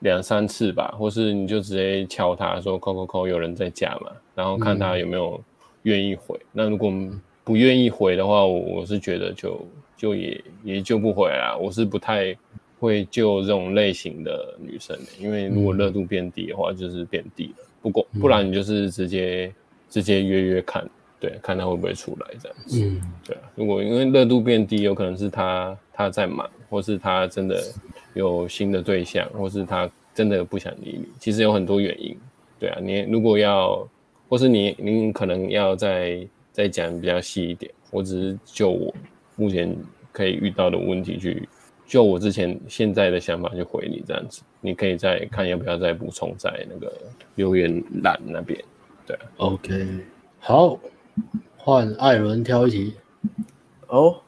[0.00, 5.42] 两三次吧，或是你就直接敲他说扣扣扣有人在家嘛，然后看他有没有
[5.82, 6.36] 愿意回。
[6.38, 6.92] 嗯、那如果
[7.44, 9.66] 不愿意回的话，我我是觉得就
[9.96, 11.56] 就也也救不回来啦。
[11.56, 12.36] 我是不太
[12.78, 17.64] 会救这种类型的女生的，因为如果热度变低的话，就是变低了。
[17.82, 19.52] 不过不然你就是直接
[19.88, 20.88] 直接约约看。
[21.18, 22.82] 对，看他会不会出来这样子。
[22.82, 23.42] 嗯，对啊。
[23.54, 27.62] 如果因为热度变低，有可能是他他在忙，或是他真的
[28.14, 31.06] 有新的对象，或是他真的不想理你。
[31.18, 32.16] 其实有很多原因。
[32.58, 33.86] 对啊，你如果要
[34.30, 38.94] 或是你您可能要再再讲比较细一点，我只是就我
[39.34, 39.76] 目前
[40.12, 41.48] 可以遇到的问题去，
[41.84, 46.92] 就我之前现在的想法去回你这样子，你可以再看要不要再补充在那个
[47.34, 48.56] 留言栏那边。
[49.04, 49.84] 对，OK，
[50.38, 50.78] 好，
[51.56, 52.94] 换艾伦挑一题。
[53.88, 54.22] 好，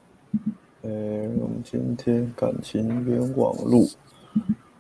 [0.81, 0.91] 呃，
[1.39, 3.89] 我们今天感情联网路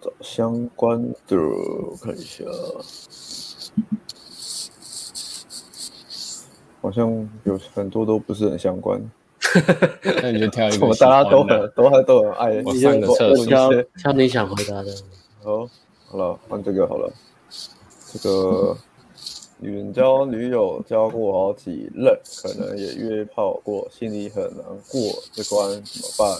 [0.00, 2.42] 找相关的，我看一下。
[6.82, 7.08] 好像
[7.44, 9.00] 有很多都不是很相关，
[10.20, 10.86] 那你就挑一个。
[10.86, 12.62] 我大家都很都还都很爱。
[12.64, 13.46] 我上个厕所。
[13.46, 14.92] 挑挑你想回答的。
[15.44, 15.66] 好，
[16.06, 17.10] 好了，换这个好了。
[18.12, 18.76] 这个
[19.60, 25.00] 远交女友交过好几任，可能也约炮过，心里很难过，
[25.32, 26.36] 这关怎么办？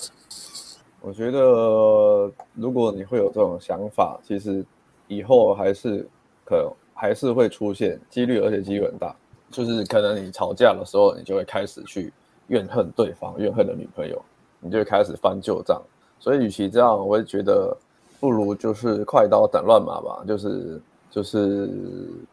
[1.01, 4.64] 我觉得如果你会有这种想法，其实
[5.06, 6.06] 以后还是
[6.44, 9.14] 可能还是会出现几率，而且几率很大。
[9.52, 12.12] 就是可能你吵架的时候，你就会开始去
[12.48, 14.20] 怨恨对方，怨恨的女朋友，
[14.58, 15.80] 你就会开始翻旧账。
[16.18, 17.76] 所以，与其这样，我会觉得
[18.18, 20.80] 不如就是快刀斩乱麻吧，就是
[21.10, 21.68] 就是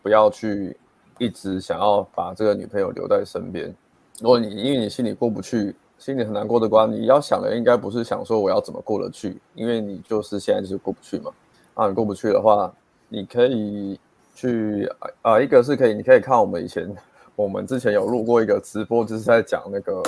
[0.02, 0.78] 不要去
[1.18, 3.74] 一直想要把这个女朋友留在身边。
[4.22, 11.32] 如果你因为你心里过不去，心里很难过的关，你要想的应该不是想说我要怎么过得去，因为你就是现在就是过不去嘛。
[11.74, 12.72] 啊，你过不去的话，
[13.08, 14.00] 你可以
[14.36, 14.90] 去
[15.24, 16.96] 啊，一个是可以，你可以看我们以前。
[17.40, 20.04] 我们之前有录过一个直播，就是在讲那个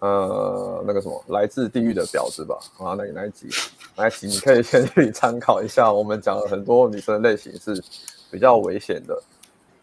[0.00, 2.58] 呃那个什么来自地狱的婊子吧？
[2.76, 3.48] 啊，那那一集，
[3.96, 5.90] 那一集你可以先去参考一下。
[5.90, 7.82] 我们讲了很多女生类型是
[8.30, 9.22] 比较危险的，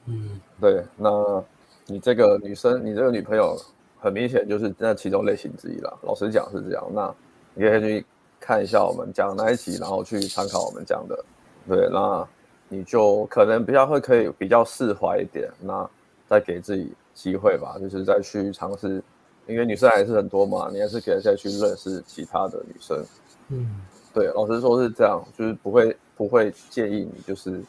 [0.06, 0.84] 嗯，对。
[0.96, 1.44] 那
[1.88, 3.60] 你这个女生，你这个女朋友，
[4.00, 5.98] 很明显就是那其中类型之一了。
[6.04, 6.88] 老实讲是这样。
[6.94, 7.12] 那
[7.56, 8.06] 你可以去
[8.40, 11.26] 看一下我们讲那一集，然后去参考我们讲的。
[11.68, 12.24] 对，那
[12.70, 15.50] 你就可能比较会可以比较释怀一点。
[15.60, 15.90] 那
[16.30, 19.04] 再给自己机会吧，就是再去尝试，
[19.48, 23.06] 因为女生还是很多嘛，你还是可以再去认识其他的女生。
[23.50, 23.82] 嗯，
[24.14, 27.62] 对，老实说是这样，就是不会不会介意你就是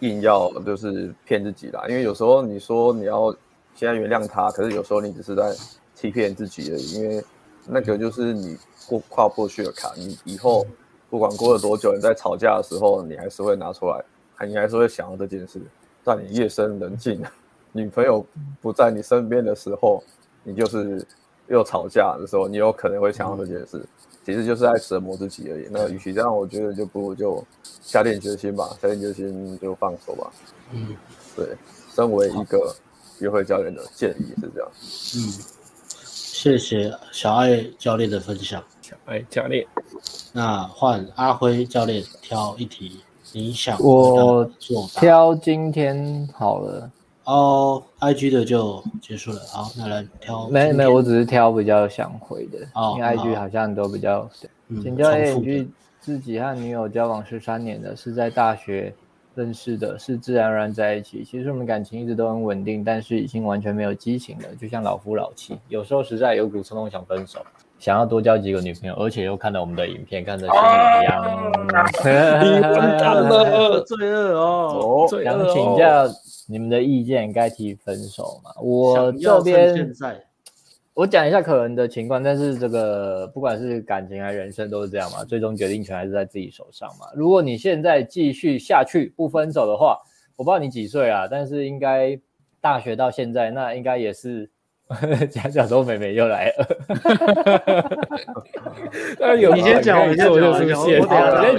[0.00, 3.30] 硬要就是骗自己啦，因为有时候你说你要
[3.74, 5.54] 现在原谅他，可是有时候你只是在
[5.94, 7.24] 欺骗自己而已，因为
[7.66, 10.66] 那个就是你过跨不过去的坎，你以后
[11.08, 14.04] 不管过了多久，你在吵架的时候，你还是会拿出来，
[14.46, 15.60] 你还是会想到这件事，
[16.02, 17.22] 在你夜深人静。
[17.72, 18.24] 女朋友
[18.60, 20.02] 不在你身边的时候，
[20.42, 21.06] 你就是
[21.48, 23.88] 又吵架的时候，你有可能会想到这件事，嗯、
[24.24, 25.68] 其实就是在折磨自己而已。
[25.70, 30.32] 那与其这样，我觉得就不如就下定决心吧，下定决心就放手吧。
[30.72, 30.96] 嗯，
[31.36, 31.46] 对，
[31.94, 32.74] 身为一个
[33.18, 34.70] 约会教练的建议是这样。
[35.16, 35.32] 嗯，
[36.04, 38.62] 谢谢小爱教练的分享。
[38.82, 39.64] 小爱教练，
[40.32, 44.44] 那换阿辉教练挑一题，你想我
[44.98, 46.90] 挑今天好了。
[47.30, 49.38] 哦、oh,，IG 的就结束了。
[49.52, 50.48] 好，那来挑。
[50.48, 52.58] 没没，我只是挑比较想回的。
[52.74, 54.28] 哦，因为 IG 好像都比较。
[54.66, 54.82] 嗯。
[54.82, 55.70] 请教练一句，
[56.00, 58.92] 自己和女友交往十三年了，是在大学
[59.36, 61.22] 认识的，是自然而然在一起。
[61.22, 65.56] 其实我们感情一直都很稳定，但是已经完全没有激情了，就像老夫老妻。
[65.68, 67.46] 有时候实在有股冲动想分手，
[67.80, 71.52] 想要多交几个女朋友，而且又看到我们的影片，看着心痒痒。
[72.44, 75.44] 你完蛋了，罪恶哦，罪恶哦。
[75.44, 76.06] 想请教。
[76.46, 78.50] 你们的意见该提分手吗？
[78.60, 79.88] 我这边
[80.94, 87.06] 我讲一下可能的情况，但是这个不管是感情还是人生都是这样嘛，最终决定权还是在自己手上嘛。
[87.14, 89.96] 如果你现在继续下去不分手的话，
[90.34, 92.18] 我不知道你几岁啊，但是应该
[92.60, 94.50] 大学到现在，那应该也是。
[95.30, 96.66] 假假说妹妹又来了，
[99.20, 100.76] 那有你先讲，我先我就出现。
[100.76, 101.00] 我先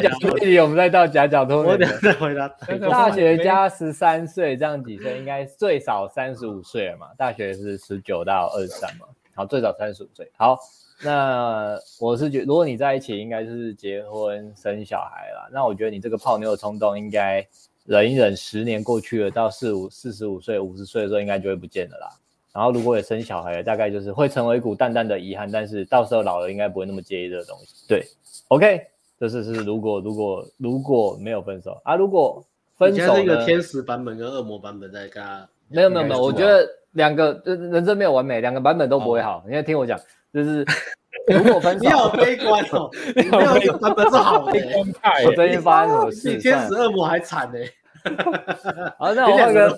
[0.01, 1.63] 讲，弟弟，我们再到假假说。
[1.63, 2.45] 我等下再回答。
[2.89, 5.17] 大学加十三岁，这样几岁？
[5.17, 7.07] 应该最少三十五岁了嘛？
[7.17, 9.05] 大学是十九到二十三嘛？
[9.33, 10.29] 好，最少三十五岁。
[10.35, 10.59] 好，
[11.01, 15.49] 那我是觉得，如果你在一起，应该就是结婚生小孩了。
[15.53, 17.47] 那我觉得你这个泡妞的冲动，应该
[17.85, 22.09] 忍一忍，十年过去了，到四五四十五岁、五十岁的时候，应该就会不见了啦。
[22.53, 27.85] 然后如果也生小孩了，大概就是会成为一股淡淡的遗憾，但是到时候老了应该不会那么介意这个东西。
[27.87, 28.05] 对
[28.49, 28.81] ，OK，
[29.19, 32.45] 这是是如果如果如果没有分手啊，如果
[32.77, 39.43] 分手是一个天使版本跟恶魔版本在跟他没有没有没有，我觉得两个就人生没有完美，两个版本都不会好。
[39.47, 39.97] 你要听我讲，
[40.33, 40.65] 就是
[41.27, 44.59] 如果分手， 你好悲观哦， 没有一个版本是好的，
[45.25, 46.33] 我最近发生什么事？
[46.35, 47.59] 比天使恶魔还惨呢。
[48.97, 49.77] 好，那我换个。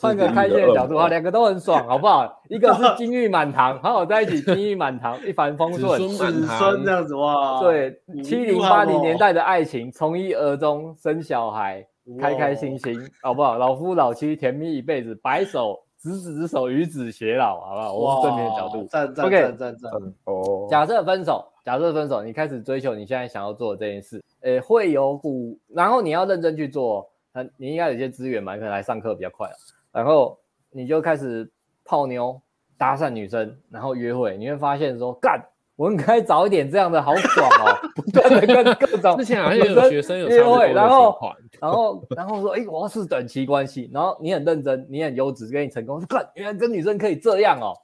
[0.00, 2.42] 换个开心的角度啊，两个都很爽， 好不好？
[2.48, 7.60] 一个是金玉满堂， 好好在一起，金玉满堂，一帆风顺，子孙这样子哇。
[7.60, 11.86] 对，七零八零年代的爱情，从一而终，生小孩，
[12.18, 13.58] 开开心心，好不好？
[13.58, 17.92] 老夫老妻，甜蜜一辈子，白首执子之手，与子偕老，好不好？
[17.92, 18.84] 我是正面的角度。
[18.84, 19.92] 赞赞赞赞赞。
[20.24, 20.66] 哦。
[20.70, 27.06] 假设分手，假设分手，你开始追求你现在想要做的这件事，诶，会有股，然后你要认真去做。
[27.56, 29.50] 你应该有些资源嘛，可能来上课比较快。
[29.92, 30.38] 然后
[30.70, 31.50] 你就开始
[31.84, 32.40] 泡妞、
[32.76, 35.40] 搭讪女生，然后约会，你会发现说，干。
[35.76, 41.18] 我应该找一点这样的好爽哦，不断的跟各种之前好像有学生有约会，然后
[41.60, 47.76] 然后然后说，哎，我要是短期关系，然后你很认真，你很优质，跟你成功，看原来跟女生可以这样哦，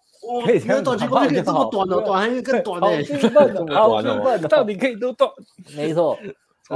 [0.47, 5.31] 可以这样短期关系可以这么短哦， 短还更短呢，兴奋，好兴奋，到底可以多短？
[5.77, 6.19] 没错，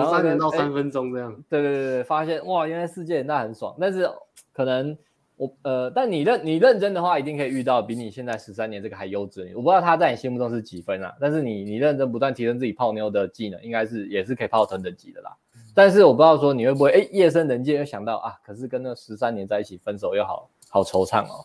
[0.02, 4.08] 从三年到三分钟这样，对对对对，发现哇，原来世界那很爽，但是
[4.52, 4.96] 可能。
[5.38, 9.50] 我呃，但你认你认真的话，一定可以遇到比你现在十三年这个还优质的。
[9.50, 11.14] 我不知道他在你心目中是几分啊？
[11.20, 15.36] 但是你你认真不断提升自己泡妞的技能，应该是也是可以泡成等级的啦。
[15.74, 21.44] 但是我不知道说你会不会哎夜深人静又想到啊，可是跟那十三年在一起分手又好好惆怅哦。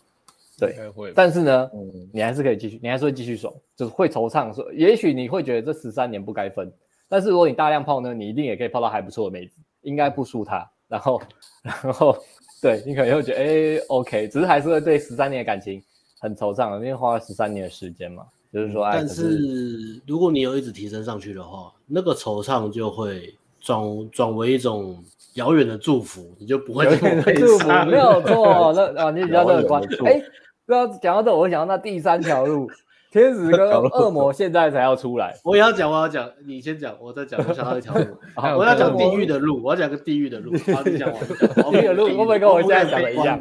[0.58, 0.74] 对，
[1.14, 6.72] 但是呢，嗯，你还是可以继续，你还是会继续爽，就是会惆怅说，也许你会觉得这十三年不该分，
[7.12, 10.66] 但是如果你大量泡呢，你一定也可以泡到还不错的妹子，应该不输她。
[10.88, 11.20] 然后，
[11.62, 12.16] 然后。
[12.62, 15.82] 对，你可能会觉得，哎，OK，只是还是会对十三年的感情
[16.20, 18.24] 很惆怅，因为花了十三年的时间嘛。
[18.50, 27.86] 就是说，但是如果你有一直提升上去的话，那个惆怅就会转转为一种遥远的祝福，你就不会这么悲伤。
[27.86, 29.82] 没有错，那啊，你比较乐观。
[30.06, 30.22] 哎，
[30.64, 32.70] 不要讲到这，我会想到那第三条路。
[33.12, 37.38] 天使跟恶魔现在才要出来， 我也要讲，我要讲，你先讲，我再讲。
[37.46, 38.06] 我想到一条路，
[38.58, 40.50] 我要讲地狱的路，我要讲个地狱的路。
[40.74, 41.22] 好，你讲完。
[41.70, 43.38] 地狱的路会不会跟我现在讲的一样？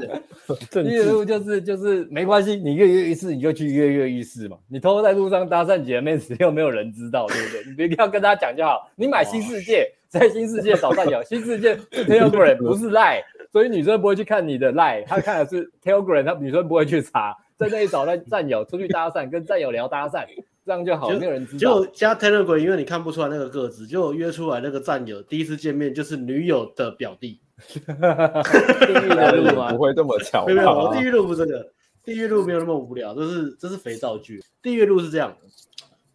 [0.69, 4.57] 地狱的路就是就是没关系，你跃跃欲试，你就去跃跃欲试嘛。
[4.67, 7.63] 你偷偷在路上搭讪几个妹子，又没有人知道，对不对？
[7.77, 8.91] 你一定要跟他讲就好。
[8.97, 13.21] 你买新世界，在新世界找战友，新世界是 Telegram 不是 Line，
[13.53, 17.37] 所以女生不会去看你的 Line，她看的是 Telegram，她女生不会去查。
[17.61, 20.25] 在那里找那战友出去搭讪，跟战友聊搭讪，
[20.65, 21.79] 这样就好，没有人知道。
[21.79, 27.39] 就加 Telegram，因为你看不出来那个个子，就约出来那个战友，第一次见面就是女友的表弟。
[27.67, 29.71] 地狱的路吗？
[29.71, 30.47] 不会这么巧。
[30.47, 31.71] 没有，地狱路不是这个，
[32.03, 34.43] 地狱路没有那么无聊，这是这是肥皂剧。
[34.63, 35.37] 地狱路是这样，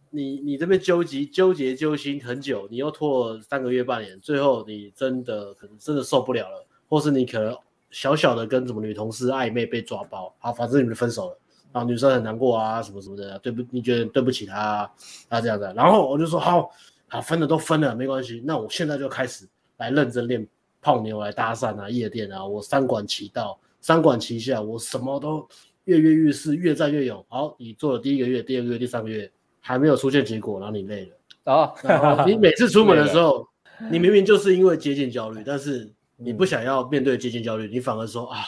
[0.09, 7.55] 你你这边纠结纠结揪心很久，你又拖了三个月半年，最后你真的可能真的受不了了，或是你可能。
[7.97, 11.39] 小小的跟什么女同事暧昧被抓包，好，反正你们分手了，
[11.73, 13.65] 然后女生很难过啊，什么什么的，对不？
[13.71, 14.91] 你觉得对不起她啊，
[15.29, 16.69] 啊这样子，然后我就说好，
[17.07, 19.47] 好分了都分了，没关系，那我现在就开始
[19.77, 20.47] 来认真练
[20.79, 25.43] 泡妞，来搭讪啊，夜店啊，我三管齐到，三管齐下，我什么都
[25.85, 27.25] 跃跃欲试，越战越勇。
[27.29, 29.27] 好，你做了第一个月、第二个月、第三个月
[29.59, 33.43] 还没有出现结果，然后你累了，哦，然后你每次出门的时候，
[33.89, 35.91] 你明明就是因为接近焦虑，但是。
[36.19, 38.39] 你不想要面对接近焦虑，你反而说啊，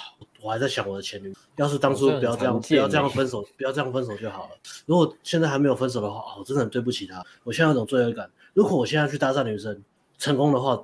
[0.42, 1.36] 我还在想我的前女友。
[1.56, 4.50] 要是当初不要这样，不要这样分手，不要这样分手就好了。
[4.88, 7.24] 如果现在还没有分手的话，哦，我真的很对不起她。
[7.44, 8.28] 我现在有种罪恶感。
[8.56, 9.80] 如果我现在去搭讪女生
[10.18, 10.84] 成功的话，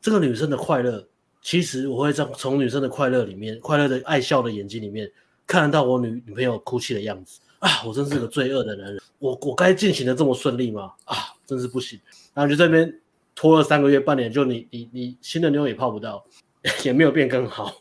[0.00, 1.04] 这个女生的快乐，
[1.42, 5.10] 其实我会在从女生的快乐里面，快乐的爱笑的眼睛里面，
[5.44, 7.82] 看得到我女女朋友哭泣的样子啊！
[7.84, 9.02] 我真是个罪恶的男人。
[9.18, 10.92] 我我该进行的这么顺利吗？
[11.04, 11.98] 啊，真是不行。
[12.32, 13.00] 然后就这边。
[13.36, 16.24] 拖了三个月半年，就你你你新的妞也泡不到，
[16.82, 17.72] 也没有变更好，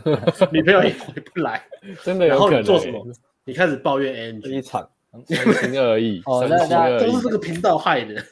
[0.50, 1.62] 女朋友也回不来，
[2.02, 2.52] 真的有可能。
[2.52, 3.04] 然后你做什么？
[3.44, 4.88] 你开始抱怨 Angie 一场，
[5.26, 8.24] 三心二意，哦，那那都是这个频道害的。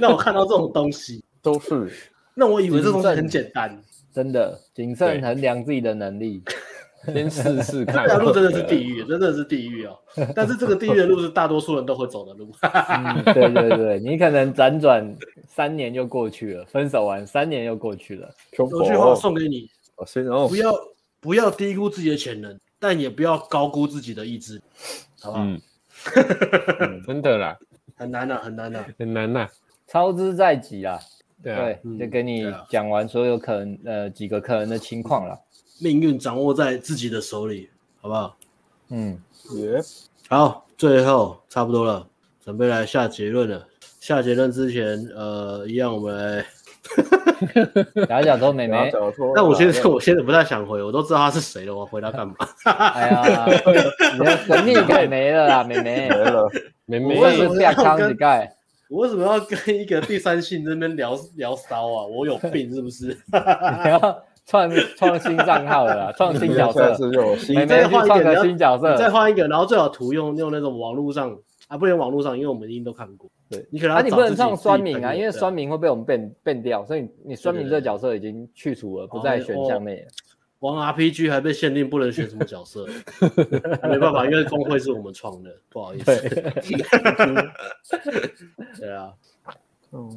[0.00, 1.88] 让我看到这种东西，都是。
[2.34, 3.80] 那我以为这东西很简单，
[4.12, 6.42] 真的谨慎衡量自己的能力。
[7.06, 9.98] 先试试看，这条路真的是地狱，真的是地狱哦。
[10.36, 12.52] 但是这个地狱的路是大多数人都会走的路。
[12.62, 15.16] 嗯、对对对，你可能辗转
[15.48, 18.28] 三年就过去了，分手完三年又过去了。
[18.58, 19.68] 有句话送给你：
[20.48, 20.74] 不要
[21.20, 24.60] 不要低估自己的潜能，但也不要高估自己的意志，
[25.20, 25.44] 好不好？
[25.44, 25.60] 嗯，
[27.06, 27.58] 真的啦，
[27.96, 29.48] 很难呐，很难呐， 很难呐，
[29.86, 30.98] 操之在己啊。
[31.42, 35.38] 对，啊、对，就跟你讲完所有可能呃几个可能的情况了。
[35.80, 37.68] 命运掌握在自己的手里，
[38.00, 38.36] 好不好？
[38.90, 39.18] 嗯，
[39.54, 39.80] 耶。
[40.28, 42.06] 好，最后差不多了，
[42.44, 43.66] 准备来下结论了。
[44.00, 46.44] 下结论之前，呃，一样我们来
[48.08, 48.90] 讲一讲说美眉。
[49.34, 52.34] 但我现在我现在不太想回，我都知道他是谁了，我回他干嘛？
[52.64, 53.46] 哎呀，
[54.14, 56.50] 你的神秘感没了啦， 妹妹没了，
[56.86, 58.50] 美眉是变康子盖。
[58.88, 62.06] 我为什么要跟一个第三性这边聊聊骚啊？
[62.06, 63.16] 我有病是不是？
[64.50, 73.30] 创创新账号了啦， 创新角色，是有新，每每换一个新角色，再换一个，然后最好图用用那种网络上啊，不能网络上，因为我们一定都看过。
[73.48, 80.04] 对，你可能啊，你不能上酸民啊，因为酸民会被我们变变掉，所以你酸民这个角色已经去除了，不在选项内。
[80.58, 82.86] 玩 RPG 还被限定不能选什么角色，
[83.88, 86.28] 没办法，因为工会是我们创的，不好意思。
[88.78, 89.10] 对 啊。
[89.90, 90.10] 哦，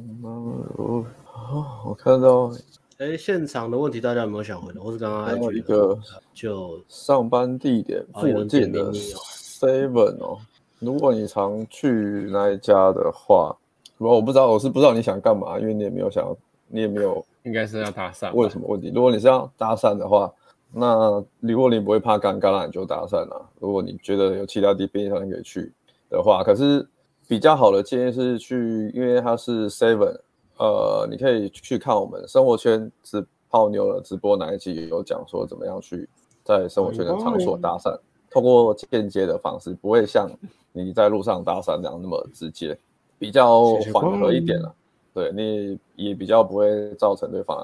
[1.86, 2.52] 我看到，
[2.98, 4.80] 哎，现场的问题大家有没有想回答？
[4.80, 5.98] 或是刚刚还有一个
[6.32, 10.38] 就上班地点附近的 Seven 哦，
[10.78, 13.56] 如果你常去那一家的话，
[13.98, 16.36] 我我不知道，我是不知道你想干嘛，因为你也没有想要，
[16.68, 17.24] 你也没有。
[17.42, 18.90] 应该是要搭讪，问什么问题？
[18.94, 20.32] 如果你是要搭讪的话，
[20.72, 23.36] 那如果你不会怕尴尬，那你就搭讪啦。
[23.58, 25.70] 如果你觉得有其他地方可以去
[26.08, 26.88] 的话，可是
[27.28, 30.16] 比较好的建议是去，因为它是 Seven，
[30.58, 36.08] 呃，你可以去看我们生活圈直泡妞的直播哪一集有讲说怎么样去
[36.42, 37.98] 在生活圈的场所搭讪，
[38.30, 40.28] 通过间接的方式，不会像
[40.72, 42.76] 你在路上搭讪那样那么直接，
[43.18, 44.74] 比较缓和一点了。
[45.12, 47.56] 对，你也比较不会造成对方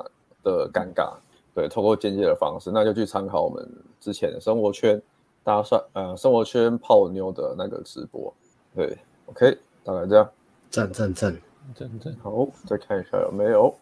[0.45, 1.12] 的尴尬，
[1.55, 3.69] 对，通过间接的方式，那就去参考我们
[4.01, 5.03] 之前生活圈
[5.43, 8.33] 搭讪，呃，生活圈泡妞的那个直播，
[8.75, 8.97] 对
[9.27, 10.31] ，OK，大概这样，
[10.71, 11.37] 赞赞赞
[11.74, 13.74] 赞赞，好，再看一下有没有，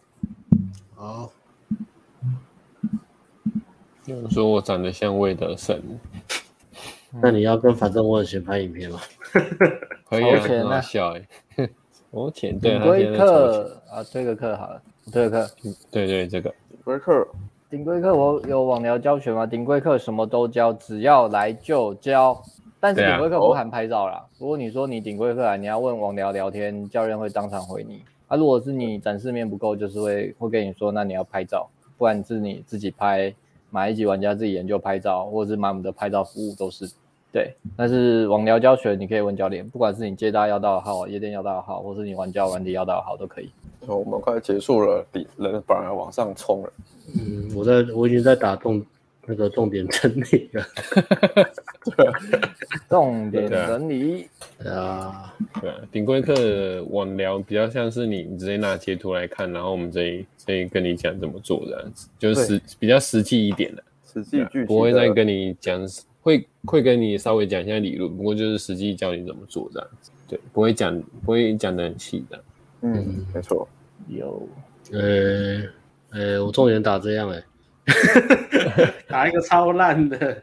[0.95, 1.31] 好，
[4.05, 5.81] 有人说我长得像魏德圣，
[7.21, 8.99] 那你要跟反正我很喜欢拍影片吗？
[10.07, 11.27] 可以啊，很好笑哎。
[12.11, 15.53] 我填对，顶规课啊，这个课好了，这个课，
[15.91, 16.49] 对对，这个。
[16.69, 17.27] 顶规课，
[17.69, 19.45] 顶规课我有网聊教学吗？
[19.45, 22.41] 顶规课什么都教，只要来就教，
[22.79, 24.13] 但是顶规课不含拍照啦。
[24.13, 28.01] 啊、如果你说你顶规课来，你要问网聊聊天，教练会当场回你。
[28.27, 33.33] 啊，如果是你展示面不够，就是会会跟你说，那你要拍照，不然是你自己拍，
[33.69, 36.89] 买一级玩家自己研究拍照，或者是买我们的拍照服务都是。
[37.31, 43.51] 对，但是网聊教学你可以问教练，不管是你接大要到号、夜店要到号，或是你玩家玩底要到号都可以。
[43.85, 46.73] 我们快结束了，比人反而往上冲了。
[47.15, 48.83] 嗯，我在我已经在打动
[49.29, 50.65] 那个重点整理了。
[51.95, 52.11] 对，
[52.89, 54.27] 重点整理。
[54.65, 65.87] 啊，对，顶规课网聊比较像是你直接拿截图来看，然后我们这里这里跟你讲怎么做这样子，就是实比较实际一点的，实际具体，不会再跟你讲。
[66.21, 72.43] 会会跟你稍微讲一下理论，不过就是实际教你怎么做这样子，对，不会讲不会讲的很细的。
[72.81, 73.65] 嗯，没错。
[74.09, 74.45] 有，
[74.91, 75.61] 呃
[76.11, 77.43] 呃，我重点打这样哎、欸，
[79.07, 80.17] 打一个超烂的。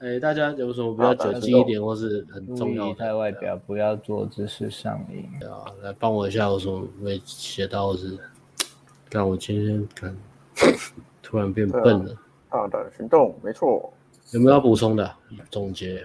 [0.00, 2.94] 哎、欸，大家有什么比较准确一点，或是很重要的？
[2.94, 5.24] 太外表，不要做姿势上瘾。
[5.46, 8.18] 啊，来帮我一下，有什么没写到是？
[9.10, 10.16] 让我今天看，
[11.22, 12.14] 突然变笨了。
[12.48, 13.92] 大胆行动，没错。
[14.32, 15.12] 有没有要补充的
[15.50, 16.02] 总结？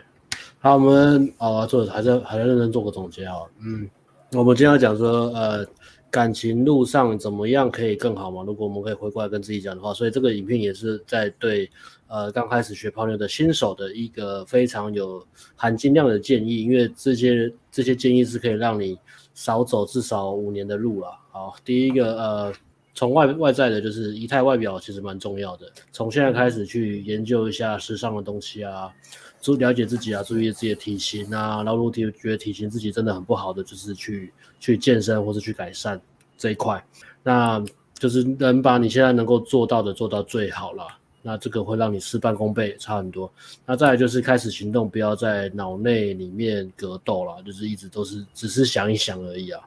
[0.60, 3.36] 好，我们啊做还是还在认真做个总结啊。
[3.60, 3.90] 嗯，
[4.34, 5.66] 我们今天要讲说，呃，
[6.10, 8.44] 感情路上怎么样可以更好嘛？
[8.44, 11.70] 如果我们可以回过来跟自己讲的话，所以这个影片也是在对
[12.08, 15.26] 呃刚开始学泡妞的新手的一个非常有
[15.56, 18.98] 含金量的建议，因为这些这些建议是可以让你
[19.34, 21.08] 少走至少五年的路了。
[21.32, 22.54] 好，第一个呃。
[22.98, 25.70] 从外外在的，就是仪态外表，其实蛮重要的。
[25.92, 28.90] 从现在开始去研究一下时尚的东西啊，
[29.46, 31.58] 注了解自己啊，注意自己的体型啊。
[31.58, 36.02] 然后如果觉得体型自己真的很不好的，就是去去健身或是去改善
[36.36, 36.84] 这一块。
[37.22, 37.64] 那
[37.94, 40.88] 就是能把你现在能够做到的做到最好了。
[41.22, 43.32] 那这个会让你事半功倍，差很多。
[43.68, 49.62] 那再来就是开始行动，不要在脑内里面格斗了，就是一直都是只是想一想而已啊。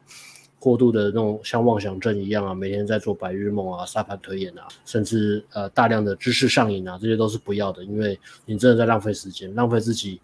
[0.59, 10.20] 过度的那种像妄想症一样啊，每天在做白日梦啊、沙盘推演啊，甚至呃大量的知识上瘾啊，这些都是不要的，因为你真的在浪费时间，浪费自己，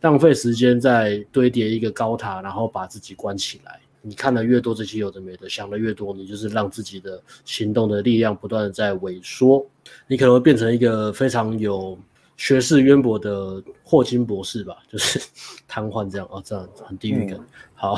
[0.00, 3.80] 浪费时间在堆叠一个高塔，然后把自己关起来。
[4.02, 9.64] 你看的越多这些有的没的，想的越多，你就是让自己的行动的力量不断的在萎缩，
[10.06, 11.98] 你可能会变成一个非常有
[12.36, 15.20] 学识渊博的霍金博士吧，就是
[15.66, 17.36] 瘫痪这样哦，这样很地狱感。
[17.38, 17.96] 嗯、好。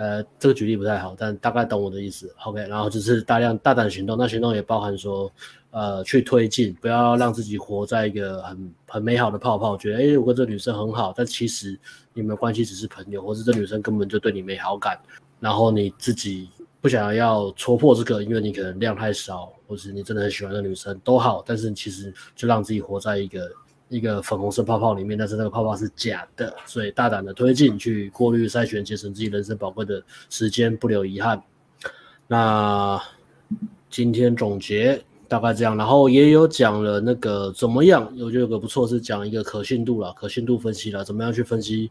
[0.00, 2.34] 呃，这个举例不太好，但大概懂我的意思。
[2.46, 5.30] OK，然后就是大量大胆行动，那行动也包含说，
[5.72, 11.78] 呃，去推进，不要让自己活在一个很很美好的泡泡，觉得诶，我跟这女生很好，但其实
[12.14, 14.98] 你们关系只是朋友，或是这女生根本就对你没好感，
[15.38, 16.48] 然后你自己
[16.80, 23.50] 不想要戳破这个，因为你可能量太少，或是你真的很喜欢的女生都好，但是其实就让自己活在一个。
[23.90, 31.42] 一个粉红色泡泡里面，但是那个泡泡是假的，所以大胆的推进去过滤筛选，节省自己人生宝贵的时间，不留遗憾。
[32.28, 33.02] 那
[33.90, 41.90] 今天总结大概这样，然后也有讲了那个怎么样，我觉得有个不错是讲一个可信度了，可信度分析了，怎么样去分析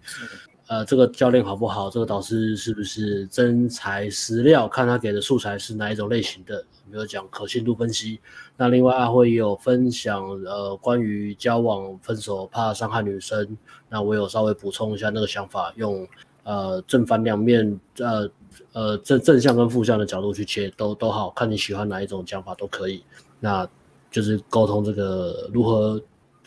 [0.69, 1.89] 呃，这个教练好不好？
[1.89, 4.67] 这个导师是不是真材实料？
[4.67, 6.63] 看他给的素材是哪一种类型的？
[6.91, 8.19] 没有讲可信度分析。
[8.55, 13.57] 那另外阿辉也有分享，呃，关于交往分手怕伤害女生，
[13.89, 16.07] 那我有稍微补充一下那个想法，用
[16.43, 18.29] 呃正反两面，呃
[18.73, 23.03] 呃正正向跟负向的角度去切，都都好看你喜欢哪一种讲法都可以。
[23.39, 23.67] 那
[24.11, 25.99] 就是沟通这个如何。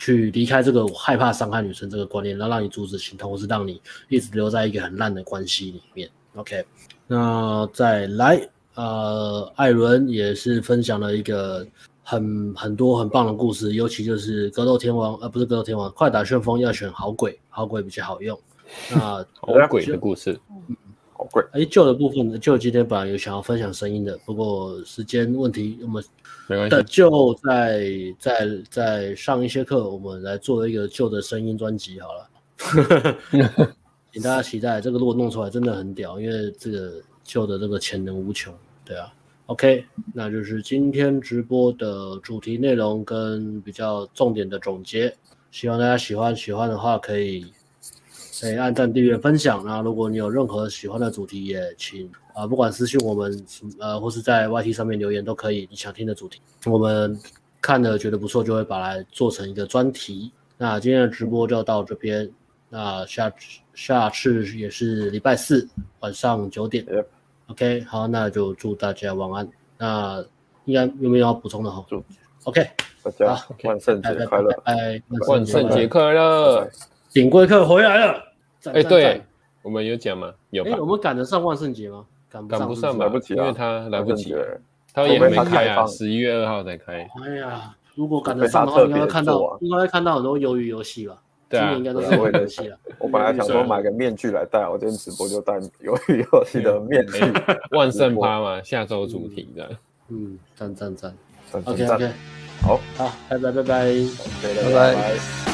[0.03, 6.09] 去离开这个害怕伤害女生这个观念，然后让你阻止心痛，或是让你一直留在一个很烂的关系里面。
[6.35, 6.65] OK，
[7.07, 11.65] 那再来，呃，艾伦也是分享了一个
[12.03, 18.37] 很很多很棒的故事，尤其就是格斗天王，呃，不是格斗天王，快打旋风要选好鬼，好鬼比较好用。
[18.91, 20.37] 那好鬼的故事。
[21.53, 26.03] 哎，旧的部分，就今天本来有想要分享声音的，不过时间问题，我们
[26.47, 27.89] 没关系，就在
[28.19, 32.29] 在在上一些课，我们来做一个旧的声音专辑好了，
[34.11, 34.81] 请大家期待。
[34.81, 38.53] 这个如果弄出来真的很屌，因为这个旧的这个潜能无穷，
[38.83, 39.11] 对啊。
[39.47, 45.15] OK，那就是今天直播的主题内容跟比较重点的总结，
[45.51, 47.45] 希望大家喜欢，喜欢的话可以。
[48.41, 49.63] 可以按赞、订阅、分享。
[49.65, 53.45] 那如果你有任何喜欢的主题，也请啊、呃，不管私信我们，
[53.79, 55.67] 呃，或是在 YT 上面留言都可以。
[55.69, 57.17] 你想听的主题，我们
[57.61, 60.31] 看了觉得不错，就会把它做成一个专题。
[60.57, 62.29] 那今天的直播就到这边。
[62.69, 63.31] 那下
[63.75, 65.69] 下次也是礼拜四
[65.99, 66.83] 晚上九点。
[67.47, 69.47] OK，好，那就祝大家晚安。
[69.77, 70.25] 那
[70.65, 71.69] 应该有没有要补充的？
[71.69, 72.03] 好，祝
[72.45, 72.67] OK，
[73.03, 74.51] 大家万圣节快乐！
[74.63, 76.67] 哎，万圣节快乐！
[77.13, 78.23] 顶规客回来了。
[78.73, 79.21] 哎，对，
[79.61, 80.33] 我们有讲吗？
[80.49, 80.63] 有。
[80.63, 82.05] 哎，我们赶得上万圣节吗？
[82.29, 84.35] 赶不上，来不及，因为他来不及，
[84.91, 87.07] 他也没开啊，十一月二号才开。
[87.23, 91.15] 哎呀，如果赶得上的话，应该会看到，应该会看到很多鱿鱼游戏吧？
[91.47, 92.77] 对啊，今年应该都是鱿鱼游戏了。
[92.97, 97.21] 我本来想说买个面具来戴，我今天直播就戴鱿鱼游戏的面具。
[97.69, 99.69] 万圣趴嘛，下周主题的。
[100.09, 101.15] 嗯，赞赞赞。
[101.51, 102.11] OK OK，
[102.63, 103.93] 好，好，拜拜拜拜，
[104.41, 105.52] 拜拜。